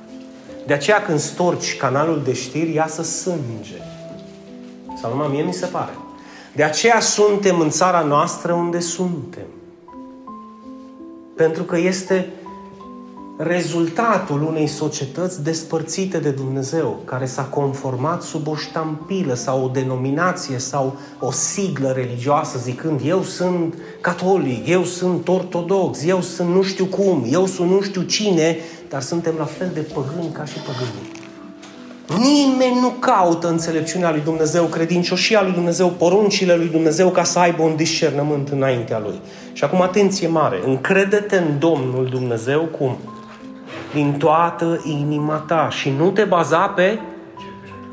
De 0.65 0.73
aceea 0.73 1.01
când 1.01 1.19
storci 1.19 1.77
canalul 1.77 2.21
de 2.23 2.33
știri, 2.33 2.73
iasă 2.73 3.03
sânge. 3.03 3.81
Sau 5.01 5.11
numai 5.11 5.27
mie 5.31 5.43
mi 5.43 5.53
se 5.53 5.65
pare. 5.65 5.91
De 6.55 6.63
aceea 6.63 6.99
suntem 6.99 7.59
în 7.59 7.69
țara 7.69 8.01
noastră 8.01 8.53
unde 8.53 8.79
suntem. 8.79 9.47
Pentru 11.35 11.63
că 11.63 11.77
este 11.77 12.29
rezultatul 13.37 14.43
unei 14.43 14.67
societăți 14.67 15.43
despărțite 15.43 16.17
de 16.17 16.29
Dumnezeu, 16.29 17.01
care 17.05 17.25
s-a 17.25 17.43
conformat 17.43 18.21
sub 18.21 18.47
o 18.47 18.55
ștampilă 18.55 19.33
sau 19.33 19.63
o 19.63 19.67
denominație 19.67 20.57
sau 20.57 20.95
o 21.19 21.31
siglă 21.31 21.91
religioasă, 21.91 22.57
zicând 22.57 23.01
eu 23.05 23.23
sunt 23.23 23.73
catolic, 24.01 24.67
eu 24.67 24.83
sunt 24.83 25.27
ortodox, 25.27 26.05
eu 26.05 26.21
sunt 26.21 26.49
nu 26.49 26.61
știu 26.61 26.85
cum, 26.85 27.25
eu 27.29 27.45
sunt 27.45 27.69
nu 27.69 27.81
știu 27.81 28.01
cine, 28.01 28.57
dar 28.89 29.01
suntem 29.01 29.33
la 29.37 29.45
fel 29.45 29.69
de 29.73 29.79
păgâni 29.79 30.31
ca 30.31 30.45
și 30.45 30.57
păgânii. 30.57 31.19
Nimeni 32.19 32.79
nu 32.79 32.89
caută 32.89 33.49
înțelepciunea 33.49 34.11
lui 34.11 34.21
Dumnezeu, 34.21 34.65
credincioșia 34.65 35.41
lui 35.41 35.51
Dumnezeu, 35.51 35.87
poruncile 35.87 36.55
lui 36.55 36.67
Dumnezeu 36.67 37.09
ca 37.09 37.23
să 37.23 37.39
aibă 37.39 37.63
un 37.63 37.75
discernământ 37.75 38.49
înaintea 38.49 38.99
lui. 38.99 39.21
Și 39.53 39.63
acum 39.63 39.81
atenție 39.81 40.27
mare, 40.27 40.59
încrede-te 40.65 41.37
în 41.37 41.59
Domnul 41.59 42.05
Dumnezeu 42.05 42.61
cum? 42.61 42.97
Din 43.93 44.17
toată 44.17 44.81
inima 44.83 45.35
ta 45.35 45.69
și 45.69 45.89
nu 45.89 46.11
te 46.11 46.23
baza 46.23 46.67
pe 46.67 46.99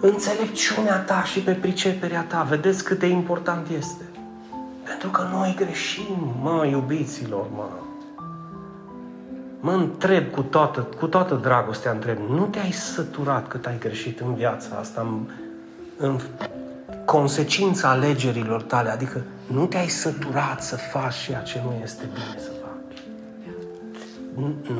înțelepciunea 0.00 0.96
ta 0.98 1.22
și 1.24 1.40
pe 1.40 1.52
priceperea 1.52 2.24
ta. 2.28 2.46
Vedeți 2.48 2.84
cât 2.84 2.98
de 2.98 3.06
important 3.06 3.68
este. 3.78 4.02
Pentru 4.84 5.08
că 5.08 5.28
noi 5.32 5.54
greșim, 5.56 6.34
mă, 6.42 6.66
iubiților, 6.70 7.46
mă. 7.54 7.68
Mă 9.60 9.72
întreb 9.72 10.30
cu 10.30 10.42
toată, 10.42 10.80
cu 10.98 11.06
toată 11.06 11.34
dragostea, 11.34 11.90
întreb, 11.90 12.18
nu 12.28 12.44
te-ai 12.44 12.70
săturat 12.70 13.48
cât 13.48 13.66
ai 13.66 13.78
greșit 13.78 14.20
în 14.20 14.34
viața 14.34 14.76
asta, 14.80 15.00
în, 15.00 15.20
în 15.96 16.20
consecința 17.04 17.88
alegerilor 17.88 18.62
tale? 18.62 18.90
Adică 18.90 19.22
nu 19.46 19.66
te-ai 19.66 19.88
săturat 19.88 20.62
să 20.62 20.76
faci 20.76 21.14
ceea 21.14 21.40
ce 21.40 21.60
nu 21.64 21.74
este 21.82 22.08
bine 22.12 22.34
să 22.38 22.48
faci. 22.48 22.57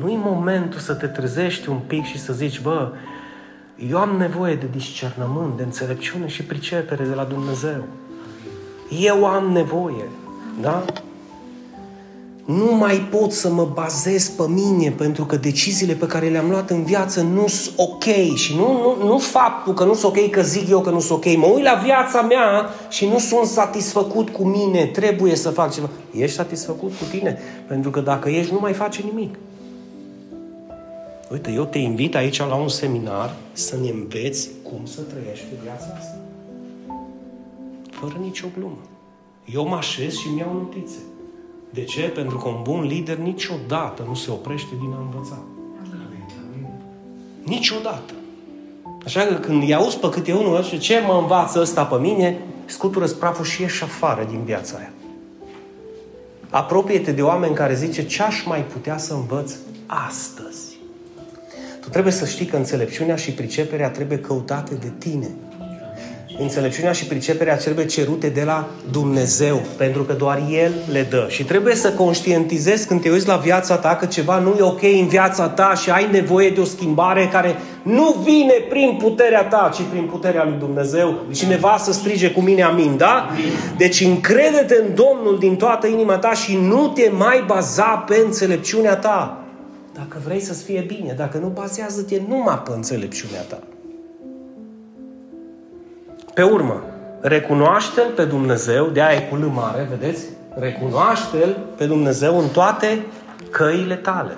Nu-i 0.01 0.19
momentul 0.23 0.79
să 0.79 0.93
te 0.93 1.07
trezești 1.07 1.69
un 1.69 1.79
pic 1.87 2.05
și 2.05 2.19
să 2.19 2.33
zici, 2.33 2.61
bă, 2.61 2.91
eu 3.89 3.97
am 3.97 4.17
nevoie 4.17 4.55
de 4.55 4.67
discernământ, 4.71 5.57
de 5.57 5.63
înțelepciune 5.63 6.27
și 6.27 6.43
pricepere 6.43 7.03
de 7.03 7.13
la 7.13 7.23
Dumnezeu. 7.23 7.83
Eu 9.01 9.25
am 9.25 9.51
nevoie, 9.51 10.03
da? 10.61 10.83
Nu 12.45 12.75
mai 12.75 13.07
pot 13.11 13.31
să 13.31 13.49
mă 13.49 13.69
bazez 13.73 14.27
pe 14.27 14.43
mine 14.47 14.89
pentru 14.89 15.25
că 15.25 15.35
deciziile 15.35 15.93
pe 15.93 16.05
care 16.05 16.27
le-am 16.27 16.49
luat 16.49 16.69
în 16.69 16.83
viață 16.83 17.21
nu 17.21 17.47
sunt 17.47 17.75
ok 17.77 18.33
și 18.35 18.55
nu, 18.55 18.71
nu, 18.71 19.07
nu 19.07 19.17
faptul 19.17 19.73
că 19.73 19.83
nu 19.83 19.93
sunt 19.93 20.15
ok, 20.15 20.29
că 20.29 20.41
zic 20.41 20.69
eu 20.69 20.81
că 20.81 20.89
nu 20.89 20.99
sunt 20.99 21.17
ok. 21.17 21.37
Mă 21.37 21.45
uit 21.45 21.63
la 21.63 21.81
viața 21.83 22.21
mea 22.21 22.69
și 22.89 23.05
nu 23.05 23.19
sunt 23.19 23.45
satisfăcut 23.45 24.29
cu 24.29 24.43
mine, 24.43 24.85
trebuie 24.85 25.35
să 25.35 25.49
fac 25.49 25.73
ceva. 25.73 25.89
Ești 26.11 26.35
satisfăcut 26.35 26.89
cu 26.89 27.03
tine? 27.09 27.37
Pentru 27.67 27.89
că 27.89 27.99
dacă 27.99 28.29
ești, 28.29 28.53
nu 28.53 28.59
mai 28.59 28.73
face 28.73 29.03
nimic. 29.13 29.35
Uite, 31.31 31.51
eu 31.51 31.65
te 31.65 31.77
invit 31.77 32.15
aici 32.15 32.37
la 32.37 32.55
un 32.55 32.67
seminar 32.67 33.35
să 33.51 33.77
ne 33.81 33.89
înveți 33.89 34.49
cum 34.63 34.85
să 34.85 35.01
trăiești 35.01 35.45
pe 35.45 35.55
viața 35.63 35.95
asta. 35.97 36.17
Fără 37.91 38.15
nicio 38.21 38.47
glumă. 38.57 38.81
Eu 39.53 39.67
mă 39.67 39.75
așez 39.75 40.15
și 40.15 40.27
mi-au 40.27 40.53
notițe. 40.53 40.97
De 41.69 41.83
ce? 41.83 42.01
Pentru 42.01 42.37
că 42.37 42.47
un 42.47 42.59
bun 42.63 42.81
lider 42.81 43.17
niciodată 43.17 44.03
nu 44.07 44.13
se 44.13 44.31
oprește 44.31 44.75
din 44.79 44.91
a 44.91 45.01
învăța. 45.01 45.37
Niciodată. 47.43 48.13
Așa 49.05 49.21
că 49.25 49.33
când 49.33 49.63
îi 49.63 49.73
auzi 49.73 49.97
pe 49.97 50.09
câte 50.09 50.33
unul, 50.33 50.63
zice, 50.63 50.77
ce 50.77 51.03
mă 51.07 51.19
învață 51.21 51.59
ăsta 51.59 51.85
pe 51.85 51.95
mine, 51.95 52.37
scutură 52.65 53.07
praful 53.07 53.45
și 53.45 53.61
ieși 53.61 53.83
afară 53.83 54.23
din 54.29 54.43
viața 54.43 54.77
aia. 54.77 54.91
Apropie-te 56.49 57.11
de 57.11 57.21
oameni 57.21 57.55
care 57.55 57.75
zice, 57.75 58.05
ce 58.05 58.23
aș 58.23 58.45
mai 58.45 58.63
putea 58.63 58.97
să 58.97 59.13
învăț 59.13 59.53
astăzi? 59.85 60.68
Tu 61.89 61.95
trebuie 61.95 62.13
să 62.13 62.25
știi 62.25 62.45
că 62.45 62.55
înțelepciunea 62.55 63.15
și 63.15 63.31
priceperea 63.31 63.89
trebuie 63.89 64.17
căutate 64.17 64.75
de 64.75 64.91
tine. 64.97 65.27
Înțelepciunea 66.39 66.91
și 66.91 67.05
priceperea 67.05 67.55
trebuie 67.55 67.85
cerute 67.85 68.27
de 68.27 68.43
la 68.43 68.67
Dumnezeu, 68.91 69.61
pentru 69.77 70.03
că 70.03 70.13
doar 70.13 70.41
El 70.51 70.71
le 70.91 71.07
dă. 71.09 71.25
Și 71.29 71.43
trebuie 71.43 71.75
să 71.75 71.91
conștientizezi 71.91 72.87
când 72.87 73.01
te 73.01 73.09
uiți 73.09 73.27
la 73.27 73.35
viața 73.35 73.75
ta 73.75 73.95
că 73.95 74.05
ceva 74.05 74.39
nu 74.39 74.55
e 74.57 74.61
ok 74.61 74.81
în 74.81 75.07
viața 75.07 75.49
ta 75.49 75.73
și 75.73 75.89
ai 75.89 76.07
nevoie 76.11 76.49
de 76.49 76.59
o 76.59 76.63
schimbare 76.63 77.29
care 77.31 77.55
nu 77.83 78.15
vine 78.23 78.53
prin 78.69 78.97
puterea 79.01 79.43
ta, 79.43 79.71
ci 79.73 79.81
prin 79.91 80.03
puterea 80.03 80.43
lui 80.43 80.55
Dumnezeu. 80.59 81.25
Cineva 81.31 81.77
să 81.79 81.93
strige 81.93 82.31
cu 82.31 82.41
mine 82.41 82.63
amin, 82.63 82.97
da? 82.97 83.29
Deci 83.77 84.01
încrede-te 84.01 84.75
în 84.87 84.95
Domnul 84.95 85.37
din 85.39 85.55
toată 85.55 85.87
inima 85.87 86.17
ta 86.17 86.33
și 86.33 86.55
nu 86.55 86.87
te 86.87 87.09
mai 87.17 87.43
baza 87.47 88.03
pe 88.07 88.21
înțelepciunea 88.25 88.95
ta. 88.95 89.38
Dacă 89.99 90.21
vrei 90.25 90.39
să-ți 90.39 90.63
fie 90.63 90.81
bine, 90.81 91.13
dacă 91.13 91.37
nu, 91.37 91.47
bazează-te 91.47 92.21
numai 92.27 92.61
pe 92.65 92.71
înțelepciunea 92.71 93.41
ta. 93.41 93.59
Pe 96.33 96.43
urmă, 96.43 96.83
recunoaște-L 97.21 98.11
pe 98.15 98.25
Dumnezeu, 98.25 98.87
de 98.87 99.01
aia 99.01 99.17
e 99.17 99.21
cu 99.21 99.35
L 99.35 99.45
mare, 99.45 99.87
vedeți? 99.89 100.25
Recunoaște-L 100.55 101.57
pe 101.77 101.85
Dumnezeu 101.85 102.39
în 102.39 102.47
toate 102.49 103.05
căile 103.49 103.95
tale. 103.95 104.37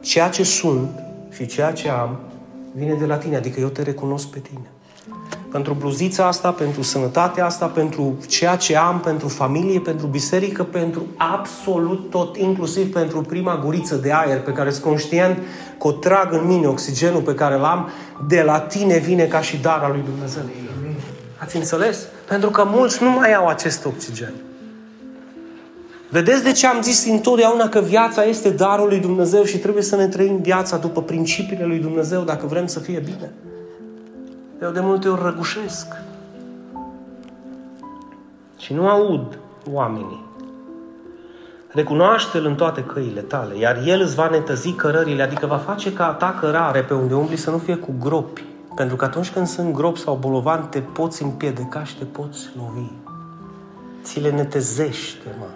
Ceea 0.00 0.28
ce 0.28 0.42
sunt 0.42 0.90
și 1.30 1.46
ceea 1.46 1.72
ce 1.72 1.88
am 1.88 2.18
vine 2.74 2.94
de 2.94 3.06
la 3.06 3.16
tine, 3.16 3.36
adică 3.36 3.60
eu 3.60 3.68
te 3.68 3.82
recunosc 3.82 4.28
pe 4.28 4.38
tine 4.38 4.70
pentru 5.52 5.76
bluzița 5.78 6.26
asta, 6.26 6.50
pentru 6.50 6.82
sănătatea 6.82 7.44
asta, 7.44 7.66
pentru 7.66 8.16
ceea 8.28 8.56
ce 8.56 8.76
am, 8.76 9.00
pentru 9.00 9.28
familie, 9.28 9.80
pentru 9.80 10.06
biserică, 10.06 10.62
pentru 10.62 11.06
absolut 11.16 12.10
tot, 12.10 12.36
inclusiv 12.36 12.92
pentru 12.92 13.20
prima 13.20 13.60
guriță 13.64 13.94
de 13.94 14.12
aer 14.12 14.40
pe 14.40 14.52
care 14.52 14.70
sunt 14.70 14.84
conștient 14.84 15.38
că 15.78 15.86
o 15.86 15.92
trag 15.92 16.32
în 16.32 16.46
mine, 16.46 16.66
oxigenul 16.66 17.20
pe 17.20 17.34
care 17.34 17.56
l-am, 17.56 17.88
de 18.28 18.42
la 18.42 18.60
tine 18.60 18.98
vine 18.98 19.24
ca 19.24 19.40
și 19.40 19.56
dar 19.56 19.80
al 19.82 19.90
lui 19.92 20.02
Dumnezeu. 20.10 20.42
Ați 21.38 21.56
înțeles? 21.56 21.98
Pentru 22.28 22.50
că 22.50 22.64
mulți 22.66 23.02
nu 23.02 23.10
mai 23.10 23.34
au 23.34 23.46
acest 23.46 23.84
oxigen. 23.84 24.32
Vedeți 26.08 26.42
de 26.42 26.52
ce 26.52 26.66
am 26.66 26.82
zis 26.82 27.06
întotdeauna 27.06 27.68
că 27.68 27.80
viața 27.80 28.24
este 28.24 28.50
darul 28.50 28.88
lui 28.88 28.98
Dumnezeu 28.98 29.44
și 29.44 29.58
trebuie 29.58 29.82
să 29.82 29.96
ne 29.96 30.06
trăim 30.06 30.36
viața 30.36 30.76
după 30.76 31.02
principiile 31.02 31.64
lui 31.64 31.78
Dumnezeu 31.78 32.22
dacă 32.22 32.46
vrem 32.46 32.66
să 32.66 32.78
fie 32.78 32.98
bine? 32.98 33.32
Eu 34.62 34.70
de 34.70 34.80
multe 34.80 35.08
ori 35.08 35.22
răgușesc. 35.22 35.86
Și 38.58 38.72
nu 38.72 38.88
aud 38.88 39.38
oamenii. 39.70 40.24
Recunoaște-L 41.68 42.46
în 42.46 42.54
toate 42.54 42.84
căile 42.84 43.20
tale, 43.20 43.58
iar 43.58 43.82
El 43.86 44.00
îți 44.00 44.14
va 44.14 44.28
netăzi 44.28 44.72
cărările, 44.72 45.22
adică 45.22 45.46
va 45.46 45.56
face 45.56 45.92
ca 45.92 46.12
ta 46.12 46.36
cărare 46.40 46.82
pe 46.82 46.94
unde 46.94 47.14
umbli 47.14 47.36
să 47.36 47.50
nu 47.50 47.58
fie 47.58 47.76
cu 47.76 47.94
gropi. 48.00 48.44
Pentru 48.74 48.96
că 48.96 49.04
atunci 49.04 49.30
când 49.30 49.46
sunt 49.46 49.72
gropi 49.72 49.98
sau 49.98 50.14
bolovan, 50.20 50.66
te 50.70 50.80
poți 50.80 51.22
împiedica 51.22 51.84
și 51.84 51.96
te 51.96 52.04
poți 52.04 52.50
lovi. 52.56 52.90
Ți 54.02 54.20
le 54.20 54.30
netezește, 54.30 55.26
mă. 55.38 55.46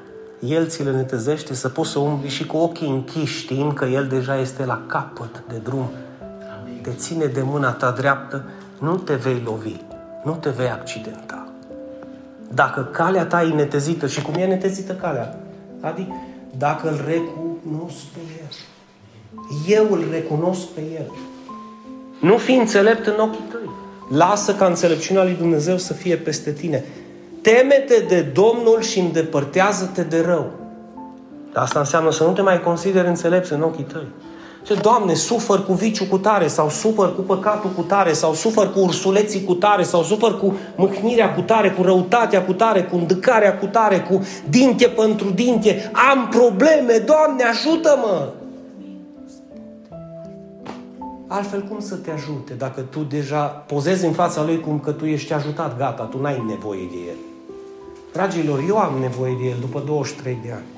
El 0.48 0.66
ți 0.66 0.84
le 0.84 0.90
netezește 0.90 1.54
să 1.54 1.68
poți 1.68 1.90
să 1.90 1.98
umbli 1.98 2.28
și 2.28 2.46
cu 2.46 2.56
ochii 2.56 2.88
închiși, 2.88 3.38
știind 3.38 3.72
că 3.72 3.84
El 3.84 4.06
deja 4.06 4.36
este 4.36 4.64
la 4.64 4.82
capăt 4.86 5.42
de 5.48 5.60
drum. 5.62 5.90
Te 6.82 6.92
ține 6.92 7.24
de 7.24 7.42
mâna 7.42 7.70
ta 7.70 7.90
dreaptă 7.90 8.44
nu 8.78 8.96
te 8.96 9.14
vei 9.14 9.42
lovi, 9.44 9.76
nu 10.24 10.32
te 10.32 10.50
vei 10.50 10.70
accidenta. 10.70 11.48
Dacă 12.54 12.88
calea 12.92 13.26
ta 13.26 13.42
e 13.42 13.54
netezită 13.54 14.06
și 14.06 14.22
cum 14.22 14.34
e 14.34 14.46
netezită 14.46 14.92
calea, 14.92 15.38
adică 15.80 16.12
dacă 16.58 16.88
îl 16.88 17.04
recunosc 17.06 18.04
pe 18.12 18.20
el, 18.38 18.54
eu 19.66 19.92
îl 19.92 20.04
recunosc 20.10 20.66
pe 20.66 20.80
el. 20.94 21.12
Nu 22.20 22.36
fi 22.36 22.52
înțelept 22.52 23.06
în 23.06 23.18
ochii 23.18 23.44
tăi. 23.50 23.70
Lasă 24.16 24.54
ca 24.54 24.66
înțelepciunea 24.66 25.22
lui 25.22 25.34
Dumnezeu 25.34 25.76
să 25.76 25.92
fie 25.92 26.16
peste 26.16 26.52
tine. 26.52 26.84
Temete 27.42 28.04
de 28.08 28.20
Domnul 28.20 28.80
și 28.80 28.98
îndepărtează-te 28.98 30.02
de 30.02 30.20
rău. 30.20 30.50
Asta 31.54 31.78
înseamnă 31.78 32.10
să 32.10 32.24
nu 32.24 32.32
te 32.32 32.42
mai 32.42 32.60
consideri 32.60 33.08
înțelept 33.08 33.50
în 33.50 33.62
ochii 33.62 33.84
tăi. 33.84 34.06
Ce, 34.66 34.74
Doamne, 34.74 35.14
sufăr 35.14 35.64
cu 35.64 35.72
viciu 35.72 36.04
cu 36.04 36.18
tare, 36.18 36.46
sau 36.46 36.68
sufăr 36.68 37.14
cu 37.14 37.20
păcatul 37.20 37.70
cu 37.70 37.82
tare, 37.82 38.12
sau 38.12 38.34
sufăr 38.34 38.72
cu 38.72 38.80
ursuleții 38.80 39.44
cu 39.44 39.54
tare, 39.54 39.82
sau 39.82 40.02
sufăr 40.02 40.38
cu 40.38 40.54
mâhnirea 40.76 41.34
cu 41.34 41.40
tare, 41.40 41.70
cu 41.70 41.82
răutatea 41.82 42.44
cu 42.44 42.52
tare, 42.52 42.82
cu 42.82 42.96
îndâcarea 42.96 43.58
cu 43.58 43.66
tare, 43.66 44.00
cu 44.00 44.24
dinte 44.48 44.86
pentru 44.86 45.30
dinte. 45.30 45.90
Am 46.10 46.28
probleme, 46.28 46.98
Doamne, 46.98 47.44
ajută-mă! 47.44 48.28
Altfel 51.26 51.62
cum 51.62 51.80
să 51.80 51.94
te 51.94 52.10
ajute 52.10 52.54
dacă 52.54 52.80
tu 52.80 53.00
deja 53.00 53.44
pozezi 53.44 54.04
în 54.04 54.12
fața 54.12 54.44
lui 54.44 54.60
cum 54.60 54.78
că 54.78 54.90
tu 54.92 55.04
ești 55.04 55.32
ajutat, 55.32 55.78
gata, 55.78 56.02
tu 56.02 56.20
n-ai 56.20 56.42
nevoie 56.48 56.88
de 56.90 56.96
el. 57.08 57.16
Dragilor, 58.12 58.64
eu 58.68 58.78
am 58.78 58.98
nevoie 59.00 59.36
de 59.40 59.48
el 59.48 59.56
după 59.60 59.82
23 59.86 60.38
de 60.42 60.52
ani. 60.52 60.75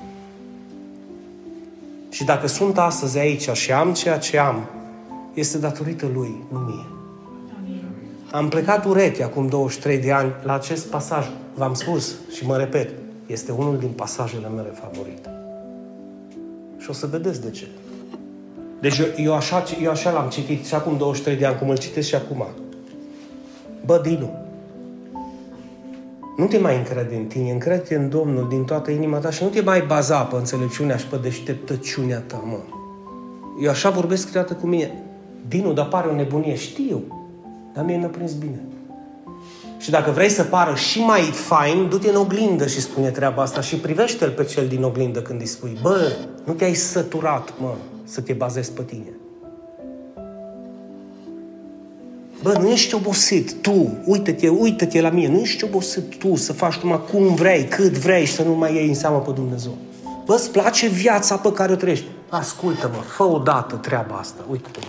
Și 2.09 2.23
dacă 2.23 2.47
sunt 2.47 2.77
astăzi 2.77 3.17
aici 3.17 3.49
și 3.49 3.71
am 3.71 3.93
ceea 3.93 4.17
ce 4.17 4.37
am, 4.37 4.69
este 5.33 5.57
datorită 5.57 6.09
Lui, 6.13 6.43
nu 6.51 6.59
mie. 6.59 6.85
Am 8.31 8.47
plecat 8.47 8.85
ureche 8.85 9.23
acum 9.23 9.47
23 9.47 9.97
de 9.97 10.11
ani 10.11 10.33
la 10.43 10.53
acest 10.53 10.87
pasaj. 10.87 11.25
V-am 11.53 11.73
spus 11.73 12.15
și 12.35 12.45
mă 12.45 12.57
repet, 12.57 12.89
este 13.25 13.51
unul 13.51 13.77
din 13.77 13.89
pasajele 13.89 14.47
mele 14.47 14.69
favorite. 14.81 15.29
Și 16.77 16.89
o 16.89 16.93
să 16.93 17.07
vedeți 17.07 17.41
de 17.41 17.49
ce. 17.49 17.67
Deci 18.79 18.97
eu, 18.97 19.05
eu, 19.17 19.35
așa, 19.35 19.63
eu 19.81 19.89
așa 19.89 20.11
l-am 20.11 20.29
citit 20.29 20.65
și 20.65 20.73
acum 20.73 20.97
23 20.97 21.37
de 21.37 21.45
ani, 21.45 21.57
cum 21.57 21.69
îl 21.69 21.77
citesc 21.77 22.07
și 22.07 22.15
acum. 22.15 22.45
Bă, 23.85 23.99
Dinu, 24.03 24.48
nu 26.39 26.45
te 26.45 26.57
mai 26.57 26.77
încrede 26.77 27.15
în 27.15 27.25
tine, 27.25 27.51
încrede 27.51 27.95
în 27.95 28.09
Domnul 28.09 28.47
din 28.49 28.63
toată 28.63 28.91
inima 28.91 29.17
ta 29.17 29.31
și 29.31 29.43
nu 29.43 29.49
te 29.49 29.61
mai 29.61 29.81
baza 29.87 30.21
pe 30.21 30.35
înțelepciunea 30.35 30.97
și 30.97 31.05
pe 31.05 31.17
deșteptăciunea 31.21 32.19
ta, 32.19 32.43
mă. 32.45 32.59
Eu 33.61 33.69
așa 33.69 33.89
vorbesc 33.89 34.25
câteodată 34.25 34.53
cu 34.53 34.67
mine. 34.67 35.03
Dinu, 35.47 35.73
dar 35.73 35.87
pare 35.87 36.07
o 36.07 36.15
nebunie, 36.15 36.55
știu. 36.55 37.01
Dar 37.73 37.85
mie 37.85 37.97
mi-a 37.97 38.07
prins 38.07 38.33
bine. 38.33 38.59
Și 39.77 39.89
dacă 39.89 40.11
vrei 40.11 40.29
să 40.29 40.43
pară 40.43 40.75
și 40.75 40.99
mai 40.99 41.21
fain, 41.21 41.89
du-te 41.89 42.09
în 42.09 42.15
oglindă 42.15 42.67
și 42.67 42.81
spune 42.81 43.09
treaba 43.09 43.41
asta 43.41 43.61
și 43.61 43.75
privește-l 43.75 44.29
pe 44.29 44.43
cel 44.43 44.67
din 44.67 44.83
oglindă 44.83 45.21
când 45.21 45.39
îi 45.39 45.47
spui, 45.47 45.77
bă, 45.81 46.11
nu 46.43 46.53
te-ai 46.53 46.73
săturat, 46.73 47.53
mă, 47.59 47.73
să 48.03 48.21
te 48.21 48.33
bazezi 48.33 48.71
pe 48.71 48.81
tine. 48.81 49.18
Bă, 52.41 52.57
nu 52.61 52.67
ești 52.67 52.95
obosit 52.95 53.61
tu, 53.61 53.97
uite-te, 54.05 54.47
uite-te 54.47 55.01
la 55.01 55.09
mine, 55.09 55.27
nu 55.27 55.39
ești 55.39 55.63
obosit 55.63 56.15
tu 56.15 56.35
să 56.35 56.53
faci 56.53 56.75
numai 56.75 57.01
cum 57.11 57.35
vrei, 57.35 57.63
cât 57.63 57.97
vrei 57.97 58.25
și 58.25 58.33
să 58.33 58.43
nu 58.43 58.53
mai 58.53 58.73
iei 58.73 58.87
în 58.87 58.93
seamă 58.93 59.17
pe 59.17 59.31
Dumnezeu. 59.31 59.77
Bă, 60.25 60.33
îți 60.33 60.51
place 60.51 60.87
viața 60.87 61.35
pe 61.35 61.51
care 61.51 61.71
o 61.71 61.75
trăiești. 61.75 62.05
Ascultă-mă, 62.29 63.01
fă 63.15 63.23
o 63.23 63.37
dată 63.37 63.75
treaba 63.75 64.15
asta, 64.15 64.41
uite-te. 64.49 64.79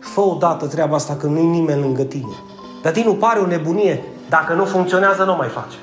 Fă 0.00 0.20
o 0.20 0.36
dată 0.40 0.66
treaba 0.66 0.94
asta 0.94 1.14
că 1.14 1.26
nu-i 1.26 1.46
nimeni 1.46 1.80
lângă 1.80 2.02
tine. 2.02 2.36
Dar 2.82 2.92
tine 2.92 3.04
nu 3.04 3.14
pare 3.14 3.40
o 3.40 3.46
nebunie. 3.46 4.02
Dacă 4.28 4.52
nu 4.52 4.64
funcționează, 4.64 5.24
nu 5.24 5.36
mai 5.36 5.48
face. 5.48 5.76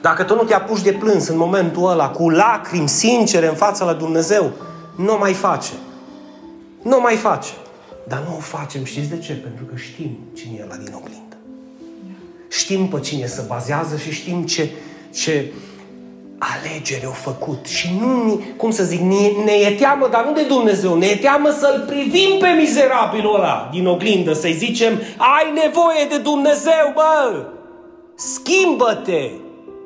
Dacă 0.00 0.22
tu 0.22 0.34
nu 0.34 0.42
te 0.42 0.54
apuci 0.54 0.82
de 0.82 0.92
plâns 0.92 1.28
în 1.28 1.36
momentul 1.36 1.90
ăla, 1.90 2.08
cu 2.08 2.30
lacrimi 2.30 2.88
sincere 2.88 3.48
în 3.48 3.54
fața 3.54 3.84
la 3.84 3.92
Dumnezeu, 3.92 4.50
nu 4.96 5.16
mai 5.20 5.32
face. 5.32 5.72
Nu 6.82 7.00
mai 7.00 7.14
face. 7.14 7.50
Dar 8.08 8.24
nu 8.28 8.36
o 8.36 8.40
facem, 8.40 8.84
știți 8.84 9.08
de 9.08 9.18
ce? 9.18 9.32
Pentru 9.32 9.64
că 9.64 9.76
știm 9.76 10.18
cine 10.32 10.56
e 10.58 10.66
la 10.68 10.76
din 10.76 10.94
oglindă. 10.94 11.36
Știm 12.48 12.88
pe 12.88 13.00
cine 13.00 13.26
se 13.26 13.44
bazează 13.46 13.96
și 13.96 14.10
știm 14.10 14.44
ce, 14.44 14.70
ce 15.14 15.52
alegere 16.38 17.06
au 17.06 17.12
făcut. 17.12 17.66
Și 17.66 17.90
nu, 18.00 18.40
cum 18.56 18.70
să 18.70 18.84
zic, 18.84 19.00
ne, 19.00 19.42
ne 19.44 19.52
e 19.52 19.74
teamă, 19.74 20.08
dar 20.08 20.24
nu 20.24 20.32
de 20.32 20.42
Dumnezeu, 20.42 20.94
ne 20.98 21.06
e 21.06 21.16
teamă 21.16 21.50
să-L 21.50 21.84
privim 21.86 22.38
pe 22.40 22.48
mizerabilul 22.48 23.34
ăla 23.34 23.68
din 23.72 23.86
oglindă, 23.86 24.32
să-i 24.32 24.52
zicem, 24.52 24.92
ai 25.16 25.52
nevoie 25.64 26.06
de 26.08 26.18
Dumnezeu, 26.18 26.92
bă! 26.94 27.46
Schimbă-te, 28.14 29.30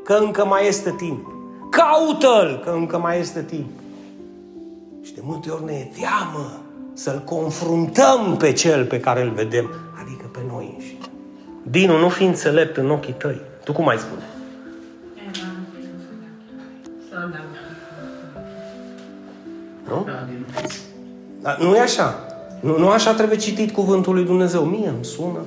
că 0.04 0.14
încă 0.14 0.44
mai 0.44 0.66
este 0.66 0.94
timp. 0.96 1.26
Caută-L, 1.70 2.60
că 2.64 2.70
încă 2.70 2.98
mai 2.98 3.18
este 3.18 3.42
timp. 3.42 3.70
Și 5.02 5.14
de 5.14 5.20
multe 5.24 5.50
ori 5.50 5.64
ne 5.64 5.72
e 5.72 5.90
teamă 6.00 6.65
să-L 6.96 7.22
confruntăm 7.24 8.36
pe 8.38 8.52
Cel 8.52 8.84
pe 8.84 9.00
care 9.00 9.22
îl 9.22 9.30
vedem, 9.30 9.70
adică 10.00 10.26
pe 10.32 10.38
noi 10.48 10.74
înșine. 10.74 10.98
Dinu, 11.62 11.98
nu 11.98 12.08
fi 12.08 12.24
înțelept 12.24 12.76
în 12.76 12.90
ochii 12.90 13.12
tăi. 13.12 13.40
Tu 13.64 13.72
cum 13.72 13.88
ai 13.88 13.98
spune? 13.98 14.22
Nu? 19.88 20.06
Dar 21.42 21.58
nu 21.58 21.76
e 21.76 21.80
așa. 21.80 22.14
Nu, 22.60 22.78
nu 22.78 22.88
așa 22.88 23.14
trebuie 23.14 23.38
citit 23.38 23.72
cuvântul 23.72 24.14
lui 24.14 24.24
Dumnezeu. 24.24 24.62
Mie 24.62 24.88
îmi 24.88 25.04
sună. 25.04 25.40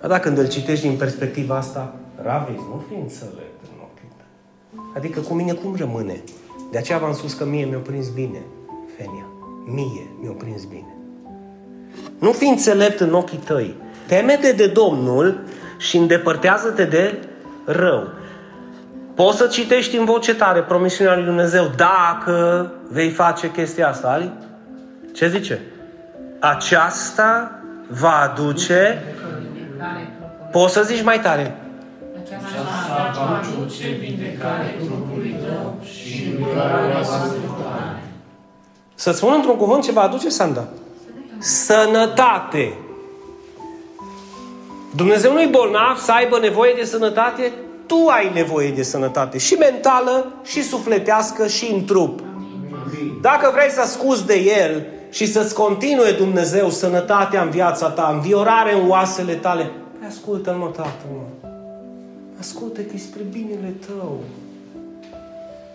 Dar 0.00 0.10
dacă 0.10 0.22
când 0.22 0.38
îl 0.38 0.48
citești 0.48 0.88
din 0.88 0.96
perspectiva 0.96 1.56
asta, 1.56 1.94
Ravis, 2.22 2.56
nu 2.56 2.84
fi 2.88 2.94
înțelept 2.94 3.62
în 3.62 3.80
ochii 3.82 4.08
tăi. 4.16 4.80
Adică 4.96 5.20
cu 5.20 5.34
mine 5.34 5.52
cum 5.52 5.74
rămâne? 5.76 6.22
De 6.70 6.78
aceea 6.78 6.98
v-am 6.98 7.14
spus 7.14 7.34
că 7.34 7.44
mie 7.44 7.64
mi-a 7.64 7.78
prins 7.78 8.08
bine, 8.08 8.38
Fenia. 8.38 8.61
Mie 9.64 10.10
mi-a 10.20 10.34
prins 10.38 10.64
bine. 10.64 10.96
Nu 12.18 12.32
fi 12.32 12.44
înțelept 12.44 13.00
în 13.00 13.14
ochii 13.14 13.38
tăi. 13.38 13.76
Teme-te 14.06 14.52
de 14.52 14.66
Domnul 14.66 15.40
și 15.78 15.96
îndepărtează-te 15.96 16.84
de 16.84 17.18
rău. 17.64 18.08
Poți 19.14 19.36
să 19.36 19.46
citești 19.46 19.96
în 19.96 20.04
voce 20.04 20.34
tare 20.34 20.62
promisiunea 20.62 21.14
lui 21.14 21.24
Dumnezeu 21.24 21.70
dacă 21.76 22.70
vei 22.90 23.10
face 23.10 23.50
chestia 23.50 23.88
asta, 23.88 24.08
Ali? 24.08 24.32
Ce 25.14 25.28
zice? 25.28 25.60
Aceasta 26.38 27.60
va 27.88 28.30
aduce... 28.32 29.02
Poți 30.50 30.72
să 30.72 30.82
zici 30.82 31.02
mai 31.02 31.20
tare. 31.20 31.56
Aceasta 32.24 33.12
va 33.14 33.40
aduce 33.42 33.88
vindecare 33.88 34.76
trupului 34.84 35.36
tău 35.44 35.78
și 35.82 36.34
Să 39.02 39.12
spun 39.12 39.32
într-un 39.32 39.56
cuvânt 39.56 39.82
ce 39.84 39.92
va 39.92 40.02
aduce 40.02 40.28
Sanda. 40.28 40.68
Sănătate. 41.38 42.74
Dumnezeu 44.96 45.32
nu-i 45.32 45.46
bolnav 45.46 45.98
să 45.98 46.12
aibă 46.12 46.38
nevoie 46.38 46.72
de 46.76 46.84
sănătate 46.84 47.52
tu 47.86 48.06
ai 48.08 48.30
nevoie 48.34 48.70
de 48.70 48.82
sănătate 48.82 49.38
și 49.38 49.54
mentală, 49.54 50.32
și 50.44 50.62
sufletească, 50.62 51.46
și 51.46 51.72
în 51.72 51.84
trup. 51.84 52.20
Dacă 53.20 53.50
vrei 53.54 53.70
să 53.70 53.82
scuzi 53.86 54.26
de 54.26 54.34
El 54.34 54.86
și 55.10 55.26
să-ți 55.26 55.54
continue 55.54 56.12
Dumnezeu 56.12 56.70
sănătatea 56.70 57.42
în 57.42 57.50
viața 57.50 57.88
ta, 57.90 58.10
înviorare 58.12 58.74
în 58.74 58.88
oasele 58.88 59.34
tale, 59.34 59.70
păi 59.98 60.08
ascultă-l, 60.08 60.54
mă, 60.54 60.70
tată, 60.76 61.04
mă. 61.12 61.48
Ascultă 62.38 62.80
că 62.80 62.92
e 62.94 62.98
spre 62.98 63.22
binele 63.32 63.74
tău. 63.86 64.18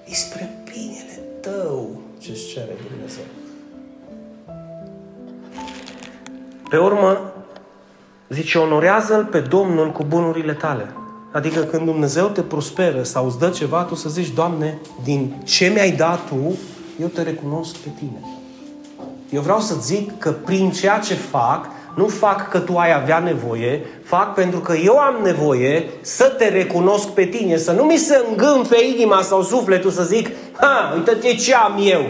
E 0.06 0.14
spre 0.14 0.50
binele 0.72 1.20
tău 1.42 2.06
ce-ți 2.20 2.48
cere 2.48 2.76
Dumnezeu. 2.90 3.24
Pe 6.70 6.78
urmă, 6.78 7.34
zice, 8.30 8.58
onorează-L 8.58 9.26
pe 9.26 9.40
Domnul 9.40 9.92
cu 9.92 10.04
bunurile 10.04 10.54
tale. 10.54 10.94
Adică 11.32 11.60
când 11.60 11.86
Dumnezeu 11.86 12.28
te 12.28 12.42
prosperă 12.42 13.04
sau 13.04 13.26
îți 13.26 13.40
dă 13.40 13.50
ceva, 13.50 13.84
tu 13.84 13.96
să 13.96 14.10
zici, 14.10 14.34
Doamne, 14.34 14.80
din 15.04 15.42
ce 15.44 15.68
mi-ai 15.68 15.92
dat 15.92 16.28
Tu, 16.28 16.58
eu 17.02 17.08
te 17.08 17.22
recunosc 17.22 17.76
pe 17.76 17.90
Tine. 17.98 18.20
Eu 19.30 19.42
vreau 19.42 19.60
să 19.60 19.76
zic 19.82 20.20
că 20.20 20.32
prin 20.32 20.72
ceea 20.72 21.00
ce 21.00 21.14
fac, 21.14 21.70
nu 21.98 22.08
fac 22.08 22.50
că 22.50 22.60
tu 22.60 22.78
ai 22.78 22.94
avea 22.94 23.20
nevoie, 23.20 23.86
fac 24.04 24.34
pentru 24.34 24.60
că 24.60 24.74
eu 24.76 24.98
am 24.98 25.16
nevoie 25.24 25.90
să 26.02 26.24
te 26.24 26.48
recunosc 26.48 27.08
pe 27.08 27.26
tine, 27.26 27.58
să 27.58 27.72
nu 27.72 27.84
mi 27.84 27.98
se 27.98 28.26
îngânfe 28.30 28.86
inima 28.86 29.22
sau 29.22 29.42
sufletul 29.42 29.92
să 29.92 30.04
zic, 30.04 30.30
ha, 30.52 30.92
uite-te 30.96 31.34
ce 31.34 31.56
am 31.56 31.80
eu. 31.84 32.02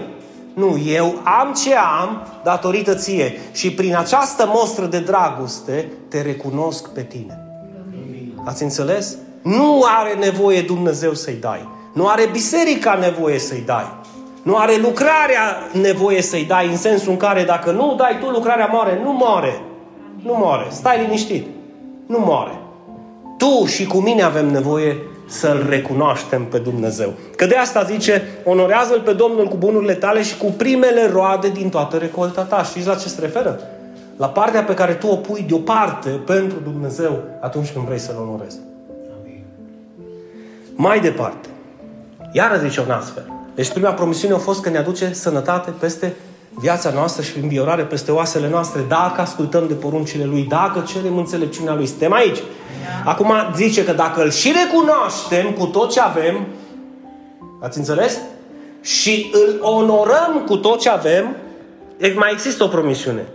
Nu, 0.53 0.77
eu 0.85 1.21
am 1.23 1.53
ce 1.63 1.75
am 1.75 2.27
datorită 2.43 2.95
ție 2.95 3.39
și 3.51 3.71
prin 3.71 3.95
această 3.95 4.51
mostră 4.53 4.85
de 4.85 4.99
dragoste 4.99 5.91
te 6.09 6.21
recunosc 6.21 6.89
pe 6.89 7.01
tine. 7.01 7.39
Ați 8.45 8.63
înțeles? 8.63 9.17
Nu 9.41 9.83
are 9.99 10.13
nevoie 10.13 10.61
Dumnezeu 10.61 11.13
să-i 11.13 11.37
dai. 11.41 11.69
Nu 11.93 12.07
are 12.07 12.29
biserica 12.31 12.93
nevoie 12.93 13.39
să-i 13.39 13.63
dai. 13.65 13.95
Nu 14.43 14.55
are 14.55 14.75
lucrarea 14.75 15.69
nevoie 15.71 16.21
să-i 16.21 16.45
dai 16.45 16.67
în 16.67 16.77
sensul 16.77 17.11
în 17.11 17.17
care 17.17 17.43
dacă 17.43 17.71
nu 17.71 17.95
dai 17.97 18.17
tu 18.19 18.29
lucrarea 18.29 18.69
moare. 18.71 18.99
Nu 19.03 19.11
moare. 19.11 19.61
Nu 20.27 20.33
moare. 20.33 20.67
Stai 20.69 21.01
liniștit. 21.01 21.45
Nu 22.05 22.19
moare. 22.19 22.59
Tu 23.37 23.65
și 23.65 23.85
cu 23.85 23.97
mine 23.97 24.21
avem 24.21 24.47
nevoie 24.47 24.97
să-L 25.27 25.65
recunoaștem 25.69 26.45
pe 26.45 26.57
Dumnezeu. 26.57 27.13
Că 27.35 27.45
de 27.45 27.55
asta 27.55 27.83
zice, 27.83 28.21
onorează-L 28.43 29.01
pe 29.01 29.13
Domnul 29.13 29.47
cu 29.47 29.55
bunurile 29.55 29.93
tale 29.93 30.21
și 30.21 30.37
cu 30.37 30.53
primele 30.57 31.09
roade 31.11 31.49
din 31.49 31.69
toată 31.69 31.97
recolta 31.97 32.41
ta. 32.41 32.63
Știți 32.63 32.87
la 32.87 32.95
ce 32.95 33.07
se 33.07 33.21
referă? 33.21 33.59
la 34.17 34.29
partea 34.29 34.63
pe 34.63 34.73
care 34.73 34.93
tu 34.93 35.07
o 35.07 35.15
pui 35.15 35.45
deoparte 35.47 36.09
pentru 36.09 36.59
Dumnezeu 36.63 37.23
atunci 37.41 37.71
când 37.71 37.85
vrei 37.85 37.99
să-L 37.99 38.15
onorezi. 38.21 38.57
Mai 40.75 40.99
departe, 40.99 41.47
iară 42.31 42.57
zice 42.57 42.81
un 42.81 42.91
astfel. 42.91 43.31
Deci 43.55 43.71
prima 43.71 43.91
promisiune 43.91 44.33
a 44.33 44.37
fost 44.37 44.61
că 44.61 44.69
ne 44.69 44.77
aduce 44.77 45.13
sănătate 45.13 45.71
peste 45.79 46.15
viața 46.59 46.89
noastră 46.89 47.21
și 47.23 47.37
înviorare 47.37 47.83
peste 47.83 48.11
oasele 48.11 48.49
noastre, 48.49 48.81
dacă 48.87 49.21
ascultăm 49.21 49.67
de 49.67 49.73
poruncile 49.73 50.25
Lui, 50.25 50.43
dacă 50.43 50.83
cerem 50.87 51.17
înțelepciunea 51.17 51.75
Lui. 51.75 51.85
Suntem 51.85 52.13
aici. 52.13 52.37
Acum 53.05 53.33
zice 53.55 53.85
că 53.85 53.91
dacă 53.91 54.23
îl 54.23 54.31
și 54.31 54.53
recunoaștem 54.63 55.51
cu 55.51 55.65
tot 55.65 55.91
ce 55.91 55.99
avem, 55.99 56.47
ați 57.61 57.77
înțeles? 57.77 58.19
Și 58.81 59.31
îl 59.33 59.61
onorăm 59.61 60.43
cu 60.47 60.57
tot 60.57 60.79
ce 60.79 60.89
avem, 60.89 61.35
mai 62.15 62.31
există 62.31 62.63
o 62.63 62.67
promisiune 62.67 63.25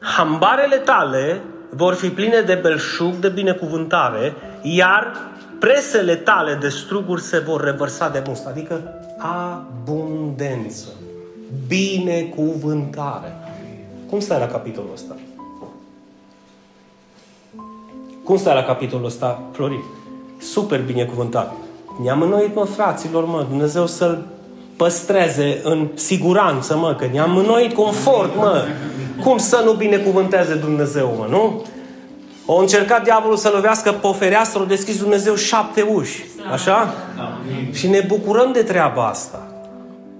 hambarele 0.00 0.76
tale 0.76 1.40
vor 1.70 1.94
fi 1.94 2.08
pline 2.08 2.40
de 2.40 2.54
belșug, 2.54 3.14
de 3.14 3.28
binecuvântare, 3.28 4.34
iar 4.62 5.12
presele 5.58 6.14
tale 6.14 6.54
de 6.60 6.68
struguri 6.68 7.22
se 7.22 7.38
vor 7.38 7.64
revărsa 7.64 8.08
de 8.08 8.22
must, 8.26 8.46
adică 8.46 8.82
abundență, 9.18 10.86
binecuvântare. 11.66 13.32
Cum 14.10 14.20
stai 14.20 14.38
la 14.38 14.46
capitolul 14.46 14.90
ăsta? 14.94 15.16
Cum 18.24 18.36
stai 18.36 18.54
la 18.54 18.62
capitolul 18.62 19.06
ăsta, 19.06 19.42
Florin? 19.52 19.82
Super 20.38 20.82
binecuvântat. 20.82 21.52
Ne-am 22.02 22.22
înnoit, 22.22 22.54
mă, 22.54 22.64
fraților, 22.64 23.24
mă, 23.24 23.46
Dumnezeu 23.48 23.86
să-l 23.86 24.26
păstreze 24.76 25.60
în 25.62 25.88
siguranță, 25.94 26.76
mă, 26.76 26.94
că 26.94 27.08
ne-am 27.12 27.36
înnoit 27.36 27.74
confort, 27.74 28.36
mă. 28.36 28.64
Cum 29.22 29.38
să 29.38 29.62
nu 29.64 29.72
binecuvânteze 29.72 30.54
Dumnezeu, 30.54 31.14
mă, 31.18 31.26
nu? 31.30 31.64
O 32.46 32.56
încercat 32.56 33.04
diavolul 33.04 33.36
să 33.36 33.50
lovească 33.54 33.92
pe 33.92 34.06
o 34.06 34.12
fereastră, 34.12 34.62
o 34.62 34.64
deschis 34.64 34.98
Dumnezeu 34.98 35.34
șapte 35.34 35.82
uși. 35.82 36.24
Așa? 36.52 36.94
Și 37.72 37.88
ne 37.88 38.04
bucurăm 38.06 38.52
de 38.52 38.62
treaba 38.62 39.06
asta. 39.06 39.46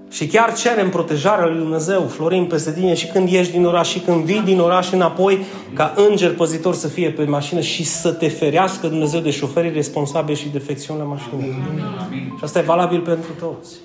Și 0.09 0.27
chiar 0.27 0.53
cerem 0.53 0.89
protejarea 0.89 1.45
lui 1.45 1.57
Dumnezeu, 1.57 2.01
Florin, 2.01 2.45
peste 2.45 2.71
tine 2.71 2.93
și 2.93 3.07
când 3.07 3.29
ieși 3.29 3.51
din 3.51 3.65
oraș 3.65 3.89
și 3.89 3.99
când 3.99 4.23
vii 4.23 4.41
din 4.41 4.59
oraș 4.59 4.91
înapoi, 4.91 5.45
ca 5.73 5.93
înger 5.95 6.33
păzitor 6.33 6.73
să 6.73 6.87
fie 6.87 7.09
pe 7.09 7.23
mașină 7.23 7.59
și 7.59 7.83
să 7.83 8.11
te 8.11 8.27
ferească 8.27 8.87
Dumnezeu 8.87 9.19
de 9.19 9.29
șoferii 9.29 9.71
responsabili 9.71 10.37
și 10.37 10.49
defecțiuni 10.49 10.99
la 10.99 11.05
mașină. 11.05 11.29
Amin. 11.33 12.33
Și 12.37 12.43
asta 12.43 12.59
e 12.59 12.61
valabil 12.61 12.99
pentru 12.99 13.29
toți. 13.39 13.75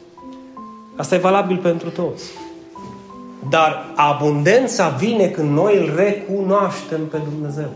Asta 0.96 1.14
e 1.14 1.18
valabil 1.18 1.56
pentru 1.56 1.88
toți. 1.88 2.24
Dar 3.48 3.84
abundența 3.94 4.88
vine 4.88 5.26
când 5.26 5.50
noi 5.50 5.76
îl 5.78 5.92
recunoaștem 5.96 7.06
pe 7.10 7.18
Dumnezeu. 7.32 7.70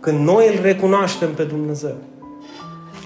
Când 0.00 0.26
noi 0.26 0.46
îl 0.48 0.62
recunoaștem 0.62 1.34
pe 1.34 1.42
Dumnezeu. 1.42 1.94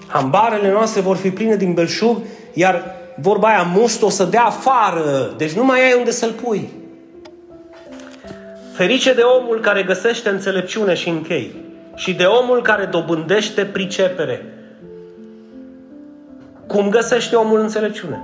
Hambarele 0.06 0.72
noastre 0.72 1.00
vor 1.00 1.16
fi 1.16 1.30
pline 1.30 1.56
din 1.56 1.74
belșug, 1.74 2.16
iar 2.52 2.96
vorba 3.20 3.48
aia, 3.48 3.62
must 3.62 4.02
o 4.02 4.08
să 4.08 4.24
dea 4.24 4.44
afară. 4.44 5.34
Deci 5.36 5.52
nu 5.52 5.64
mai 5.64 5.80
ai 5.80 5.98
unde 5.98 6.10
să-l 6.10 6.30
pui. 6.30 6.68
Ferice 8.72 9.14
de 9.14 9.22
omul 9.22 9.60
care 9.60 9.82
găsește 9.82 10.28
înțelepciune 10.28 10.94
și 10.94 11.08
închei. 11.08 11.54
Și 11.94 12.14
de 12.14 12.24
omul 12.24 12.62
care 12.62 12.84
dobândește 12.84 13.64
pricepere. 13.64 14.52
Cum 16.66 16.88
găsește 16.88 17.36
omul 17.36 17.60
înțelepciune? 17.60 18.22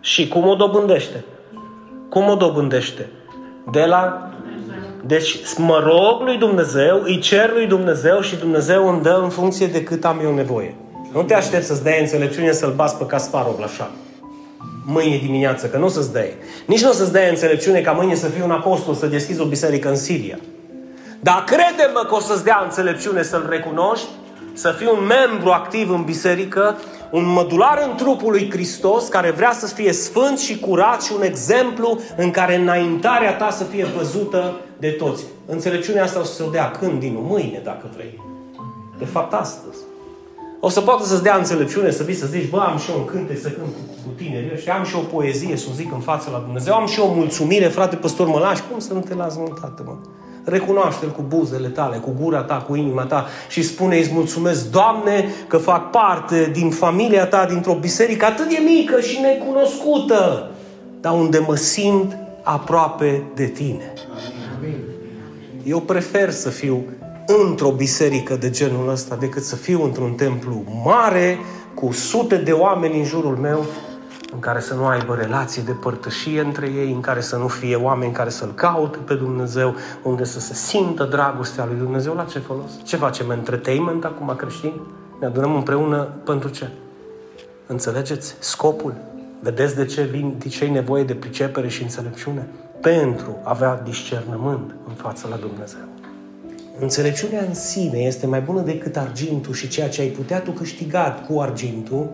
Și 0.00 0.28
cum 0.28 0.48
o 0.48 0.54
dobândește? 0.54 1.24
Cum 2.08 2.28
o 2.28 2.34
dobândește? 2.34 3.08
De 3.72 3.84
la... 3.84 4.30
Deci 5.06 5.38
mă 5.56 5.82
rog 5.84 6.22
lui 6.22 6.36
Dumnezeu, 6.36 7.00
îi 7.02 7.18
cer 7.18 7.52
lui 7.52 7.66
Dumnezeu 7.66 8.20
și 8.20 8.36
Dumnezeu 8.36 8.88
îmi 8.88 9.02
dă 9.02 9.20
în 9.22 9.28
funcție 9.28 9.66
de 9.66 9.82
cât 9.82 10.04
am 10.04 10.20
eu 10.22 10.34
nevoie. 10.34 10.76
Nu 11.14 11.22
te 11.22 11.34
aștept 11.34 11.64
să-ți 11.64 11.82
dai 11.82 12.00
înțelepciune 12.00 12.52
să-l 12.52 12.72
bați 12.76 12.96
pe 12.96 13.06
Kasparov 13.06 13.58
la 13.58 13.66
șah. 13.66 13.88
Mâine 14.86 15.16
dimineață, 15.16 15.66
că 15.66 15.76
nu 15.76 15.84
o 15.84 15.88
să-ți 15.88 16.12
dai. 16.12 16.34
Nici 16.66 16.82
nu 16.82 16.88
o 16.88 16.92
să-ți 16.92 17.12
dai 17.12 17.28
înțelepciune 17.28 17.80
ca 17.80 17.92
mâine 17.92 18.14
să 18.14 18.26
fii 18.26 18.42
un 18.42 18.50
apostol, 18.50 18.94
să 18.94 19.06
deschizi 19.06 19.40
o 19.40 19.44
biserică 19.44 19.88
în 19.88 19.96
Siria. 19.96 20.38
Dar 21.20 21.44
crede-mă 21.46 22.04
că 22.08 22.14
o 22.14 22.20
să-ți 22.20 22.44
dea 22.44 22.60
înțelepciune 22.64 23.22
să-l 23.22 23.46
recunoști, 23.48 24.06
să 24.52 24.74
fii 24.78 24.86
un 24.86 25.06
membru 25.06 25.50
activ 25.50 25.90
în 25.90 26.02
biserică, 26.02 26.76
un 27.10 27.24
mădular 27.24 27.82
în 27.88 27.96
trupul 27.96 28.30
lui 28.30 28.50
Hristos 28.50 29.08
care 29.08 29.30
vrea 29.30 29.52
să 29.52 29.66
fie 29.66 29.92
sfânt 29.92 30.38
și 30.38 30.58
curat 30.58 31.02
și 31.02 31.12
un 31.16 31.22
exemplu 31.22 32.00
în 32.16 32.30
care 32.30 32.54
înaintarea 32.54 33.36
ta 33.36 33.50
să 33.50 33.64
fie 33.64 33.86
văzută 33.96 34.60
de 34.78 34.88
toți. 34.88 35.24
Înțelepciunea 35.46 36.02
asta 36.02 36.20
o 36.20 36.24
să 36.24 36.32
se 36.32 36.48
dea 36.50 36.70
când, 36.70 37.00
din 37.00 37.16
mâine, 37.18 37.60
dacă 37.64 37.90
vrei. 37.94 38.20
De 38.98 39.04
fapt, 39.04 39.32
astăzi. 39.32 39.78
O 40.66 40.68
să 40.68 40.80
poată 40.80 41.04
să-ți 41.04 41.22
dea 41.22 41.36
înțelepciune, 41.36 41.90
să 41.90 42.02
vii 42.02 42.14
să 42.14 42.26
zici, 42.26 42.50
bă, 42.50 42.58
am 42.58 42.78
și 42.78 42.90
eu 42.90 42.98
un 42.98 43.04
cântec 43.04 43.40
să 43.40 43.48
cânt 43.48 43.66
cu, 43.66 43.94
cu 44.04 44.12
tinerii 44.16 44.58
și 44.62 44.68
am 44.68 44.84
și 44.84 44.96
o 44.96 44.98
poezie 44.98 45.56
să 45.56 45.66
o 45.70 45.74
zic 45.74 45.92
în 45.92 46.00
fața 46.00 46.30
la 46.30 46.38
Dumnezeu, 46.38 46.74
am 46.74 46.86
și 46.86 47.00
o 47.00 47.14
mulțumire, 47.14 47.66
frate 47.66 47.96
păstor, 47.96 48.26
mă 48.26 48.38
lași, 48.38 48.62
cum 48.70 48.78
să 48.78 48.92
nu 48.92 49.00
te 49.00 49.14
las 49.14 49.36
mântat, 49.36 49.80
mă? 49.84 49.96
Recunoaște-L 50.44 51.10
cu 51.10 51.24
buzele 51.28 51.68
tale, 51.68 51.96
cu 51.96 52.14
gura 52.20 52.42
ta, 52.42 52.54
cu 52.54 52.74
inima 52.74 53.02
ta 53.02 53.26
și 53.48 53.62
spune 53.62 53.96
îți 53.96 54.12
mulțumesc, 54.12 54.70
Doamne, 54.70 55.24
că 55.46 55.56
fac 55.56 55.90
parte 55.90 56.50
din 56.52 56.70
familia 56.70 57.26
ta, 57.26 57.46
dintr-o 57.46 57.74
biserică 57.74 58.24
atât 58.24 58.48
de 58.48 58.58
mică 58.64 59.00
și 59.00 59.20
necunoscută, 59.20 60.50
dar 61.00 61.12
unde 61.12 61.38
mă 61.38 61.54
simt 61.54 62.16
aproape 62.42 63.22
de 63.34 63.46
tine. 63.46 63.92
Eu 65.64 65.80
prefer 65.80 66.30
să 66.30 66.48
fiu 66.48 66.84
într-o 67.26 67.70
biserică 67.70 68.36
de 68.36 68.50
genul 68.50 68.88
ăsta 68.88 69.16
decât 69.16 69.42
să 69.42 69.56
fiu 69.56 69.82
într-un 69.82 70.12
templu 70.12 70.64
mare 70.84 71.38
cu 71.74 71.92
sute 71.92 72.36
de 72.36 72.52
oameni 72.52 72.98
în 72.98 73.04
jurul 73.04 73.36
meu 73.36 73.64
în 74.32 74.40
care 74.40 74.60
să 74.60 74.74
nu 74.74 74.86
aibă 74.86 75.14
relații 75.14 75.62
de 75.62 75.72
părtășie 75.72 76.40
între 76.40 76.66
ei, 76.66 76.92
în 76.92 77.00
care 77.00 77.20
să 77.20 77.36
nu 77.36 77.48
fie 77.48 77.76
oameni 77.76 78.12
care 78.12 78.30
să-L 78.30 78.52
caute 78.54 78.98
pe 78.98 79.14
Dumnezeu, 79.14 79.74
unde 80.02 80.24
să 80.24 80.40
se 80.40 80.54
simtă 80.54 81.04
dragostea 81.04 81.64
lui 81.64 81.76
Dumnezeu, 81.76 82.14
la 82.14 82.24
ce 82.24 82.38
folos? 82.38 82.70
Ce 82.84 82.96
facem? 82.96 83.30
Entertainment 83.30 84.04
acum 84.04 84.34
creștin? 84.36 84.72
Ne 85.20 85.26
adunăm 85.26 85.54
împreună 85.54 86.08
pentru 86.24 86.48
ce? 86.48 86.68
Înțelegeți? 87.66 88.36
Scopul? 88.38 88.94
Vedeți 89.40 89.76
de 89.76 89.84
ce, 89.84 90.02
vin, 90.02 90.34
de 90.38 90.48
ce 90.48 90.64
ai 90.64 90.70
nevoie 90.70 91.04
de 91.04 91.14
pricepere 91.14 91.68
și 91.68 91.82
înțelepciune? 91.82 92.48
Pentru 92.80 93.36
a 93.42 93.50
avea 93.50 93.80
discernământ 93.84 94.74
în 94.88 94.94
fața 94.94 95.28
la 95.28 95.36
Dumnezeu. 95.36 95.93
Înțelepciunea 96.78 97.44
în 97.48 97.54
sine 97.54 97.98
este 97.98 98.26
mai 98.26 98.40
bună 98.40 98.60
decât 98.60 98.96
argintul 98.96 99.54
și 99.54 99.68
ceea 99.68 99.88
ce 99.88 100.00
ai 100.00 100.08
putea 100.08 100.40
tu 100.40 100.50
câștiga 100.50 101.24
cu 101.28 101.40
argintul 101.40 102.10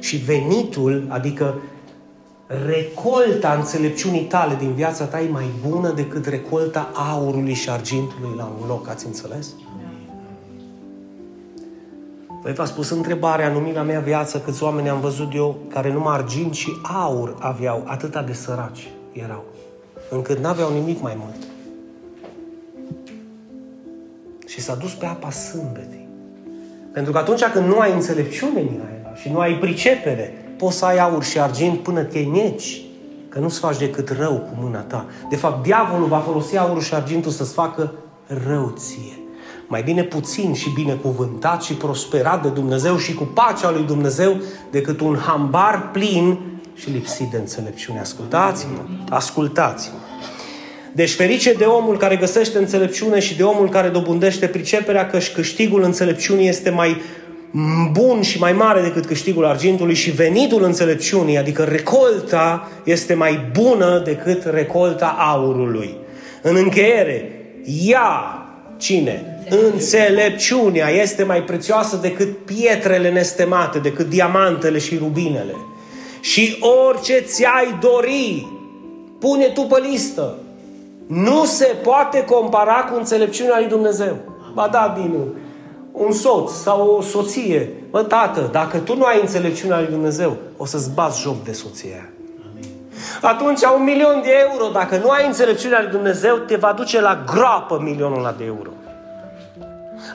și 0.00 0.16
venitul, 0.16 1.06
adică 1.08 1.54
recolta 2.66 3.52
înțelepciunii 3.52 4.24
tale 4.24 4.54
din 4.54 4.72
viața 4.72 5.04
ta 5.04 5.20
e 5.20 5.28
mai 5.28 5.46
bună 5.68 5.92
decât 5.92 6.26
recolta 6.26 6.90
aurului 6.94 7.54
și 7.54 7.70
argintului 7.70 8.30
la 8.36 8.52
un 8.60 8.66
loc. 8.66 8.88
Ați 8.88 9.06
înțeles? 9.06 9.46
Păi 12.42 12.52
v-a 12.52 12.64
spus 12.64 12.90
întrebarea, 12.90 13.48
în 13.48 13.72
la 13.74 13.82
mea 13.82 14.00
viață, 14.00 14.38
câți 14.38 14.62
oameni 14.62 14.88
am 14.88 15.00
văzut 15.00 15.34
eu 15.34 15.56
care 15.68 15.92
numai 15.92 16.16
argint 16.16 16.54
și 16.54 16.70
aur 16.82 17.36
aveau, 17.38 17.82
atâta 17.86 18.22
de 18.22 18.32
săraci 18.32 18.88
erau, 19.12 19.44
încât 20.10 20.38
n-aveau 20.38 20.72
nimic 20.72 21.00
mai 21.00 21.16
mult. 21.18 21.55
Și 24.56 24.62
s-a 24.62 24.74
dus 24.74 24.92
pe 24.92 25.06
apa 25.06 25.30
sâmbetii. 25.30 26.08
Pentru 26.92 27.12
că 27.12 27.18
atunci 27.18 27.44
când 27.44 27.66
nu 27.66 27.78
ai 27.78 27.92
înțelepciune, 27.92 28.60
Mihai, 28.60 29.12
și 29.14 29.28
nu 29.28 29.38
ai 29.38 29.54
pricepere, 29.54 30.54
poți 30.58 30.76
să 30.76 30.84
ai 30.84 30.98
aur 30.98 31.24
și 31.24 31.40
argint 31.40 31.78
până 31.78 32.02
te 32.02 32.18
neci, 32.18 32.82
că 33.28 33.38
nu-ți 33.38 33.58
faci 33.58 33.78
decât 33.78 34.08
rău 34.18 34.32
cu 34.32 34.62
mâna 34.62 34.80
ta. 34.80 35.06
De 35.30 35.36
fapt, 35.36 35.62
diavolul 35.62 36.06
va 36.06 36.18
folosi 36.18 36.56
aurul 36.56 36.80
și 36.80 36.94
argintul 36.94 37.30
să-ți 37.30 37.52
facă 37.52 37.92
rău 38.46 38.74
ție. 38.76 39.18
Mai 39.66 39.82
bine 39.82 40.02
puțin 40.02 40.54
și 40.54 40.70
binecuvântat 40.74 41.62
și 41.62 41.74
prosperat 41.74 42.42
de 42.42 42.48
Dumnezeu 42.48 42.96
și 42.96 43.14
cu 43.14 43.24
pacea 43.24 43.70
lui 43.70 43.84
Dumnezeu 43.84 44.36
decât 44.70 45.00
un 45.00 45.16
hambar 45.16 45.90
plin 45.90 46.38
și 46.74 46.90
lipsit 46.90 47.30
de 47.30 47.36
înțelepciune. 47.36 48.00
Ascultați-mă! 48.00 48.80
Ascultați-mă! 49.08 50.05
Deci 50.96 51.14
ferice 51.14 51.52
de 51.52 51.64
omul 51.64 51.96
care 51.96 52.16
găsește 52.16 52.58
înțelepciune 52.58 53.18
și 53.18 53.36
de 53.36 53.42
omul 53.42 53.68
care 53.68 53.88
dobândește 53.88 54.46
priceperea 54.46 55.06
că 55.06 55.18
și 55.18 55.32
câștigul 55.32 55.82
înțelepciunii 55.82 56.48
este 56.48 56.70
mai 56.70 57.00
bun 57.92 58.22
și 58.22 58.38
mai 58.38 58.52
mare 58.52 58.82
decât 58.82 59.06
câștigul 59.06 59.44
argintului 59.44 59.94
și 59.94 60.10
venitul 60.10 60.62
înțelepciunii, 60.62 61.38
adică 61.38 61.62
recolta, 61.62 62.70
este 62.84 63.14
mai 63.14 63.50
bună 63.52 64.02
decât 64.04 64.44
recolta 64.44 65.16
aurului. 65.18 65.96
În 66.42 66.56
încheiere, 66.56 67.30
ea, 67.86 68.46
cine? 68.76 69.44
Înțelepciunea 69.72 70.88
este 70.88 71.22
mai 71.22 71.42
prețioasă 71.42 71.98
decât 72.02 72.36
pietrele 72.44 73.10
nestemate, 73.10 73.78
decât 73.78 74.08
diamantele 74.08 74.78
și 74.78 74.96
rubinele. 74.96 75.54
Și 76.20 76.56
orice 76.86 77.18
ți-ai 77.18 77.78
dori, 77.80 78.46
pune 79.18 79.44
tu 79.44 79.60
pe 79.60 79.82
listă. 79.90 80.38
Nu 81.06 81.44
se 81.44 81.76
poate 81.82 82.24
compara 82.24 82.74
cu 82.74 82.96
înțelepciunea 82.96 83.58
lui 83.58 83.68
Dumnezeu. 83.68 84.16
Ba 84.54 84.68
da, 84.68 84.94
bine, 85.00 85.18
un 85.92 86.12
soț 86.12 86.50
sau 86.52 86.96
o 86.98 87.00
soție. 87.00 87.72
Bă, 87.90 88.02
tată, 88.02 88.48
dacă 88.52 88.78
tu 88.78 88.96
nu 88.96 89.04
ai 89.04 89.20
înțelepciunea 89.20 89.78
lui 89.78 89.88
Dumnezeu, 89.88 90.36
o 90.56 90.64
să-ți 90.64 90.90
bați 90.94 91.20
joc 91.20 91.44
de 91.44 91.52
soția 91.52 92.08
Atunci, 93.20 93.60
un 93.76 93.84
milion 93.84 94.20
de 94.22 94.30
euro, 94.50 94.68
dacă 94.72 94.96
nu 94.96 95.08
ai 95.08 95.26
înțelepciunea 95.26 95.80
lui 95.80 95.90
Dumnezeu, 95.90 96.36
te 96.36 96.56
va 96.56 96.72
duce 96.72 97.00
la 97.00 97.22
groapă 97.26 97.80
milionul 97.82 98.18
ăla 98.18 98.34
de 98.38 98.44
euro. 98.44 98.70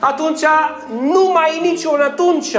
Atunci, 0.00 0.40
nu 1.02 1.30
mai 1.32 1.50
ai 1.50 1.70
niciun 1.70 2.00
atunci. 2.00 2.56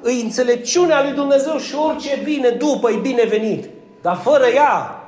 Îi 0.00 0.20
înțelepciunea 0.22 1.02
lui 1.02 1.12
Dumnezeu 1.12 1.56
și 1.58 1.74
orice 1.74 2.20
vine 2.22 2.48
după 2.48 2.90
e 2.90 2.96
binevenit. 2.96 3.68
Dar 4.02 4.16
fără 4.16 4.46
ea, 4.54 5.04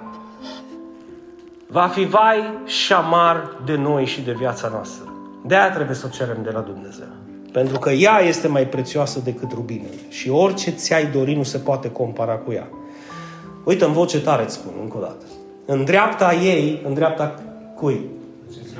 va 1.70 1.86
fi 1.86 2.04
vai 2.04 2.58
și 2.64 2.76
șamar 2.76 3.60
de 3.64 3.76
noi 3.76 4.04
și 4.04 4.20
de 4.20 4.32
viața 4.32 4.68
noastră. 4.68 5.12
De 5.46 5.54
aia 5.54 5.72
trebuie 5.72 5.96
să 5.96 6.04
o 6.06 6.14
cerem 6.16 6.36
de 6.42 6.50
la 6.50 6.60
Dumnezeu. 6.60 7.06
Pentru 7.52 7.78
că 7.78 7.90
ea 7.90 8.18
este 8.18 8.48
mai 8.48 8.66
prețioasă 8.66 9.20
decât 9.24 9.52
rubinele. 9.52 9.98
Și 10.08 10.30
orice 10.30 10.70
ți-ai 10.70 11.06
dori 11.06 11.34
nu 11.34 11.42
se 11.42 11.58
poate 11.58 11.90
compara 11.90 12.34
cu 12.34 12.52
ea. 12.52 12.68
Uite, 13.64 13.84
în 13.84 13.92
voce 13.92 14.20
tare 14.20 14.42
îți 14.42 14.54
spun 14.54 14.72
încă 14.82 14.96
o 14.96 15.00
dată. 15.00 15.24
În 15.64 15.84
dreapta 15.84 16.34
ei, 16.34 16.82
în 16.86 16.94
dreapta 16.94 17.34
cui? 17.74 18.00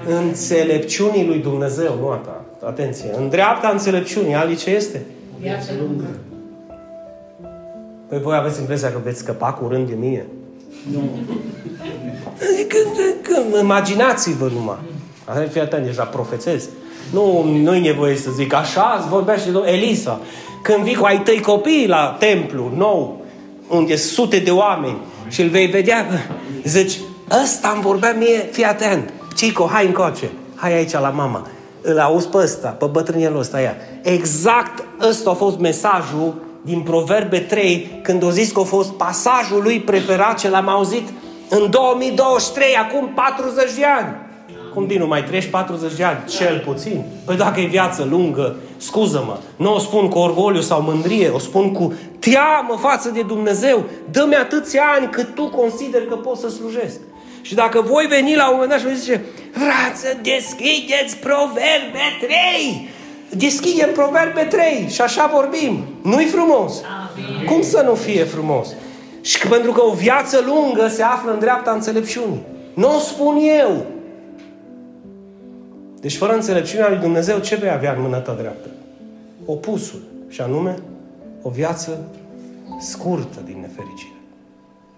Înțelepciunii 0.06 1.26
lui 1.26 1.38
Dumnezeu, 1.38 1.98
nu 2.00 2.08
a 2.08 2.16
ta. 2.16 2.44
Atenție. 2.66 3.10
În 3.16 3.28
dreapta 3.28 3.68
înțelepciunii, 3.68 4.34
Ali 4.34 4.56
ce 4.56 4.70
este? 4.70 5.02
Viața 5.40 5.70
lungă. 5.80 6.04
Păi 8.08 8.20
voi 8.20 8.36
aveți 8.36 8.60
impresia 8.60 8.92
că 8.92 8.98
veți 9.04 9.18
scăpa 9.18 9.52
curând 9.52 9.88
de 9.88 9.94
mine? 9.94 10.26
Nu. 10.92 11.00
Când, 12.68 13.14
când, 13.22 13.62
imaginați-vă 13.62 14.50
numai. 14.54 14.78
Fii 15.50 15.60
atent, 15.60 15.84
deja 15.84 16.02
profețez. 16.02 16.68
Nu, 17.12 17.42
nu-i 17.62 17.80
nevoie 17.80 18.16
să 18.16 18.30
zic 18.30 18.54
așa, 18.54 18.96
îți 18.98 19.08
vorbește 19.08 19.50
Elisa. 19.64 20.20
Când 20.62 20.84
vii 20.84 20.94
cu 20.94 21.04
ai 21.04 21.20
tăi 21.22 21.40
copii 21.40 21.86
la 21.86 22.16
templu 22.18 22.72
nou, 22.76 23.24
unde 23.68 23.96
sunt 23.96 24.12
sute 24.12 24.38
de 24.38 24.50
oameni 24.50 24.96
și 25.28 25.42
îl 25.42 25.48
vei 25.48 25.66
vedea, 25.66 26.06
zici, 26.64 26.98
ăsta 27.42 27.70
îmi 27.74 27.82
vorbea 27.82 28.12
mie, 28.12 28.48
fii 28.50 28.64
atent, 28.64 29.12
Cico, 29.36 29.68
hai 29.72 29.86
încoace, 29.86 30.30
hai 30.54 30.74
aici 30.74 30.92
la 30.92 31.08
mama. 31.08 31.46
Îl 31.80 31.98
auzi 31.98 32.28
pe 32.28 32.36
ăsta, 32.36 32.68
pe 32.68 32.86
bătrânelul 32.86 33.38
ăsta, 33.38 33.60
ia. 33.60 33.76
Exact 34.02 34.84
ăsta 35.08 35.30
a 35.30 35.34
fost 35.34 35.58
mesajul 35.58 36.34
din 36.62 36.80
Proverbe 36.80 37.38
3, 37.38 38.00
când 38.02 38.24
a 38.24 38.30
zis 38.30 38.52
că 38.52 38.60
a 38.60 38.62
fost 38.62 38.92
pasajul 38.92 39.62
lui 39.62 39.80
preferat 39.80 40.38
ce 40.38 40.48
l-am 40.48 40.68
auzit 40.68 41.08
în 41.48 41.70
2023, 41.70 42.74
acum 42.74 43.08
40 43.14 43.74
de 43.74 43.84
ani. 43.84 44.16
Cum 44.74 44.86
din 44.86 45.06
mai 45.06 45.24
treci 45.24 45.46
40 45.46 45.94
de 45.94 46.04
ani? 46.04 46.18
Cel 46.28 46.62
puțin. 46.66 47.04
Păi 47.24 47.36
dacă 47.36 47.60
e 47.60 47.66
viață 47.66 48.06
lungă, 48.10 48.56
scuză-mă, 48.76 49.38
nu 49.56 49.74
o 49.74 49.78
spun 49.78 50.08
cu 50.08 50.18
orgoliu 50.18 50.60
sau 50.60 50.82
mândrie, 50.82 51.28
o 51.28 51.38
spun 51.38 51.72
cu 51.72 51.92
teamă 52.18 52.78
față 52.80 53.10
de 53.10 53.22
Dumnezeu. 53.22 53.84
Dă-mi 54.10 54.34
atâția 54.34 54.82
ani 54.96 55.10
cât 55.10 55.34
tu 55.34 55.48
consideri 55.48 56.08
că 56.08 56.14
poți 56.14 56.40
să 56.40 56.48
slujesc. 56.48 56.98
Și 57.42 57.54
dacă 57.54 57.80
voi 57.80 58.06
veni 58.06 58.34
la 58.34 58.48
un 58.48 58.52
moment 58.52 58.70
dat 58.70 58.78
și 58.78 58.86
vă 58.86 58.92
zice, 58.92 59.24
frață, 59.52 60.18
deschideți 60.22 61.16
Proverbe 61.16 62.06
3! 62.20 62.88
Deschidem 63.30 63.92
Proverbe 63.92 64.42
3 64.42 64.88
și 64.90 65.00
așa 65.00 65.30
vorbim. 65.34 65.84
Nu-i 66.02 66.24
frumos? 66.24 66.72
Amin. 66.82 67.46
Cum 67.46 67.62
să 67.62 67.82
nu 67.84 67.94
fie 67.94 68.24
frumos? 68.24 68.68
Și 69.20 69.40
că 69.40 69.48
pentru 69.48 69.72
că 69.72 69.82
o 69.82 69.92
viață 69.92 70.44
lungă 70.46 70.88
se 70.88 71.02
află 71.02 71.32
în 71.32 71.38
dreapta 71.38 71.70
înțelepciunii. 71.70 72.42
Nu 72.74 72.96
o 72.96 72.98
spun 72.98 73.36
eu. 73.60 73.86
Deci 76.00 76.16
fără 76.16 76.32
înțelepciunea 76.32 76.88
lui 76.88 76.98
Dumnezeu, 76.98 77.38
ce 77.38 77.56
vei 77.56 77.70
avea 77.70 77.92
în 77.92 78.02
mâna 78.02 78.18
ta 78.18 78.32
dreaptă? 78.32 78.68
Opusul. 79.44 80.00
Și 80.28 80.40
anume, 80.40 80.78
o 81.42 81.50
viață 81.50 81.98
scurtă 82.80 83.38
din 83.44 83.56
nefericire. 83.60 84.12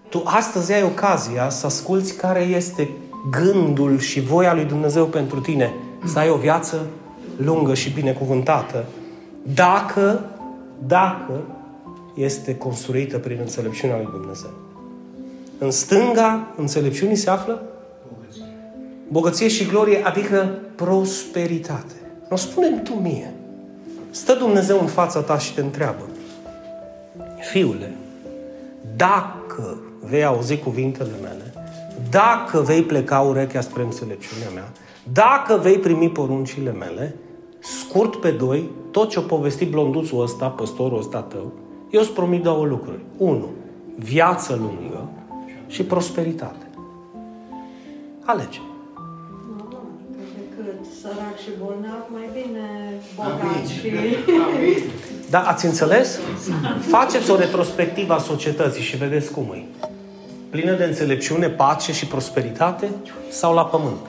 Tu 0.09 0.21
astăzi 0.25 0.73
ai 0.73 0.83
ocazia 0.83 1.49
să 1.49 1.65
asculți 1.65 2.15
care 2.15 2.39
este 2.41 2.89
gândul 3.31 3.99
și 3.99 4.19
voia 4.19 4.53
lui 4.53 4.65
Dumnezeu 4.65 5.05
pentru 5.05 5.39
tine. 5.39 5.73
Să 6.05 6.19
ai 6.19 6.29
o 6.29 6.35
viață 6.35 6.85
lungă 7.37 7.73
și 7.73 7.89
binecuvântată. 7.89 8.85
Dacă, 9.53 10.25
dacă 10.87 11.41
este 12.13 12.55
construită 12.55 13.17
prin 13.17 13.37
înțelepciunea 13.39 13.95
lui 13.95 14.09
Dumnezeu. 14.11 14.51
În 15.57 15.71
stânga 15.71 16.53
înțelepciunii 16.57 17.15
se 17.15 17.29
află 17.29 17.61
bogăție 19.11 19.47
și 19.47 19.65
glorie, 19.65 20.01
adică 20.03 20.59
prosperitate. 20.75 21.93
Nu 22.29 22.35
spune 22.35 22.67
tu 22.67 22.93
mie. 22.93 23.33
Stă 24.09 24.33
Dumnezeu 24.33 24.79
în 24.79 24.87
fața 24.87 25.19
ta 25.19 25.37
și 25.37 25.53
te 25.53 25.61
întreabă. 25.61 26.03
Fiule, 27.51 27.95
dacă 28.95 29.77
vei 29.99 30.23
auzi 30.23 30.57
cuvintele 30.57 31.11
mele, 31.21 31.53
dacă 32.09 32.59
vei 32.59 32.81
pleca 32.81 33.19
urechea 33.19 33.61
spre 33.61 33.81
înțelepciunea 33.81 34.49
mea, 34.53 34.71
dacă 35.13 35.59
vei 35.61 35.77
primi 35.77 36.09
poruncile 36.09 36.71
mele, 36.71 37.15
scurt 37.59 38.15
pe 38.15 38.31
doi, 38.31 38.69
tot 38.91 39.09
ce-o 39.09 39.21
povesti 39.21 39.65
blonduțul 39.65 40.21
ăsta, 40.21 40.47
păstorul 40.47 40.97
ăsta 40.97 41.21
tău, 41.21 41.51
eu 41.91 42.01
îți 42.01 42.11
promit 42.11 42.43
două 42.43 42.65
lucruri. 42.65 42.99
Unu, 43.17 43.49
viață 43.95 44.55
lungă 44.55 45.09
și 45.67 45.83
prosperitate. 45.83 46.65
Alege. 48.25 48.59
sărac 51.01 51.37
și 51.43 51.49
bolnav, 51.59 52.03
mai 52.11 52.29
bine 52.33 52.67
bogat 53.15 53.67
și... 53.67 53.91
Da, 55.29 55.41
ați 55.41 55.65
înțeles? 55.65 56.19
Faceți 56.87 57.31
o 57.31 57.35
retrospectivă 57.35 58.13
a 58.13 58.17
societății 58.17 58.83
și 58.83 58.97
vedeți 58.97 59.31
cum 59.31 59.51
e. 59.53 59.63
Plină 60.49 60.75
de 60.75 60.83
înțelepciune, 60.83 61.49
pace 61.49 61.93
și 61.93 62.05
prosperitate 62.05 62.89
sau 63.29 63.53
la 63.53 63.65
pământ? 63.65 64.07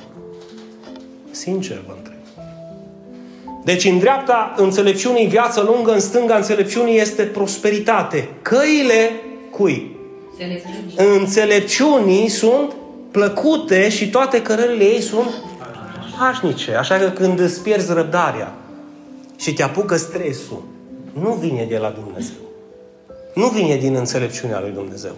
Sincer 1.31 1.83
vă 1.87 1.95
întreb. 1.97 2.12
Deci 3.65 3.85
în 3.85 3.99
dreapta 3.99 4.55
înțelepciunii 4.57 5.27
viață 5.27 5.61
lungă, 5.61 5.93
în 5.93 6.01
stânga 6.01 6.37
înțelepciunii 6.37 7.01
este 7.01 7.23
prosperitate. 7.23 8.29
Căile 8.43 9.11
cui? 9.51 9.97
Înțelepciunii 10.97 12.29
sunt 12.29 12.73
plăcute 13.11 13.89
și 13.89 14.11
toate 14.11 14.43
cărările 14.43 14.85
ei 14.85 15.01
sunt 15.01 15.31
pașnice. 16.19 16.75
Așa 16.75 16.97
că 16.97 17.09
când 17.09 17.41
îți 17.41 17.63
pierzi 17.63 17.93
răbdarea 17.93 18.55
și 19.37 19.53
te 19.53 19.63
apucă 19.63 19.97
stresul, 19.97 20.63
nu 21.21 21.33
vine 21.33 21.67
de 21.69 21.79
la 21.79 21.95
Dumnezeu. 22.05 22.43
Nu 23.35 23.47
vine 23.47 23.77
din 23.77 23.95
înțelepciunea 23.95 24.61
lui 24.61 24.71
Dumnezeu. 24.71 25.13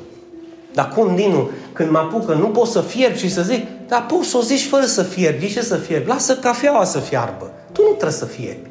Dar 0.73 0.89
cum, 0.89 1.15
Dinu, 1.15 1.51
când 1.73 1.91
mă 1.91 1.99
apucă, 1.99 2.35
nu 2.35 2.47
pot 2.47 2.67
să 2.67 2.81
fierb 2.81 3.15
și 3.15 3.31
să 3.31 3.43
zic, 3.43 3.67
dar 3.89 4.07
poți 4.07 4.29
să 4.29 4.37
o 4.37 4.41
zici 4.41 4.67
fără 4.67 4.85
să 4.85 5.03
fierbi. 5.03 5.41
De 5.41 5.53
ce 5.53 5.63
să 5.63 5.77
fierbi? 5.77 6.09
Lasă 6.09 6.37
cafeaua 6.37 6.85
să 6.85 6.99
fiarbă. 6.99 7.53
Tu 7.73 7.83
nu 7.83 7.89
trebuie 7.89 8.11
să 8.11 8.25
fierbi. 8.25 8.69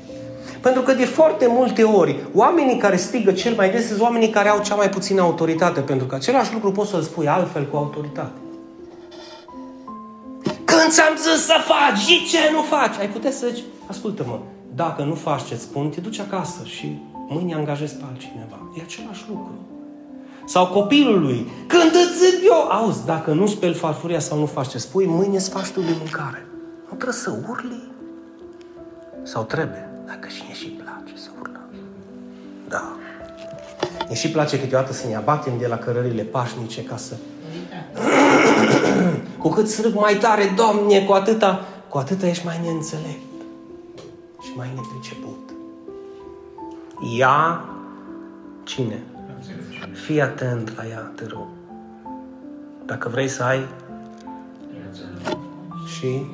Pentru 0.62 0.82
că 0.82 0.94
de 0.94 1.06
foarte 1.06 1.48
multe 1.48 1.84
ori, 1.84 2.16
oamenii 2.34 2.78
care 2.78 2.96
strigă 2.96 3.32
cel 3.32 3.54
mai 3.56 3.70
des 3.72 3.88
sunt 3.88 4.00
oamenii 4.00 4.30
care 4.30 4.50
au 4.50 4.62
cea 4.62 4.76
mai 4.76 4.90
puțină 4.90 5.22
autoritate, 5.22 5.80
pentru 5.80 6.08
că 6.08 6.16
același 6.16 6.54
lucru 6.54 6.72
poți 6.72 6.90
să-l 6.90 7.02
spui 7.02 7.28
altfel 7.28 7.66
cu 7.66 7.78
autoritate. 7.78 8.32
Când 10.66 10.90
ți-am 10.90 11.16
zis 11.18 11.46
să 11.46 11.56
faci, 11.66 12.06
de 12.06 12.14
ce 12.30 12.52
nu 12.52 12.62
faci? 12.62 13.00
Ai 13.00 13.10
putea 13.10 13.32
să 13.32 13.48
zici, 13.54 13.64
ascultă-mă, 13.88 14.40
dacă 14.76 15.04
nu 15.04 15.14
faci 15.14 15.44
ce-ți 15.44 15.62
spun, 15.62 15.90
te 15.90 16.02
duci 16.02 16.20
acasă 16.20 16.62
și 16.64 16.98
mâine 17.28 17.54
angajezi 17.54 17.96
pe 17.96 18.04
altcineva. 18.10 18.58
E 18.78 18.82
același 18.86 19.24
lucru. 19.30 19.73
Sau 20.46 20.68
copilului, 20.68 21.52
când 21.68 21.92
îți 21.94 22.26
zic 22.26 22.44
eu, 22.46 22.68
auzi, 22.70 23.06
dacă 23.06 23.32
nu 23.32 23.48
speli 23.48 23.74
farfuria 23.74 24.20
sau 24.20 24.40
nu 24.40 24.46
faci 24.46 24.68
ce 24.68 24.78
spui, 24.78 25.06
mâine 25.06 25.36
îți 25.36 25.50
faci 25.50 25.70
tu 25.70 25.82
de 25.82 25.96
mâncare. 25.98 26.46
Nu 26.90 26.96
trebuie 26.96 27.14
să 27.14 27.40
urli? 27.50 27.92
Sau 29.24 29.44
trebuie? 29.44 29.90
Dacă 30.06 30.28
și 30.28 30.44
ne 30.48 30.54
și 30.54 30.68
place 30.68 31.14
să 31.16 31.30
urlăm. 31.40 31.70
Da. 32.68 32.98
Ne 34.08 34.16
și 34.16 34.32
place 34.32 34.60
câteodată 34.60 34.94
să 34.94 35.08
ne 35.08 35.16
abatem 35.16 35.54
de 35.60 35.68
la 35.68 35.78
cărările 35.78 36.24
pașnice 36.24 36.84
ca 36.84 36.98
să... 36.98 37.16
cu 39.42 39.50
cât 39.50 39.70
strâng 39.70 39.96
mai 39.96 40.16
tare, 40.16 40.54
Doamne, 40.56 41.06
cu 41.06 41.12
atâta, 41.12 41.66
cu 41.90 41.98
atâta 41.98 42.28
ești 42.28 42.46
mai 42.46 42.60
neînțelept 42.64 43.22
și 44.42 44.50
mai 44.56 44.68
nepriceput. 44.76 45.50
Ia 47.18 47.66
cine? 48.64 49.04
Fii 49.92 50.22
atent 50.22 50.76
la 50.76 50.88
ea, 50.88 51.12
te 51.16 51.26
rog. 51.28 51.48
Dacă 52.86 53.10
vrei 53.10 53.28
să 53.28 53.44
ai 53.44 53.68
și 55.88 56.26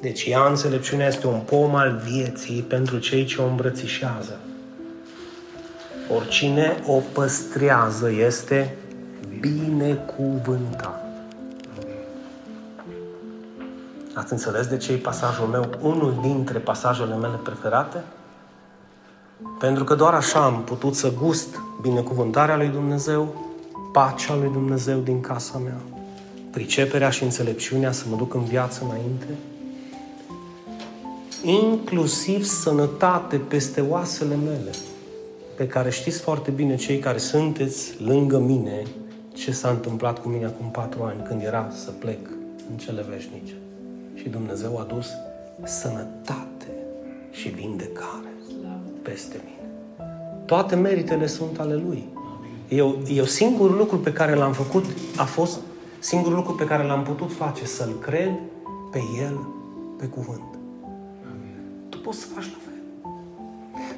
deci 0.00 0.24
ea 0.26 0.46
înțelepciunea 0.46 1.06
este 1.06 1.26
un 1.26 1.40
pom 1.40 1.74
al 1.74 2.00
vieții 2.04 2.62
pentru 2.62 2.98
cei 2.98 3.24
ce 3.24 3.40
o 3.40 3.46
îmbrățișează. 3.46 4.38
Oricine 6.16 6.82
o 6.86 7.00
păstrează 7.12 8.10
este 8.10 8.76
binecuvântat. 9.40 11.04
Ați 14.14 14.32
înțeles 14.32 14.66
de 14.66 14.76
ce 14.76 14.92
e 14.92 14.96
pasajul 14.96 15.46
meu, 15.46 15.70
unul 15.80 16.18
dintre 16.22 16.58
pasajele 16.58 17.14
mele 17.14 17.36
preferate? 17.42 18.04
Pentru 19.58 19.84
că 19.84 19.94
doar 19.94 20.14
așa 20.14 20.44
am 20.44 20.62
putut 20.64 20.94
să 20.94 21.12
gust 21.22 21.60
binecuvântarea 21.80 22.56
lui 22.56 22.68
Dumnezeu, 22.68 23.34
pacea 23.92 24.36
lui 24.36 24.50
Dumnezeu 24.52 24.98
din 24.98 25.20
casa 25.20 25.58
mea, 25.58 25.80
priceperea 26.50 27.10
și 27.10 27.22
înțelepciunea 27.22 27.92
să 27.92 28.04
mă 28.10 28.16
duc 28.16 28.34
în 28.34 28.44
viață 28.44 28.84
înainte, 28.84 29.26
inclusiv 31.42 32.44
sănătate 32.44 33.36
peste 33.36 33.80
oasele 33.80 34.34
mele, 34.34 34.70
pe 35.56 35.66
care 35.66 35.90
știți 35.90 36.20
foarte 36.20 36.50
bine 36.50 36.76
cei 36.76 36.98
care 36.98 37.18
sunteți 37.18 38.02
lângă 38.02 38.38
mine 38.38 38.82
ce 39.32 39.52
s-a 39.52 39.68
întâmplat 39.68 40.18
cu 40.18 40.28
mine 40.28 40.44
acum 40.44 40.70
patru 40.70 41.02
ani 41.02 41.22
când 41.28 41.42
era 41.42 41.70
să 41.84 41.90
plec 41.90 42.28
în 42.70 42.76
cele 42.76 43.04
veșnice. 43.10 43.54
Și 44.14 44.28
Dumnezeu 44.28 44.78
a 44.78 44.82
dus 44.82 45.06
sănătate 45.64 46.66
și 47.30 47.48
vindecare 47.48 48.29
peste 49.02 49.40
mine. 49.44 49.70
Toate 50.46 50.74
meritele 50.74 51.26
sunt 51.26 51.58
ale 51.58 51.74
Lui. 51.74 52.08
Eu, 52.68 52.98
eu 53.08 53.24
singurul 53.24 53.76
lucru 53.76 53.98
pe 53.98 54.12
care 54.12 54.34
l-am 54.34 54.52
făcut 54.52 54.84
a 55.16 55.24
fost 55.24 55.60
singurul 55.98 56.36
lucru 56.36 56.54
pe 56.54 56.64
care 56.64 56.84
l-am 56.84 57.02
putut 57.02 57.32
face, 57.32 57.66
să-L 57.66 57.98
cred 58.00 58.32
pe 58.90 59.00
El, 59.22 59.38
pe 59.98 60.06
cuvânt. 60.06 60.58
Tu 61.88 61.98
poți 61.98 62.18
să 62.18 62.26
faci 62.34 62.44
la 62.44 62.58
fel. 62.64 63.10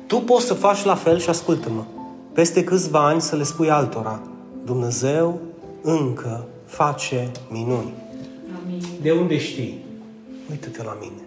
Tu 0.07 0.17
poți 0.17 0.47
să 0.47 0.55
faci 0.55 0.85
la 0.85 0.95
fel 0.95 1.19
și 1.19 1.29
ascultă-mă. 1.29 1.85
Peste 2.33 2.65
câțiva 2.65 3.07
ani 3.07 3.21
să 3.21 3.37
le 3.37 3.43
spui 3.43 3.71
altora, 3.71 4.21
Dumnezeu 4.65 5.41
încă 5.83 6.47
face 6.65 7.31
minuni. 7.51 7.93
Amin. 8.65 8.83
De 9.03 9.11
unde 9.13 9.39
știi? 9.39 9.85
Uită-te 10.51 10.83
la 10.83 10.97
mine. 11.01 11.22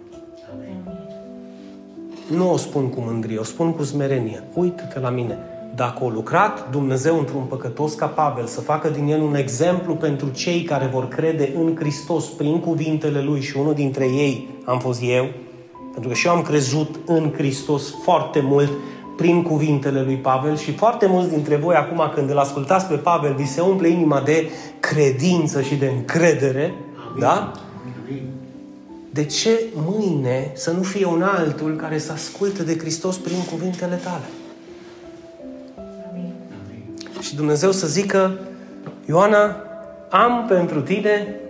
Nu 2.30 2.52
o 2.52 2.56
spun 2.56 2.88
cu 2.88 3.00
mândrie, 3.00 3.38
o 3.38 3.42
spun 3.42 3.72
cu 3.72 3.82
smerenie. 3.82 4.42
Uită-te 4.54 5.00
la 5.00 5.08
mine. 5.10 5.38
dacă 5.74 6.04
a 6.04 6.08
lucrat 6.08 6.70
Dumnezeu 6.70 7.18
într-un 7.18 7.42
păcătos 7.42 7.94
ca 7.94 8.06
Pavel, 8.06 8.46
să 8.46 8.60
facă 8.60 8.88
din 8.88 9.06
el 9.08 9.20
un 9.20 9.34
exemplu 9.34 9.94
pentru 9.94 10.28
cei 10.28 10.62
care 10.62 10.90
vor 10.92 11.08
crede 11.08 11.52
în 11.56 11.76
Hristos 11.78 12.24
prin 12.26 12.60
cuvintele 12.60 13.20
Lui 13.20 13.40
și 13.40 13.56
unul 13.56 13.74
dintre 13.74 14.04
ei 14.04 14.48
am 14.64 14.78
fost 14.78 15.00
eu, 15.02 15.28
pentru 15.92 16.08
că 16.08 16.14
și 16.14 16.26
eu 16.26 16.32
am 16.32 16.42
crezut 16.42 16.98
în 17.06 17.32
Hristos 17.36 17.94
foarte 18.02 18.40
mult 18.40 18.70
prin 19.16 19.42
cuvintele 19.42 20.02
lui 20.02 20.16
Pavel 20.16 20.56
și 20.56 20.72
foarte 20.72 21.06
mulți 21.06 21.30
dintre 21.30 21.56
voi 21.56 21.74
acum 21.74 22.10
când 22.14 22.30
îl 22.30 22.38
ascultați 22.38 22.86
pe 22.86 22.94
Pavel, 22.94 23.34
vi 23.34 23.46
se 23.46 23.60
umple 23.60 23.88
inima 23.88 24.20
de 24.20 24.48
credință 24.80 25.62
și 25.62 25.74
de 25.74 25.92
încredere, 25.96 26.74
Amin. 27.08 27.20
da? 27.20 27.52
Amin. 28.04 28.35
De 29.16 29.24
ce 29.24 29.64
mâine 29.74 30.50
să 30.54 30.70
nu 30.70 30.82
fie 30.82 31.06
un 31.06 31.22
altul 31.22 31.76
care 31.76 31.98
să 31.98 32.12
asculte 32.12 32.62
de 32.62 32.78
Hristos 32.78 33.16
prin 33.16 33.44
cuvintele 33.50 34.00
tale? 34.04 34.24
Amin. 36.10 36.32
Și 37.20 37.34
Dumnezeu 37.34 37.72
să 37.72 37.86
zică, 37.86 38.38
Ioana, 39.08 39.56
am 40.10 40.44
pentru 40.48 40.80
tine 40.80 41.40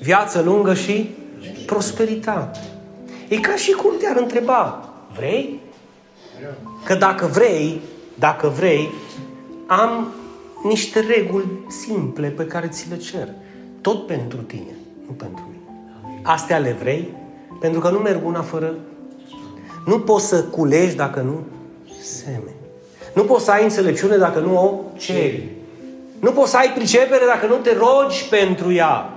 viață 0.00 0.40
lungă 0.40 0.74
și 0.74 1.10
prosperitate. 1.66 2.58
E 3.28 3.36
ca 3.36 3.56
și 3.56 3.70
cum 3.72 3.92
te-ar 3.98 4.16
întreba, 4.16 4.88
vrei? 5.14 5.60
Că 6.84 6.94
dacă 6.94 7.26
vrei, 7.26 7.80
dacă 8.14 8.48
vrei, 8.48 8.88
am 9.66 10.12
niște 10.64 11.00
reguli 11.00 11.46
simple 11.84 12.28
pe 12.28 12.46
care 12.46 12.68
ți 12.68 12.88
le 12.90 12.96
cer. 12.96 13.28
Tot 13.80 14.06
pentru 14.06 14.38
tine, 14.38 14.76
nu 15.06 15.12
pentru 15.12 15.42
mine. 15.42 15.47
Astea 16.22 16.58
le 16.58 16.76
vrei? 16.80 17.08
Pentru 17.60 17.80
că 17.80 17.88
nu 17.88 17.98
merg 17.98 18.26
una 18.26 18.42
fără... 18.42 18.74
Nu 19.86 19.98
poți 19.98 20.26
să 20.26 20.42
culegi 20.42 20.96
dacă 20.96 21.20
nu 21.20 21.40
semeni. 22.02 22.56
Nu 23.14 23.22
poți 23.22 23.44
să 23.44 23.50
ai 23.50 23.62
înțelepciune 23.62 24.16
dacă 24.16 24.38
nu 24.38 24.56
o 24.56 24.74
ceri. 24.96 25.48
Nu 26.20 26.30
poți 26.30 26.50
să 26.50 26.56
ai 26.56 26.72
pricepere 26.72 27.24
dacă 27.26 27.46
nu 27.46 27.54
te 27.54 27.76
rogi 27.76 28.28
pentru 28.28 28.72
ea. 28.72 29.10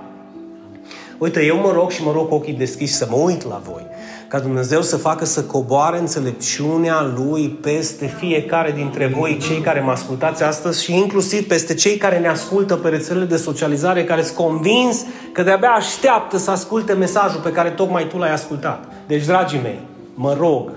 Uite, 1.18 1.44
eu 1.44 1.56
mă 1.56 1.72
rog 1.72 1.90
și 1.90 2.02
mă 2.02 2.12
rog 2.12 2.32
ochii 2.32 2.52
deschiși 2.52 2.92
să 2.92 3.06
mă 3.10 3.16
uit 3.16 3.48
la 3.48 3.62
voi 3.64 3.86
ca 4.32 4.40
Dumnezeu 4.40 4.82
să 4.82 4.96
facă 4.96 5.24
să 5.24 5.42
coboare 5.42 5.98
înțelepciunea 5.98 7.12
Lui 7.16 7.48
peste 7.48 8.06
fiecare 8.06 8.72
dintre 8.72 9.06
voi, 9.06 9.38
cei 9.38 9.60
care 9.60 9.80
mă 9.80 9.90
ascultați 9.90 10.42
astăzi 10.42 10.84
și 10.84 10.96
inclusiv 10.96 11.46
peste 11.46 11.74
cei 11.74 11.96
care 11.96 12.18
ne 12.18 12.28
ascultă 12.28 12.76
pe 12.76 12.88
rețelele 12.88 13.24
de 13.24 13.36
socializare, 13.36 14.04
care 14.04 14.22
sunt 14.22 14.36
convins 14.36 15.04
că 15.32 15.42
de-abia 15.42 15.70
așteaptă 15.70 16.36
să 16.36 16.50
asculte 16.50 16.92
mesajul 16.92 17.40
pe 17.40 17.52
care 17.52 17.70
tocmai 17.70 18.06
tu 18.06 18.18
l-ai 18.18 18.32
ascultat. 18.32 18.92
Deci, 19.06 19.24
dragii 19.24 19.60
mei, 19.62 19.80
mă 20.14 20.34
rog 20.38 20.70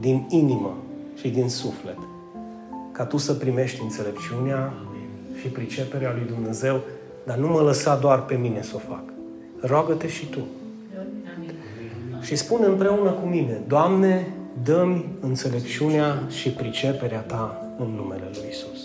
din 0.00 0.26
inimă 0.28 0.76
și 1.20 1.28
din 1.28 1.48
suflet 1.48 1.98
ca 2.92 3.04
tu 3.04 3.16
să 3.16 3.32
primești 3.32 3.82
înțelepciunea 3.82 4.72
și 5.40 5.46
priceperea 5.46 6.12
lui 6.14 6.26
Dumnezeu, 6.34 6.80
dar 7.24 7.36
nu 7.36 7.46
mă 7.46 7.60
lăsa 7.60 7.96
doar 7.96 8.22
pe 8.22 8.34
mine 8.34 8.62
să 8.62 8.72
o 8.74 8.80
fac. 8.88 9.02
Roagă-te 9.60 10.08
și 10.08 10.26
tu 10.26 10.40
și 12.24 12.36
spune 12.36 12.66
împreună 12.66 13.10
cu 13.10 13.26
mine, 13.26 13.60
Doamne, 13.66 14.34
dă-mi 14.62 15.04
înțelepciunea 15.20 16.22
și 16.28 16.50
priceperea 16.50 17.20
Ta 17.20 17.62
în 17.78 17.86
numele 17.96 18.30
Lui 18.32 18.48
Isus. 18.50 18.80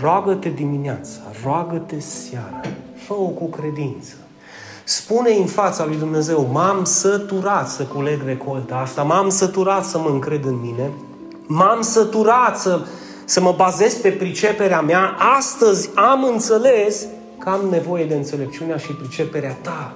Roagă-te 0.00 0.48
dimineața, 0.48 1.20
roagă-te 1.44 1.98
seara, 1.98 2.60
fă-o 2.94 3.26
cu 3.26 3.44
credință. 3.44 4.14
Spune 4.84 5.30
în 5.30 5.46
fața 5.46 5.86
lui 5.86 5.96
Dumnezeu, 5.96 6.48
m-am 6.52 6.84
săturat 6.84 7.68
să 7.68 7.82
culeg 7.82 8.20
recolta 8.24 8.76
asta, 8.76 9.02
m-am 9.02 9.28
săturat 9.28 9.84
să 9.84 9.98
mă 9.98 10.08
încred 10.08 10.44
în 10.44 10.60
mine, 10.60 10.90
m-am 11.46 11.80
săturat 11.80 12.58
să, 12.58 12.80
să 13.24 13.40
mă 13.40 13.54
bazez 13.56 13.94
pe 13.94 14.10
priceperea 14.10 14.80
mea, 14.80 15.16
astăzi 15.38 15.90
am 15.94 16.24
înțeles 16.24 17.06
că 17.38 17.48
am 17.48 17.68
nevoie 17.70 18.04
de 18.04 18.14
înțelepciunea 18.14 18.76
și 18.76 18.92
priceperea 18.92 19.56
ta 19.62 19.94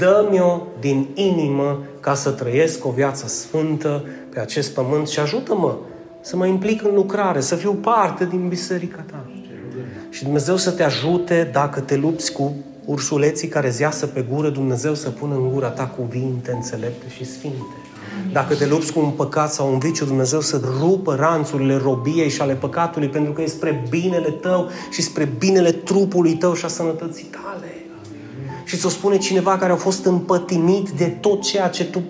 dă-mi-o 0.00 0.62
din 0.80 1.08
inimă 1.14 1.78
ca 2.00 2.14
să 2.14 2.30
trăiesc 2.30 2.84
o 2.86 2.90
viață 2.90 3.26
sfântă 3.26 4.04
pe 4.34 4.40
acest 4.40 4.74
pământ 4.74 5.08
și 5.08 5.20
ajută-mă 5.20 5.76
să 6.20 6.36
mă 6.36 6.46
implic 6.46 6.82
în 6.82 6.94
lucrare, 6.94 7.40
să 7.40 7.54
fiu 7.54 7.72
parte 7.72 8.24
din 8.24 8.48
biserica 8.48 9.04
ta. 9.10 9.24
Și 10.10 10.22
Dumnezeu 10.22 10.56
să 10.56 10.70
te 10.70 10.82
ajute 10.82 11.50
dacă 11.52 11.80
te 11.80 11.96
lupți 11.96 12.32
cu 12.32 12.54
ursuleții 12.84 13.48
care 13.48 13.70
zeasă 13.70 14.06
pe 14.06 14.26
gură, 14.32 14.48
Dumnezeu 14.48 14.94
să 14.94 15.10
pună 15.10 15.34
în 15.34 15.52
gura 15.52 15.68
ta 15.68 15.86
cuvinte 15.86 16.52
înțelepte 16.52 17.08
și 17.08 17.24
sfinte. 17.24 17.74
Dacă 18.32 18.54
te 18.54 18.66
lupți 18.66 18.92
cu 18.92 19.00
un 19.00 19.10
păcat 19.10 19.52
sau 19.52 19.72
un 19.72 19.78
viciu, 19.78 20.04
Dumnezeu 20.04 20.40
să 20.40 20.60
rupă 20.80 21.14
ranțurile 21.14 21.76
robiei 21.76 22.28
și 22.28 22.40
ale 22.40 22.54
păcatului, 22.54 23.08
pentru 23.08 23.32
că 23.32 23.42
e 23.42 23.46
spre 23.46 23.84
binele 23.88 24.30
tău 24.30 24.68
și 24.90 25.02
spre 25.02 25.32
binele 25.38 25.72
trupului 25.72 26.34
tău 26.34 26.54
și 26.54 26.64
a 26.64 26.68
sănătății 26.68 27.24
tale 27.24 27.79
și 28.70 28.76
ți-o 28.76 28.88
spune 28.88 29.18
cineva 29.18 29.58
care 29.58 29.72
a 29.72 29.76
fost 29.76 30.04
împătimit 30.04 30.90
de 30.90 31.06
tot 31.06 31.42
ceea 31.42 31.68
ce 31.68 31.84
tu 31.84 32.02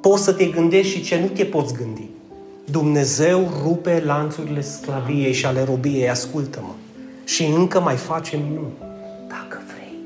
poți 0.00 0.22
să 0.22 0.32
te 0.32 0.44
gândești 0.44 0.92
și 0.92 1.02
ce 1.02 1.20
nu 1.20 1.26
te 1.26 1.44
poți 1.44 1.74
gândi. 1.74 2.08
Dumnezeu 2.70 3.50
rupe 3.62 4.02
lanțurile 4.04 4.60
sclaviei 4.60 5.32
și 5.32 5.46
ale 5.46 5.64
robiei, 5.64 6.10
ascultă-mă. 6.10 6.72
Și 7.24 7.44
încă 7.44 7.80
mai 7.80 7.96
face 7.96 8.36
minuni. 8.36 8.72
Dacă 9.28 9.62
vrei. 9.66 9.98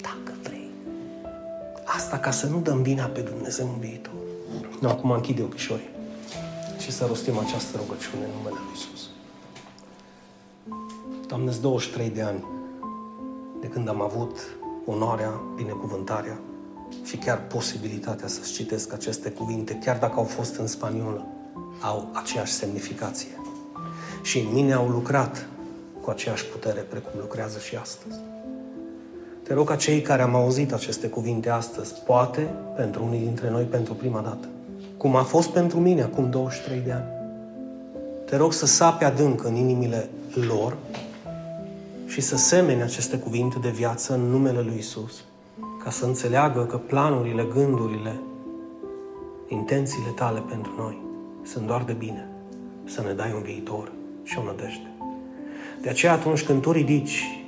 Dacă 0.00 0.38
vrei. 0.42 0.70
Asta 1.84 2.16
ca 2.16 2.30
să 2.30 2.46
nu 2.46 2.60
dăm 2.62 2.82
vina 2.82 3.04
pe 3.04 3.20
Dumnezeu 3.20 3.70
în 3.74 3.80
viitor. 3.80 4.12
Nu, 4.80 4.88
acum 4.88 5.10
închide 5.10 5.42
ochișorii 5.42 5.90
și 6.78 6.92
să 6.92 7.04
rostim 7.06 7.38
această 7.38 7.76
rugăciune 7.76 8.24
în 8.24 8.30
numele 8.36 8.56
Lui 8.58 8.74
Iisus. 8.74 9.08
Doamne, 11.26 11.52
23 11.60 12.10
de 12.10 12.22
ani 12.22 12.44
de 13.60 13.66
când 13.66 13.88
am 13.88 14.02
avut 14.02 14.38
onoarea, 14.84 15.40
binecuvântarea 15.56 16.38
și 17.04 17.16
chiar 17.16 17.46
posibilitatea 17.46 18.28
să-ți 18.28 18.52
citesc 18.52 18.92
aceste 18.92 19.30
cuvinte, 19.30 19.78
chiar 19.84 19.98
dacă 19.98 20.14
au 20.16 20.24
fost 20.24 20.56
în 20.56 20.66
spaniolă, 20.66 21.26
au 21.80 22.08
aceeași 22.12 22.52
semnificație. 22.52 23.40
Și 24.22 24.38
în 24.38 24.52
mine 24.52 24.72
au 24.72 24.88
lucrat 24.88 25.46
cu 26.00 26.10
aceeași 26.10 26.44
putere 26.44 26.80
precum 26.80 27.20
lucrează 27.20 27.58
și 27.58 27.76
astăzi. 27.76 28.18
Te 29.42 29.54
rog 29.54 29.68
ca 29.68 29.76
cei 29.76 30.00
care 30.00 30.22
am 30.22 30.34
auzit 30.34 30.72
aceste 30.72 31.08
cuvinte 31.08 31.50
astăzi, 31.50 31.94
poate 32.06 32.50
pentru 32.76 33.04
unii 33.04 33.18
dintre 33.20 33.50
noi 33.50 33.62
pentru 33.62 33.94
prima 33.94 34.20
dată, 34.20 34.48
cum 34.96 35.16
a 35.16 35.22
fost 35.22 35.48
pentru 35.48 35.78
mine 35.80 36.02
acum 36.02 36.30
23 36.30 36.80
de 36.80 36.92
ani, 36.92 37.04
te 38.26 38.36
rog 38.36 38.52
să 38.52 38.66
sape 38.66 39.04
adânc 39.04 39.44
în 39.44 39.54
inimile 39.54 40.08
lor 40.34 40.76
și 42.10 42.20
să 42.20 42.36
semene 42.36 42.82
aceste 42.82 43.18
cuvinte 43.18 43.58
de 43.58 43.68
viață 43.68 44.14
în 44.14 44.20
numele 44.20 44.60
Lui 44.60 44.76
Isus, 44.78 45.24
ca 45.84 45.90
să 45.90 46.04
înțeleagă 46.04 46.64
că 46.64 46.76
planurile, 46.76 47.46
gândurile, 47.52 48.20
intențiile 49.48 50.08
tale 50.14 50.40
pentru 50.48 50.72
noi 50.78 51.02
sunt 51.42 51.66
doar 51.66 51.82
de 51.84 51.92
bine, 51.92 52.28
să 52.84 53.02
ne 53.02 53.12
dai 53.12 53.32
un 53.34 53.42
viitor 53.42 53.92
și 54.22 54.38
o 54.38 54.42
nădejde. 54.42 54.90
De 55.82 55.88
aceea 55.88 56.12
atunci 56.12 56.44
când 56.44 56.62
tu 56.62 56.72
ridici 56.72 57.42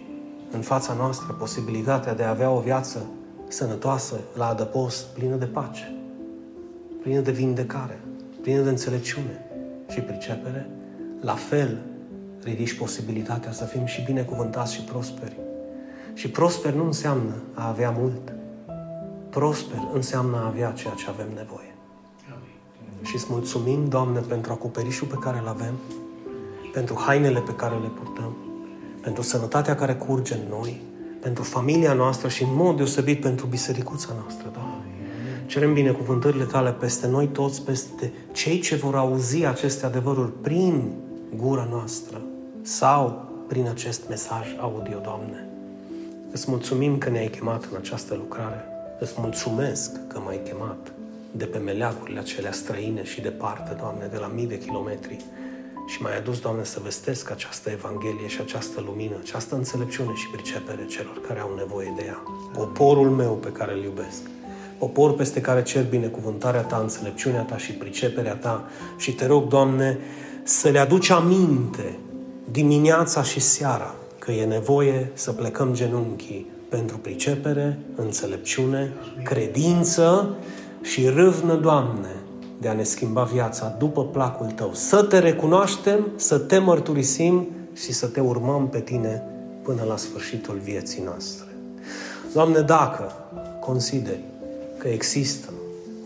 în 0.51 0.61
fața 0.61 0.93
noastră 0.93 1.33
posibilitatea 1.33 2.15
de 2.15 2.23
a 2.23 2.31
avea 2.31 2.51
o 2.51 2.61
viață 2.61 3.07
sănătoasă, 3.49 4.21
la 4.37 4.49
adăpost, 4.49 5.07
plină 5.07 5.37
de 5.37 5.45
pace, 5.45 5.95
plină 7.03 7.21
de 7.21 7.31
vindecare, 7.31 8.01
plină 8.41 8.63
de 8.63 8.69
înțelepciune 8.69 9.45
și 9.89 10.01
pricepere, 10.01 10.71
la 11.21 11.35
fel 11.35 11.79
ridici 12.45 12.79
posibilitatea 12.79 13.53
să 13.53 13.65
fim 13.65 13.85
și 13.85 14.03
binecuvântați 14.03 14.75
și 14.75 14.81
prosperi. 14.81 15.37
Și 16.15 16.31
prosper 16.31 16.73
nu 16.73 16.85
înseamnă 16.85 17.35
a 17.55 17.69
avea 17.69 17.91
mult. 17.91 18.33
Prosper 19.31 19.79
înseamnă 19.93 20.37
a 20.37 20.47
avea 20.47 20.71
ceea 20.71 20.95
ce 20.95 21.05
avem 21.09 21.29
nevoie. 21.35 21.75
Și 23.03 23.15
îți 23.15 23.27
mulțumim, 23.29 23.89
Doamne, 23.89 24.21
pentru 24.21 24.53
acoperișul 24.53 25.07
pe 25.07 25.17
care 25.21 25.39
îl 25.39 25.49
avem, 25.49 25.75
pentru 26.73 26.97
hainele 26.99 27.41
pe 27.41 27.55
care 27.55 27.75
le 27.75 27.89
purtăm, 27.89 28.37
pentru 29.01 29.23
sănătatea 29.23 29.75
care 29.75 29.95
curge 29.95 30.35
în 30.35 30.49
noi, 30.51 30.81
pentru 31.21 31.43
familia 31.43 31.93
noastră 31.93 32.29
și 32.29 32.43
în 32.43 32.55
mod 32.55 32.77
deosebit 32.77 33.21
pentru 33.21 33.47
bisericuța 33.47 34.15
noastră, 34.21 34.51
Doamne. 34.53 34.73
Cerem 35.47 35.73
binecuvântările 35.73 36.45
Tale 36.45 36.71
peste 36.71 37.07
noi 37.07 37.27
toți, 37.27 37.65
peste 37.65 38.13
cei 38.33 38.59
ce 38.61 38.75
vor 38.75 38.95
auzi 38.95 39.45
aceste 39.45 39.87
adevăruri 39.87 40.33
prin 40.41 40.93
gura 41.37 41.69
noastră 41.71 42.23
sau 42.63 43.31
prin 43.49 43.69
acest 43.69 44.09
mesaj 44.09 44.47
audio, 44.61 44.99
Doamne. 44.99 45.47
Îți 46.31 46.51
mulțumim 46.51 46.99
că 46.99 47.11
ne-ai 47.11 47.29
chemat 47.29 47.65
în 47.71 47.77
această 47.77 48.15
lucrare. 48.15 48.65
Îți 48.99 49.15
mulțumesc 49.17 50.07
că 50.09 50.21
m-ai 50.25 50.41
chemat 50.45 50.93
de 51.31 51.45
pe 51.45 51.59
meleagurile 51.59 52.19
acelea 52.19 52.53
străine 52.53 53.05
și 53.05 53.21
departe, 53.21 53.77
Doamne, 53.81 54.07
de 54.11 54.19
la 54.19 54.27
mii 54.27 54.47
de 54.47 54.59
kilometri 54.59 55.17
și 55.87 56.03
m-ai 56.03 56.17
adus, 56.17 56.41
Doamne, 56.41 56.65
să 56.65 56.81
vestesc 56.83 57.31
această 57.31 57.71
Evanghelie 57.71 58.29
și 58.29 58.41
această 58.41 58.81
lumină, 58.81 59.17
această 59.21 59.55
înțelepciune 59.55 60.15
și 60.15 60.29
pricepere 60.33 60.87
celor 60.87 61.21
care 61.27 61.41
au 61.41 61.55
nevoie 61.57 61.93
de 61.97 62.03
ea. 62.07 62.23
Poporul 62.53 63.11
meu 63.11 63.33
pe 63.33 63.53
care 63.53 63.73
îl 63.73 63.83
iubesc. 63.83 64.21
Popor 64.79 65.15
peste 65.15 65.41
care 65.41 65.63
cer 65.63 65.85
binecuvântarea 65.85 66.63
Ta, 66.63 66.77
înțelepciunea 66.77 67.43
Ta 67.43 67.57
și 67.57 67.73
priceperea 67.73 68.35
Ta. 68.35 68.69
Și 68.97 69.13
te 69.13 69.27
rog, 69.27 69.49
Doamne, 69.49 69.99
să 70.43 70.69
le 70.69 70.79
aduci 70.79 71.11
aminte 71.11 71.97
dimineața 72.53 73.23
și 73.23 73.41
seara 73.41 73.95
că 74.19 74.31
e 74.33 74.45
nevoie 74.45 75.11
să 75.15 75.33
plecăm 75.33 75.75
genunchii 75.75 76.51
pentru 76.69 76.99
pricepere, 76.99 77.79
înțelepciune, 77.95 78.93
credință 79.25 80.37
și 80.83 81.09
râvnă, 81.09 81.55
Doamne, 81.55 82.17
de 82.61 82.69
a 82.69 82.73
ne 82.73 82.83
schimba 82.83 83.23
viața 83.23 83.77
după 83.79 84.05
placul 84.05 84.47
Tău. 84.47 84.71
Să 84.75 85.03
Te 85.03 85.19
recunoaștem, 85.19 86.07
să 86.17 86.39
Te 86.39 86.59
mărturisim 86.59 87.49
și 87.73 87.93
să 87.93 88.07
Te 88.07 88.21
urmăm 88.21 88.69
pe 88.69 88.81
Tine 88.81 89.23
până 89.63 89.83
la 89.83 89.97
sfârșitul 89.97 90.61
vieții 90.63 91.03
noastre. 91.03 91.47
Doamne, 92.33 92.61
dacă 92.61 93.13
consideri 93.61 94.25
că 94.79 94.89
există 94.89 95.49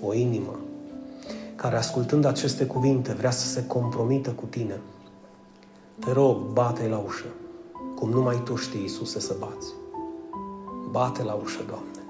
o 0.02 0.14
inimă 0.14 0.58
care, 1.56 1.76
ascultând 1.76 2.24
aceste 2.24 2.64
cuvinte, 2.64 3.12
vrea 3.12 3.30
să 3.30 3.46
se 3.46 3.66
compromită 3.66 4.30
cu 4.30 4.44
Tine, 4.44 4.80
te 5.98 6.12
rog, 6.12 6.36
bate 6.36 6.88
la 6.88 6.98
ușă, 6.98 7.24
cum 7.94 8.08
numai 8.08 8.42
Tu 8.44 8.56
știi, 8.56 8.80
Iisuse, 8.80 9.20
să 9.20 9.36
bați. 9.38 9.72
Bate 10.90 11.22
la 11.22 11.32
ușă, 11.32 11.62
Doamne, 11.66 12.00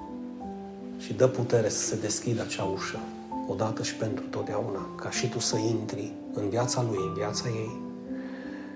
și 0.99 1.13
dă 1.13 1.29
putere 1.29 1.69
să 1.69 1.87
se 1.87 1.97
deschidă 1.97 2.43
acea 2.43 2.65
ușă, 2.65 2.99
odată 3.49 3.83
și 3.83 3.95
pentru 3.95 4.25
totdeauna, 4.25 4.89
ca 4.95 5.11
și 5.11 5.29
Tu 5.29 5.39
să 5.39 5.57
intri 5.57 6.13
în 6.33 6.49
viața 6.49 6.83
Lui, 6.83 6.99
în 7.07 7.15
viața 7.15 7.49
ei 7.49 7.81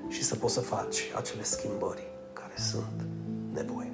și 0.08 0.24
să 0.24 0.34
poți 0.34 0.54
să 0.54 0.60
faci 0.60 0.98
acele 1.16 1.42
schimbări 1.42 2.02
care 2.32 2.54
sunt 2.56 3.06
nevoie. 3.52 3.78
Amin. 3.78 3.80
Amin. 3.80 3.89